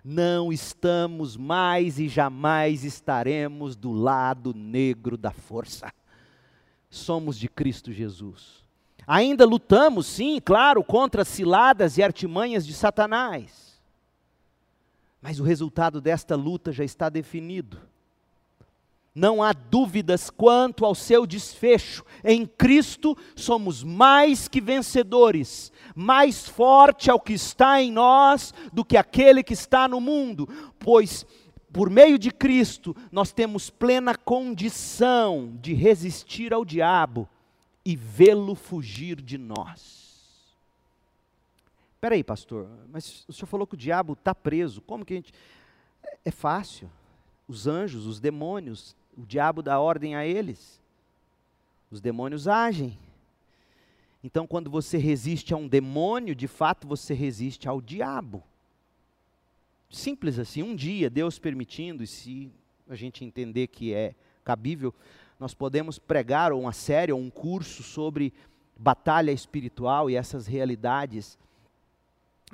Não 0.04 0.52
estamos 0.52 1.36
mais 1.36 1.98
e 1.98 2.08
jamais 2.08 2.84
estaremos 2.84 3.74
do 3.74 3.92
lado 3.92 4.54
negro 4.54 5.16
da 5.16 5.30
força. 5.30 5.92
Somos 6.90 7.38
de 7.38 7.48
Cristo 7.48 7.90
Jesus. 7.90 8.62
Ainda 9.06 9.44
lutamos, 9.44 10.06
sim, 10.06 10.40
claro, 10.42 10.84
contra 10.84 11.24
ciladas 11.24 11.98
e 11.98 12.02
artimanhas 12.02 12.66
de 12.66 12.72
Satanás. 12.72 13.63
Mas 15.24 15.40
o 15.40 15.42
resultado 15.42 16.02
desta 16.02 16.36
luta 16.36 16.70
já 16.70 16.84
está 16.84 17.08
definido. 17.08 17.78
Não 19.14 19.42
há 19.42 19.54
dúvidas 19.54 20.28
quanto 20.28 20.84
ao 20.84 20.94
seu 20.94 21.26
desfecho. 21.26 22.04
Em 22.22 22.44
Cristo 22.44 23.16
somos 23.34 23.82
mais 23.82 24.48
que 24.48 24.60
vencedores. 24.60 25.72
Mais 25.94 26.46
forte 26.46 27.08
é 27.08 27.14
o 27.14 27.18
que 27.18 27.32
está 27.32 27.80
em 27.80 27.90
nós 27.90 28.52
do 28.70 28.84
que 28.84 28.98
aquele 28.98 29.42
que 29.42 29.54
está 29.54 29.88
no 29.88 29.98
mundo, 29.98 30.46
pois 30.78 31.24
por 31.72 31.88
meio 31.88 32.18
de 32.18 32.30
Cristo 32.30 32.94
nós 33.10 33.32
temos 33.32 33.70
plena 33.70 34.14
condição 34.14 35.56
de 35.58 35.72
resistir 35.72 36.52
ao 36.52 36.66
diabo 36.66 37.26
e 37.82 37.96
vê-lo 37.96 38.54
fugir 38.54 39.22
de 39.22 39.38
nós. 39.38 40.03
Espera 42.04 42.16
aí, 42.16 42.22
pastor, 42.22 42.68
mas 42.92 43.24
o 43.26 43.32
senhor 43.32 43.46
falou 43.46 43.66
que 43.66 43.72
o 43.72 43.78
diabo 43.78 44.12
está 44.12 44.34
preso. 44.34 44.82
Como 44.82 45.06
que 45.06 45.14
a 45.14 45.16
gente. 45.16 45.32
É, 46.02 46.18
é 46.26 46.30
fácil. 46.30 46.90
Os 47.48 47.66
anjos, 47.66 48.04
os 48.04 48.20
demônios, 48.20 48.94
o 49.16 49.24
diabo 49.24 49.62
dá 49.62 49.80
ordem 49.80 50.14
a 50.14 50.26
eles. 50.26 50.82
Os 51.90 52.02
demônios 52.02 52.46
agem. 52.46 52.98
Então, 54.22 54.46
quando 54.46 54.68
você 54.68 54.98
resiste 54.98 55.54
a 55.54 55.56
um 55.56 55.66
demônio, 55.66 56.34
de 56.34 56.46
fato 56.46 56.86
você 56.86 57.14
resiste 57.14 57.70
ao 57.70 57.80
diabo. 57.80 58.42
Simples 59.88 60.38
assim. 60.38 60.62
Um 60.62 60.76
dia, 60.76 61.08
Deus 61.08 61.38
permitindo, 61.38 62.02
e 62.02 62.06
se 62.06 62.52
a 62.86 62.94
gente 62.94 63.24
entender 63.24 63.68
que 63.68 63.94
é 63.94 64.14
cabível, 64.44 64.92
nós 65.40 65.54
podemos 65.54 65.98
pregar 65.98 66.52
uma 66.52 66.74
série 66.74 67.12
ou 67.12 67.18
um 67.18 67.30
curso 67.30 67.82
sobre 67.82 68.30
batalha 68.76 69.32
espiritual 69.32 70.10
e 70.10 70.16
essas 70.16 70.46
realidades 70.46 71.38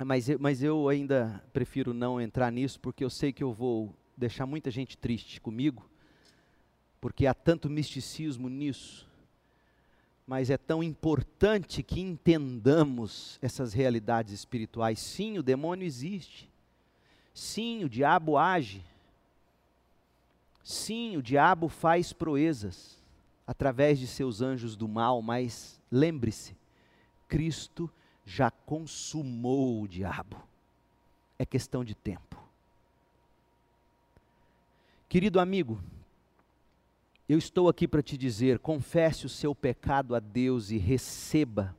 mas 0.05 0.29
eu, 0.29 0.39
mas 0.39 0.63
eu 0.63 0.89
ainda 0.89 1.43
prefiro 1.53 1.93
não 1.93 2.19
entrar 2.19 2.51
nisso, 2.51 2.79
porque 2.79 3.03
eu 3.03 3.09
sei 3.09 3.31
que 3.31 3.43
eu 3.43 3.53
vou 3.53 3.95
deixar 4.15 4.45
muita 4.45 4.71
gente 4.71 4.97
triste 4.97 5.39
comigo, 5.41 5.89
porque 6.99 7.25
há 7.25 7.33
tanto 7.33 7.69
misticismo 7.69 8.49
nisso. 8.49 9.09
Mas 10.25 10.49
é 10.49 10.57
tão 10.57 10.81
importante 10.81 11.83
que 11.83 11.99
entendamos 11.99 13.37
essas 13.41 13.73
realidades 13.73 14.33
espirituais. 14.33 14.99
Sim, 14.99 15.37
o 15.37 15.43
demônio 15.43 15.85
existe. 15.85 16.49
Sim, 17.33 17.83
o 17.83 17.89
diabo 17.89 18.37
age. 18.37 18.83
Sim, 20.63 21.17
o 21.17 21.21
diabo 21.21 21.67
faz 21.67 22.13
proezas 22.13 23.01
através 23.45 23.99
de 23.99 24.07
seus 24.07 24.41
anjos 24.41 24.75
do 24.75 24.87
mal, 24.87 25.21
mas 25.21 25.81
lembre-se, 25.91 26.55
Cristo 27.27 27.91
já 28.25 28.51
consumou 28.51 29.81
o 29.81 29.87
diabo. 29.87 30.41
É 31.37 31.45
questão 31.45 31.83
de 31.83 31.95
tempo. 31.95 32.41
Querido 35.09 35.39
amigo, 35.39 35.81
eu 37.27 37.37
estou 37.37 37.67
aqui 37.67 37.87
para 37.87 38.01
te 38.01 38.17
dizer: 38.17 38.59
confesse 38.59 39.25
o 39.25 39.29
seu 39.29 39.55
pecado 39.55 40.15
a 40.15 40.19
Deus 40.19 40.69
e 40.69 40.77
receba, 40.77 41.75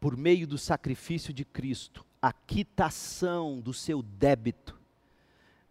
por 0.00 0.16
meio 0.16 0.46
do 0.46 0.58
sacrifício 0.58 1.32
de 1.32 1.44
Cristo, 1.44 2.04
a 2.20 2.32
quitação 2.32 3.60
do 3.60 3.72
seu 3.72 4.02
débito 4.02 4.78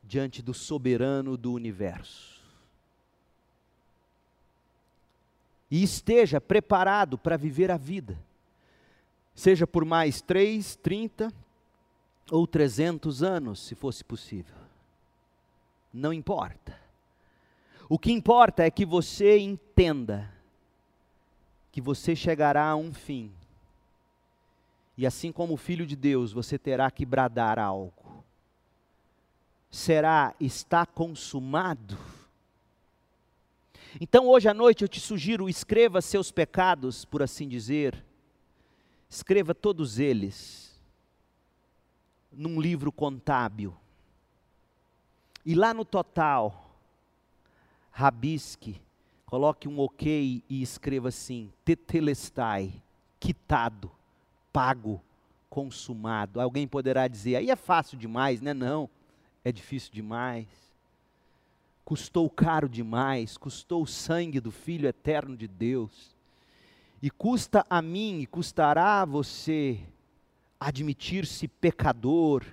diante 0.03 0.41
do 0.41 0.53
soberano 0.53 1.35
do 1.35 1.51
universo. 1.51 2.41
E 5.69 5.83
esteja 5.83 6.39
preparado 6.39 7.17
para 7.17 7.35
viver 7.35 7.69
a 7.69 7.77
vida, 7.77 8.17
seja 9.37 9.65
por 9.65 9.85
mais 9.85 10.19
três, 10.19 10.75
trinta 10.75 11.31
ou 12.29 12.45
trezentos 12.45 13.23
anos, 13.23 13.61
se 13.61 13.75
fosse 13.75 14.03
possível. 14.03 14.57
Não 15.93 16.11
importa. 16.11 16.77
O 17.87 17.97
que 17.97 18.11
importa 18.11 18.63
é 18.63 18.69
que 18.69 18.85
você 18.85 19.37
entenda 19.37 20.29
que 21.71 21.79
você 21.79 22.15
chegará 22.15 22.67
a 22.67 22.75
um 22.75 22.93
fim. 22.93 23.31
E 24.97 25.05
assim 25.05 25.31
como 25.31 25.55
filho 25.55 25.85
de 25.85 25.95
Deus, 25.95 26.33
você 26.33 26.57
terá 26.57 26.91
que 26.91 27.05
bradar 27.05 27.59
algo 27.59 28.07
será, 29.69 30.33
está 30.39 30.85
consumado. 30.85 31.97
Então 33.99 34.27
hoje 34.27 34.49
à 34.49 34.53
noite 34.53 34.81
eu 34.83 34.87
te 34.87 34.99
sugiro, 34.99 35.49
escreva 35.49 36.01
seus 36.01 36.31
pecados, 36.31 37.05
por 37.05 37.21
assim 37.21 37.47
dizer, 37.47 38.03
escreva 39.09 39.53
todos 39.55 39.99
eles 39.99 40.75
num 42.31 42.59
livro 42.59 42.91
contábil. 42.91 43.75
E 45.45 45.55
lá 45.55 45.73
no 45.73 45.85
total, 45.85 46.71
rabisque, 47.91 48.81
coloque 49.25 49.67
um 49.67 49.79
ok 49.79 50.43
e 50.49 50.61
escreva 50.61 51.09
assim: 51.09 51.51
tetelestai, 51.63 52.73
quitado, 53.19 53.89
pago, 54.51 55.01
consumado. 55.49 56.41
Alguém 56.41 56.67
poderá 56.67 57.07
dizer, 57.07 57.37
aí 57.37 57.49
é 57.49 57.55
fácil 57.55 57.97
demais, 57.97 58.41
né? 58.41 58.53
Não 58.53 58.89
é 59.47 59.51
difícil 59.51 59.93
demais, 59.93 60.45
custou 61.85 62.29
caro 62.29 62.67
demais, 62.67 63.37
custou 63.37 63.83
o 63.83 63.87
sangue 63.87 64.41
do 64.41 64.51
Filho 64.51 64.89
eterno 64.89 65.37
de 65.37 65.47
Deus, 65.47 66.16
e 67.01 67.09
custa 67.09 67.65
a 67.69 67.81
mim 67.81 68.19
e 68.19 68.25
custará 68.25 69.01
a 69.01 69.05
você 69.05 69.79
admitir-se 70.59 71.47
pecador, 71.47 72.43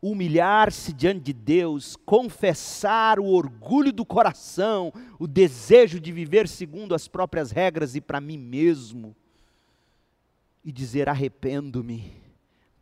humilhar-se 0.00 0.92
diante 0.92 1.20
de 1.20 1.32
Deus, 1.32 1.94
confessar 1.94 3.20
o 3.20 3.26
orgulho 3.26 3.92
do 3.92 4.04
coração, 4.04 4.92
o 5.18 5.28
desejo 5.28 6.00
de 6.00 6.10
viver 6.10 6.48
segundo 6.48 6.94
as 6.94 7.06
próprias 7.06 7.52
regras 7.52 7.94
e 7.94 8.00
para 8.00 8.20
mim 8.20 8.36
mesmo, 8.36 9.14
e 10.64 10.72
dizer: 10.72 11.08
arrependo-me, 11.08 12.12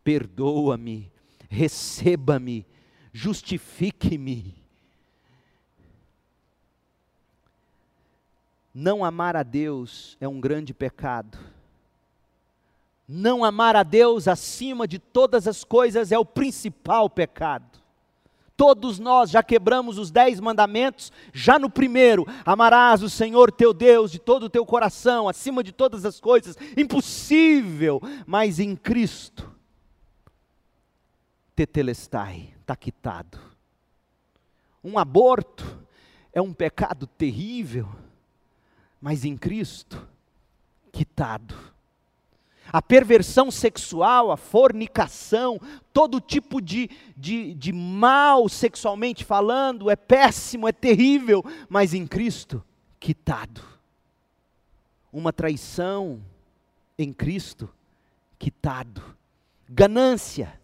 perdoa-me, 0.03 1.11
receba-me, 1.47 2.65
justifique-me. 3.13 4.60
Não 8.73 9.03
amar 9.03 9.35
a 9.35 9.43
Deus 9.43 10.17
é 10.19 10.27
um 10.27 10.39
grande 10.39 10.73
pecado. 10.73 11.37
Não 13.07 13.43
amar 13.43 13.75
a 13.75 13.83
Deus 13.83 14.27
acima 14.27 14.87
de 14.87 14.97
todas 14.97 15.47
as 15.47 15.63
coisas 15.63 16.11
é 16.11 16.17
o 16.17 16.25
principal 16.25 17.09
pecado. 17.09 17.81
Todos 18.55 18.99
nós 18.99 19.31
já 19.31 19.41
quebramos 19.41 19.97
os 19.97 20.11
dez 20.11 20.39
mandamentos, 20.39 21.11
já 21.33 21.57
no 21.57 21.69
primeiro, 21.69 22.25
amarás 22.45 23.01
o 23.01 23.09
Senhor 23.09 23.51
teu 23.51 23.73
Deus 23.73 24.11
de 24.11 24.19
todo 24.19 24.43
o 24.43 24.49
teu 24.49 24.65
coração, 24.65 25.27
acima 25.27 25.63
de 25.63 25.71
todas 25.71 26.05
as 26.05 26.19
coisas, 26.19 26.55
impossível, 26.77 27.99
mas 28.25 28.59
em 28.59 28.75
Cristo 28.75 29.51
tetelestai, 31.55 32.53
está 32.61 32.75
quitado. 32.75 33.37
Um 34.83 34.97
aborto 34.97 35.79
é 36.31 36.41
um 36.41 36.53
pecado 36.53 37.05
terrível, 37.05 37.89
mas 39.01 39.25
em 39.25 39.35
Cristo, 39.35 40.07
quitado. 40.91 41.55
A 42.71 42.81
perversão 42.81 43.49
sexual, 43.51 44.31
a 44.31 44.37
fornicação, 44.37 45.59
todo 45.91 46.21
tipo 46.21 46.61
de, 46.61 46.89
de, 47.17 47.53
de 47.55 47.73
mal 47.73 48.47
sexualmente 48.47 49.25
falando 49.25 49.89
é 49.89 49.95
péssimo, 49.95 50.67
é 50.67 50.71
terrível, 50.71 51.43
mas 51.67 51.93
em 51.93 52.05
Cristo, 52.05 52.63
quitado. 52.99 53.61
Uma 55.11 55.33
traição 55.33 56.21
em 56.97 57.11
Cristo, 57.11 57.67
quitado. 58.39 59.03
Ganância, 59.67 60.60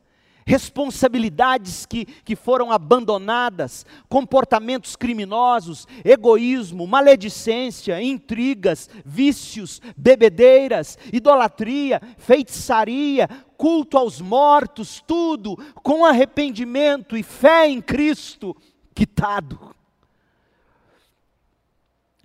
responsabilidades 0.48 1.86
que, 1.86 2.06
que 2.06 2.34
foram 2.34 2.72
abandonadas, 2.72 3.86
comportamentos 4.08 4.96
criminosos, 4.96 5.86
egoísmo, 6.06 6.88
maledicência, 6.88 8.02
intrigas, 8.02 8.90
vícios, 9.06 9.82
bebedeiras, 9.98 10.98
idolatria, 11.12 12.02
feitiçaria, 12.18 13.28
culto 13.58 13.98
aos 13.98 14.22
mortos, 14.22 15.04
tudo 15.06 15.58
com 15.84 16.06
arrependimento 16.06 17.18
e 17.18 17.24
fé 17.24 17.68
em 17.68 17.82
Cristo, 17.82 18.56
quitado. 18.96 19.76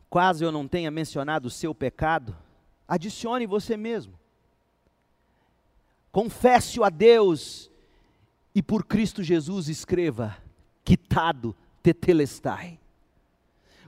Quase 0.09 0.45
eu 0.45 0.53
não 0.53 0.69
tenha 0.69 0.93
mencionado 0.93 1.49
o 1.49 1.51
seu 1.51 1.75
pecado, 1.75 2.37
adicione 2.87 3.47
você 3.47 3.77
mesmo. 3.77 4.15
Confesse-o 6.13 6.85
a 6.85 6.91
Deus 6.91 7.72
e 8.55 8.63
por 8.63 8.85
Cristo 8.85 9.23
Jesus 9.23 9.69
escreva: 9.69 10.37
quitado 10.85 11.55
tetelestai. 11.83 12.79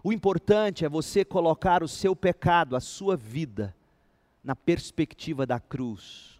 O 0.03 0.13
importante 0.13 0.85
é 0.85 0.89
você 0.89 1.25
colocar 1.25 1.83
o 1.83 1.89
seu 1.89 2.15
pecado, 2.15 2.77
a 2.77 2.81
sua 2.81 3.17
vida, 3.17 3.75
na 4.43 4.55
perspectiva 4.55 5.47
da 5.47 5.59
cruz. 5.59 6.39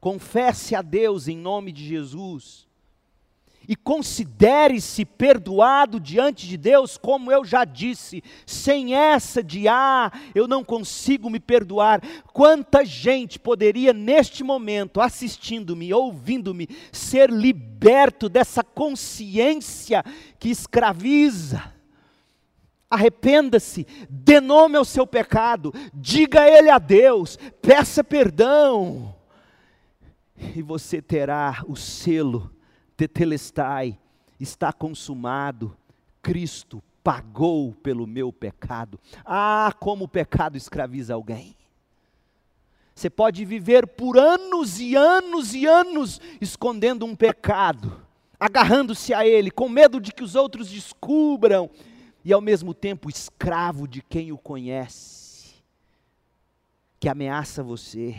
Confesse 0.00 0.76
a 0.76 0.82
Deus 0.82 1.26
em 1.26 1.36
nome 1.36 1.72
de 1.72 1.84
Jesus 1.84 2.67
e 3.68 3.76
considere-se 3.76 5.04
perdoado 5.04 6.00
diante 6.00 6.46
de 6.46 6.56
Deus, 6.56 6.96
como 6.96 7.30
eu 7.30 7.44
já 7.44 7.66
disse, 7.66 8.22
sem 8.46 8.94
essa 8.94 9.42
de 9.42 9.68
ah, 9.68 10.10
eu 10.34 10.48
não 10.48 10.64
consigo 10.64 11.28
me 11.28 11.38
perdoar. 11.38 12.00
Quanta 12.32 12.82
gente 12.82 13.38
poderia 13.38 13.92
neste 13.92 14.42
momento, 14.42 15.02
assistindo-me, 15.02 15.92
ouvindo-me, 15.92 16.66
ser 16.90 17.30
liberto 17.30 18.26
dessa 18.30 18.64
consciência 18.64 20.02
que 20.38 20.48
escraviza? 20.48 21.74
Arrependa-se, 22.90 23.86
dê 24.08 24.40
nome 24.40 24.78
ao 24.78 24.84
seu 24.84 25.06
pecado, 25.06 25.74
diga 25.92 26.48
ele 26.48 26.70
a 26.70 26.78
Deus, 26.78 27.38
peça 27.60 28.02
perdão, 28.02 29.14
e 30.56 30.62
você 30.62 31.02
terá 31.02 31.62
o 31.68 31.76
selo 31.76 32.50
tetelestai, 32.98 33.96
está 34.40 34.72
consumado, 34.72 35.76
Cristo 36.20 36.82
pagou 37.02 37.72
pelo 37.74 38.08
meu 38.08 38.32
pecado. 38.32 38.98
Ah, 39.24 39.72
como 39.78 40.04
o 40.04 40.08
pecado 40.08 40.56
escraviza 40.56 41.14
alguém. 41.14 41.56
Você 42.92 43.08
pode 43.08 43.44
viver 43.44 43.86
por 43.86 44.18
anos 44.18 44.80
e 44.80 44.96
anos 44.96 45.54
e 45.54 45.64
anos 45.64 46.20
escondendo 46.40 47.06
um 47.06 47.14
pecado, 47.14 48.04
agarrando-se 48.38 49.14
a 49.14 49.24
ele, 49.24 49.52
com 49.52 49.68
medo 49.68 50.00
de 50.00 50.12
que 50.12 50.24
os 50.24 50.34
outros 50.34 50.68
descubram, 50.68 51.70
e 52.24 52.32
ao 52.32 52.40
mesmo 52.40 52.74
tempo 52.74 53.08
escravo 53.08 53.86
de 53.86 54.02
quem 54.02 54.32
o 54.32 54.36
conhece, 54.36 55.54
que 56.98 57.08
ameaça 57.08 57.62
você, 57.62 58.16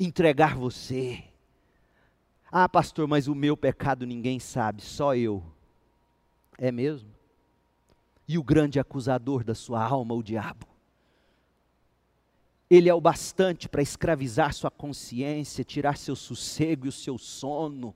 entregar 0.00 0.56
você 0.56 1.24
Ah, 2.54 2.68
pastor, 2.68 3.08
mas 3.08 3.28
o 3.28 3.34
meu 3.34 3.56
pecado 3.56 4.04
ninguém 4.04 4.38
sabe, 4.38 4.82
só 4.82 5.16
eu. 5.16 5.42
É 6.58 6.70
mesmo? 6.70 7.08
E 8.28 8.36
o 8.36 8.42
grande 8.42 8.78
acusador 8.78 9.42
da 9.42 9.54
sua 9.54 9.82
alma, 9.82 10.14
o 10.14 10.22
diabo? 10.22 10.66
Ele 12.68 12.90
é 12.90 12.94
o 12.94 13.00
bastante 13.00 13.70
para 13.70 13.80
escravizar 13.80 14.52
sua 14.52 14.70
consciência, 14.70 15.64
tirar 15.64 15.96
seu 15.96 16.14
sossego 16.14 16.84
e 16.84 16.88
o 16.90 16.92
seu 16.92 17.16
sono. 17.16 17.94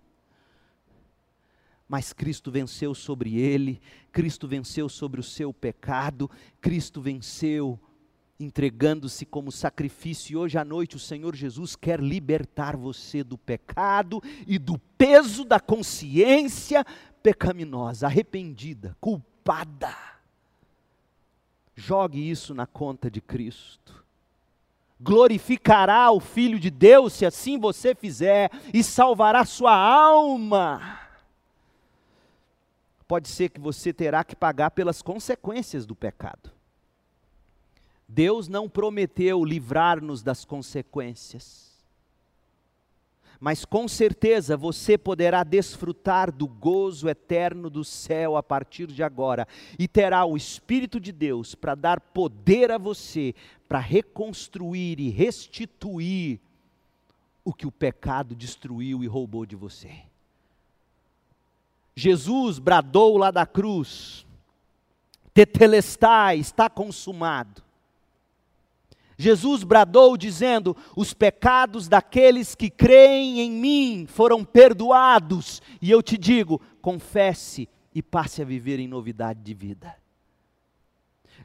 Mas 1.87 2.15
Cristo 2.15 2.51
venceu 2.51 2.95
sobre 2.95 3.39
ele, 3.39 3.79
Cristo 4.11 4.49
venceu 4.49 4.89
sobre 4.89 5.21
o 5.21 5.23
seu 5.23 5.53
pecado, 5.53 6.31
Cristo 6.63 7.03
venceu 7.03 7.79
entregando-se 8.39 9.25
como 9.25 9.51
sacrifício. 9.51 10.33
E 10.33 10.37
hoje 10.37 10.59
à 10.59 10.65
noite 10.65 10.97
o 10.97 11.01
Senhor 11.01 11.35
Jesus 11.35 11.75
quer 11.75 12.01
libertar 12.01 12.77
você 12.77 13.25
do 13.25 13.39
pecado 13.39 14.23
e 14.47 14.59
do 14.59 14.79
peso 14.99 15.45
da 15.45 15.59
consciência 15.59 16.85
pecaminosa, 17.23 18.07
arrependida, 18.07 18.97
culpada. 19.01 19.95
Jogue 21.75 22.31
isso 22.31 22.55
na 22.55 22.67
conta 22.67 23.11
de 23.11 23.21
Cristo. 23.21 24.05
Glorificará 24.99 26.11
o 26.11 26.21
Filho 26.21 26.59
de 26.59 26.71
Deus 26.71 27.13
se 27.13 27.27
assim 27.27 27.59
você 27.59 27.95
fizer 27.95 28.51
e 28.73 28.83
salvará 28.83 29.45
sua 29.45 29.77
alma. 29.77 31.01
Pode 33.07 33.29
ser 33.29 33.51
que 33.51 33.61
você 33.61 33.93
terá 33.93 34.25
que 34.25 34.35
pagar 34.35 34.71
pelas 34.71 35.03
consequências 35.03 35.85
do 35.85 35.95
pecado. 35.95 36.56
Deus 38.09 38.49
não 38.49 38.69
prometeu 38.69 39.45
livrar-nos 39.45 40.23
das 40.23 40.45
consequências. 40.45 41.67
Mas 43.39 43.65
com 43.65 43.87
certeza 43.87 44.57
você 44.57 44.97
poderá 44.97 45.45
desfrutar 45.45 46.33
do 46.33 46.47
gozo 46.47 47.09
eterno 47.09 47.69
do 47.69 47.85
céu 47.85 48.37
a 48.37 48.43
partir 48.43 48.87
de 48.87 49.03
agora, 49.03 49.47
e 49.79 49.87
terá 49.87 50.25
o 50.25 50.37
Espírito 50.37 50.99
de 50.99 51.13
Deus 51.13 51.55
para 51.55 51.75
dar 51.75 52.01
poder 52.01 52.71
a 52.71 52.79
você 52.79 53.35
para 53.69 53.79
reconstruir 53.79 55.01
e 55.01 55.11
restituir 55.11 56.41
o 57.45 57.53
que 57.53 57.67
o 57.67 57.73
pecado 57.73 58.35
destruiu 58.35 59.05
e 59.05 59.07
roubou 59.07 59.45
de 59.45 59.57
você. 59.57 60.03
Jesus 61.95 62.59
bradou 62.59 63.17
lá 63.17 63.31
da 63.31 63.47
cruz: 63.47 64.27
Tetelestai, 65.35 66.39
está 66.39 66.69
consumado. 66.69 67.66
Jesus 69.17 69.65
bradou 69.65 70.17
dizendo: 70.17 70.77
Os 70.95 71.15
pecados 71.15 71.89
daqueles 71.89 72.55
que 72.55 72.69
creem 72.69 73.41
em 73.41 73.51
mim 73.51 74.07
foram 74.07 74.45
perdoados, 74.45 75.63
e 75.81 75.91
eu 75.91 76.03
te 76.03 76.19
digo: 76.19 76.61
confesse 76.83 77.69
e 77.95 78.03
passe 78.03 78.43
a 78.43 78.45
viver 78.45 78.79
em 78.79 78.87
novidade 78.87 79.41
de 79.43 79.55
vida. 79.55 79.97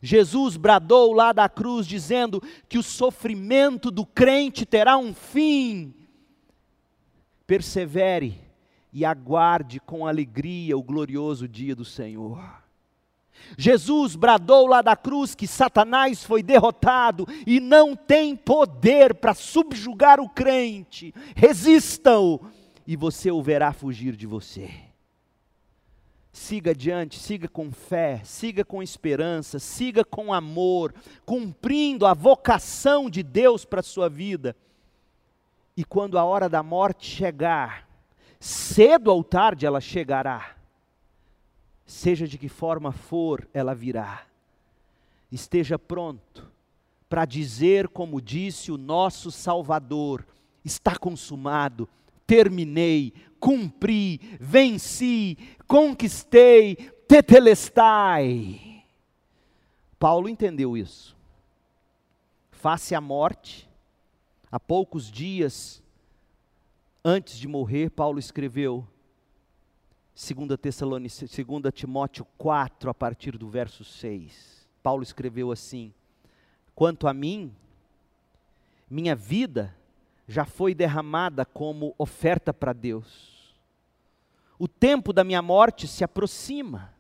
Jesus 0.02 0.58
bradou 0.58 1.14
lá 1.14 1.32
da 1.32 1.48
cruz 1.48 1.86
dizendo 1.86 2.42
que 2.68 2.78
o 2.78 2.84
sofrimento 2.84 3.92
do 3.92 4.06
crente 4.06 4.66
terá 4.66 4.98
um 4.98 5.14
fim. 5.14 5.94
Persevere 7.46 8.40
e 8.92 9.06
aguarde 9.06 9.80
com 9.80 10.06
alegria 10.06 10.78
o 10.78 10.84
glorioso 10.84 11.48
dia 11.48 11.76
do 11.76 11.86
Senhor. 11.86 12.61
Jesus 13.58 14.16
bradou 14.16 14.68
lá 14.68 14.82
da 14.82 14.96
cruz 14.96 15.36
que 15.36 15.48
Satanás 15.48 16.24
foi 16.24 16.42
derrotado 16.42 17.28
e 17.46 17.60
não 17.60 17.96
tem 17.96 18.36
poder 18.36 19.16
para 19.16 19.34
subjugar 19.34 20.20
o 20.20 20.30
crente. 20.30 21.14
Resista-o 21.36 22.40
e 22.88 22.96
você 22.96 23.32
o 23.32 23.42
verá 23.42 23.74
fugir 23.74 24.16
de 24.16 24.26
você. 24.26 24.70
Siga 26.32 26.72
adiante, 26.72 27.20
siga 27.20 27.48
com 27.48 27.72
fé, 27.72 28.22
siga 28.24 28.64
com 28.64 28.82
esperança, 28.82 29.60
siga 29.60 30.06
com 30.06 30.34
amor, 30.34 30.94
cumprindo 31.26 32.06
a 32.06 32.14
vocação 32.14 33.10
de 33.10 33.22
Deus 33.22 33.66
para 33.66 33.82
a 33.82 33.84
sua 33.84 34.10
vida. 34.10 34.56
E 35.76 35.84
quando 35.84 36.18
a 36.18 36.24
hora 36.24 36.48
da 36.48 36.64
morte 36.64 37.06
chegar, 37.06 37.88
cedo 38.40 39.10
ou 39.10 39.24
tarde 39.24 39.66
ela 39.66 39.82
chegará 39.82 40.61
seja 41.86 42.28
de 42.28 42.38
que 42.38 42.50
forma 42.50 42.92
for, 42.92 43.48
ela 43.54 43.74
virá. 43.76 44.26
Esteja 45.32 45.78
pronto 45.80 46.52
para 47.10 47.26
dizer, 47.26 47.88
como 47.90 48.22
disse 48.22 48.72
o 48.72 48.78
nosso 48.78 49.32
Salvador: 49.32 50.26
está 50.64 50.98
consumado, 50.98 51.88
terminei, 52.26 53.14
cumpri, 53.40 54.20
venci, 54.40 55.38
conquistei, 55.68 56.76
tetelestai. 57.08 58.86
Paulo 60.00 60.30
entendeu 60.30 60.78
isso. 60.78 61.16
Face 62.52 62.96
à 62.96 63.02
morte, 63.02 63.70
há 64.52 64.60
poucos 64.60 65.12
dias 65.12 65.82
antes 67.04 67.38
de 67.38 67.48
morrer, 67.48 67.90
Paulo 67.90 68.20
escreveu: 68.20 68.88
2 70.22 70.56
Tessalonicenses, 70.56 71.46
2 71.46 71.74
Timóteo 71.74 72.28
4, 72.38 72.92
a 72.92 72.94
partir 72.94 73.40
do 73.40 73.50
verso 73.50 73.84
6. 73.84 74.68
Paulo 74.84 75.02
escreveu 75.02 75.52
assim: 75.52 75.92
Quanto 76.76 77.08
a 77.08 77.14
mim, 77.14 77.52
minha 78.88 79.16
vida 79.16 79.76
já 80.28 80.46
foi 80.46 80.76
derramada 80.76 81.44
como 81.44 81.96
oferta 81.98 82.54
para 82.54 82.72
Deus. 82.72 83.56
O 84.60 84.68
tempo 84.68 85.12
da 85.12 85.24
minha 85.24 85.42
morte 85.42 85.88
se 85.88 86.04
aproxima. 86.04 86.94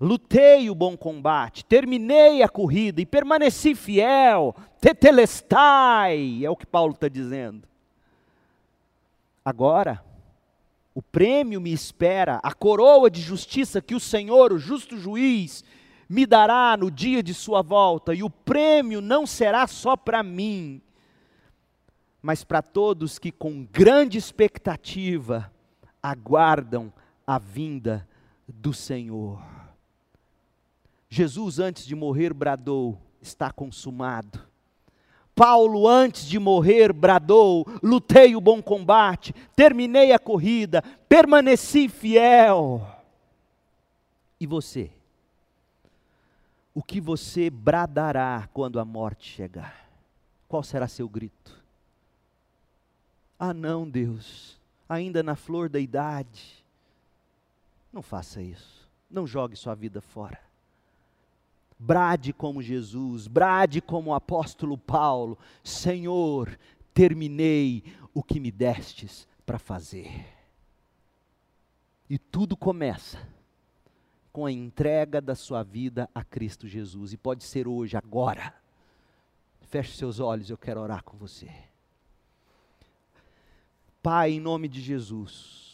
Lutei 0.00 0.70
o 0.70 0.74
bom 0.74 0.96
combate, 0.96 1.64
terminei 1.66 2.42
a 2.42 2.48
corrida 2.48 3.00
e 3.02 3.06
permaneci 3.06 3.74
fiel. 3.74 4.54
Tetelestai, 4.80 6.44
é 6.44 6.50
o 6.50 6.56
que 6.56 6.66
Paulo 6.66 6.94
está 6.94 7.08
dizendo. 7.08 7.68
Agora, 9.44 10.05
o 10.96 11.02
prêmio 11.02 11.60
me 11.60 11.74
espera, 11.74 12.40
a 12.42 12.54
coroa 12.54 13.10
de 13.10 13.20
justiça 13.20 13.82
que 13.82 13.94
o 13.94 14.00
Senhor, 14.00 14.50
o 14.50 14.58
justo 14.58 14.96
juiz, 14.96 15.62
me 16.08 16.24
dará 16.24 16.74
no 16.74 16.90
dia 16.90 17.22
de 17.22 17.34
sua 17.34 17.60
volta, 17.60 18.14
e 18.14 18.22
o 18.22 18.30
prêmio 18.30 19.02
não 19.02 19.26
será 19.26 19.66
só 19.66 19.94
para 19.94 20.22
mim, 20.22 20.80
mas 22.22 22.44
para 22.44 22.62
todos 22.62 23.18
que 23.18 23.30
com 23.30 23.62
grande 23.70 24.16
expectativa 24.16 25.52
aguardam 26.02 26.90
a 27.26 27.38
vinda 27.38 28.08
do 28.48 28.72
Senhor. 28.72 29.44
Jesus, 31.10 31.58
antes 31.58 31.84
de 31.84 31.94
morrer, 31.94 32.32
bradou: 32.32 32.98
está 33.20 33.52
consumado. 33.52 34.45
Paulo, 35.36 35.86
antes 35.86 36.26
de 36.26 36.38
morrer, 36.38 36.94
bradou: 36.94 37.66
lutei 37.82 38.34
o 38.34 38.40
bom 38.40 38.62
combate, 38.62 39.34
terminei 39.54 40.12
a 40.12 40.18
corrida, 40.18 40.82
permaneci 41.06 41.90
fiel. 41.90 42.80
E 44.40 44.46
você? 44.46 44.90
O 46.74 46.82
que 46.82 47.02
você 47.02 47.50
bradará 47.50 48.48
quando 48.52 48.80
a 48.80 48.84
morte 48.84 49.30
chegar? 49.30 49.86
Qual 50.48 50.62
será 50.62 50.88
seu 50.88 51.08
grito? 51.08 51.62
Ah, 53.38 53.52
não, 53.52 53.88
Deus, 53.88 54.58
ainda 54.88 55.22
na 55.22 55.36
flor 55.36 55.68
da 55.68 55.78
idade. 55.78 56.64
Não 57.92 58.00
faça 58.00 58.40
isso. 58.40 58.88
Não 59.10 59.26
jogue 59.26 59.54
sua 59.54 59.74
vida 59.74 60.00
fora. 60.00 60.45
Brade 61.78 62.32
como 62.32 62.62
Jesus, 62.62 63.26
brade 63.26 63.80
como 63.80 64.10
o 64.10 64.14
apóstolo 64.14 64.78
Paulo: 64.78 65.38
Senhor, 65.62 66.58
terminei 66.94 67.84
o 68.14 68.22
que 68.22 68.40
me 68.40 68.50
destes 68.50 69.28
para 69.44 69.58
fazer. 69.58 70.26
E 72.08 72.18
tudo 72.18 72.56
começa 72.56 73.18
com 74.32 74.46
a 74.46 74.52
entrega 74.52 75.20
da 75.20 75.34
sua 75.34 75.62
vida 75.62 76.08
a 76.14 76.22
Cristo 76.22 76.68
Jesus, 76.68 77.12
e 77.12 77.16
pode 77.16 77.42
ser 77.42 77.66
hoje, 77.66 77.96
agora. 77.96 78.54
Feche 79.62 79.96
seus 79.96 80.20
olhos, 80.20 80.48
eu 80.48 80.56
quero 80.58 80.80
orar 80.80 81.02
com 81.02 81.16
você. 81.16 81.50
Pai, 84.02 84.32
em 84.32 84.40
nome 84.40 84.68
de 84.68 84.80
Jesus, 84.80 85.65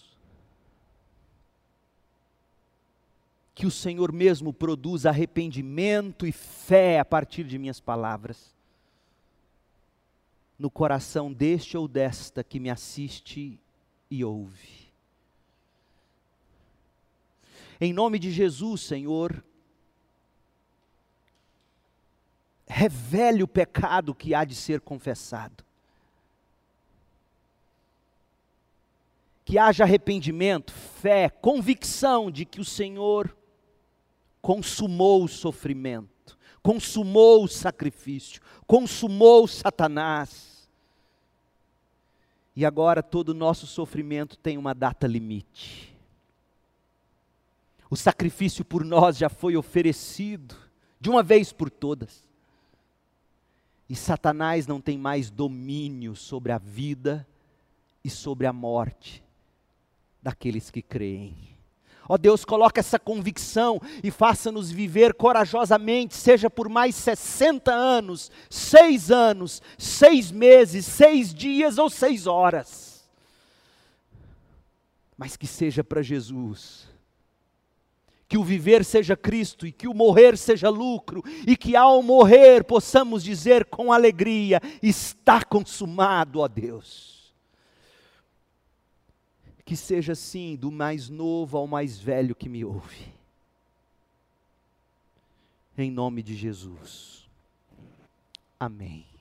que 3.55 3.67
o 3.67 3.71
Senhor 3.71 4.13
mesmo 4.13 4.53
produza 4.53 5.11
arrependimento 5.11 6.27
e 6.27 6.33
fé 6.33 6.99
a 6.99 7.05
partir 7.05 7.45
de 7.45 7.59
minhas 7.59 7.81
palavras, 7.81 8.55
no 10.59 10.71
coração 10.71 11.33
deste 11.33 11.77
ou 11.77 11.87
desta 11.87 12.43
que 12.43 12.59
me 12.59 12.71
assiste 12.71 13.61
e 14.11 14.25
ouve. 14.25 14.91
Em 17.81 17.93
nome 17.93 18.19
de 18.19 18.31
Jesus, 18.31 18.83
Senhor, 18.83 19.45
revele 22.67 23.43
o 23.43 23.49
pecado 23.49 24.15
que 24.15 24.35
há 24.35 24.45
de 24.45 24.55
ser 24.55 24.81
confessado. 24.81 25.65
que 29.45 29.59
haja 29.59 29.85
arrependimento, 29.85 30.73
fé, 30.73 31.29
convicção 31.29 32.31
de 32.31 32.45
que 32.45 32.61
o 32.61 32.65
Senhor 32.65 33.37
consumou 34.43 35.23
o 35.23 35.29
sofrimento, 35.29 36.37
consumou 36.61 37.45
o 37.45 37.49
sacrifício, 37.49 38.43
consumou 38.67 39.47
Satanás. 39.47 40.69
E 42.55 42.67
agora 42.67 43.03
todo 43.03 43.31
o 43.31 43.35
nosso 43.35 43.67
sofrimento 43.67 44.37
tem 44.37 44.59
uma 44.59 44.75
data 44.75 45.07
limite. 45.07 45.97
O 47.89 47.97
sacrifício 47.97 48.65
por 48.65 48.85
nós 48.85 49.17
já 49.17 49.29
foi 49.29 49.57
oferecido, 49.57 50.57
de 51.01 51.09
uma 51.09 51.23
vez 51.23 51.53
por 51.53 51.71
todas. 51.71 52.25
E 53.89 53.95
Satanás 53.95 54.67
não 54.67 54.81
tem 54.81 54.99
mais 54.99 55.31
domínio 55.31 56.17
sobre 56.17 56.53
a 56.53 56.59
vida 56.59 57.27
e 58.03 58.11
sobre 58.11 58.47
a 58.47 58.53
morte 58.53 59.23
daqueles 60.23 60.71
que 60.71 60.81
creem. 60.81 61.52
Ó 62.09 62.17
Deus, 62.17 62.45
coloca 62.45 62.81
essa 62.81 62.99
convicção 62.99 63.81
e 64.03 64.11
faça-nos 64.11 64.71
viver 64.71 65.15
corajosamente, 65.15 66.17
seja 66.17 66.51
por 66.51 66.69
mais 66.69 66.95
60 66.97 67.73
anos, 67.73 68.31
seis 68.51 69.11
anos, 69.11 69.63
seis 69.79 70.31
meses, 70.31 70.85
seis 70.85 71.33
dias 71.33 71.79
ou 71.79 71.89
seis 71.89 72.27
horas. 72.27 73.05
Mas 75.17 75.37
que 75.37 75.47
seja 75.47 75.85
para 75.85 76.03
Jesus. 76.03 76.91
Que 78.29 78.39
o 78.39 78.43
viver 78.43 78.85
seja 78.85 79.17
Cristo 79.17 79.67
e 79.67 79.73
que 79.73 79.87
o 79.87 79.95
morrer 79.95 80.39
seja 80.39 80.71
lucro, 80.71 81.23
e 81.47 81.57
que 81.57 81.77
ao 81.77 82.03
morrer 82.03 82.65
possamos 82.65 83.23
dizer 83.23 83.67
com 83.67 83.93
alegria: 83.93 84.61
está 84.83 85.45
consumado, 85.45 86.41
ó 86.41 86.49
Deus 86.49 87.22
que 89.65 89.77
seja 89.77 90.13
assim, 90.13 90.57
do 90.57 90.71
mais 90.71 91.09
novo 91.09 91.57
ao 91.57 91.67
mais 91.67 91.99
velho 91.99 92.35
que 92.35 92.49
me 92.49 92.65
ouve. 92.65 93.13
Em 95.77 95.91
nome 95.91 96.23
de 96.23 96.35
Jesus. 96.35 97.29
Amém. 98.59 99.12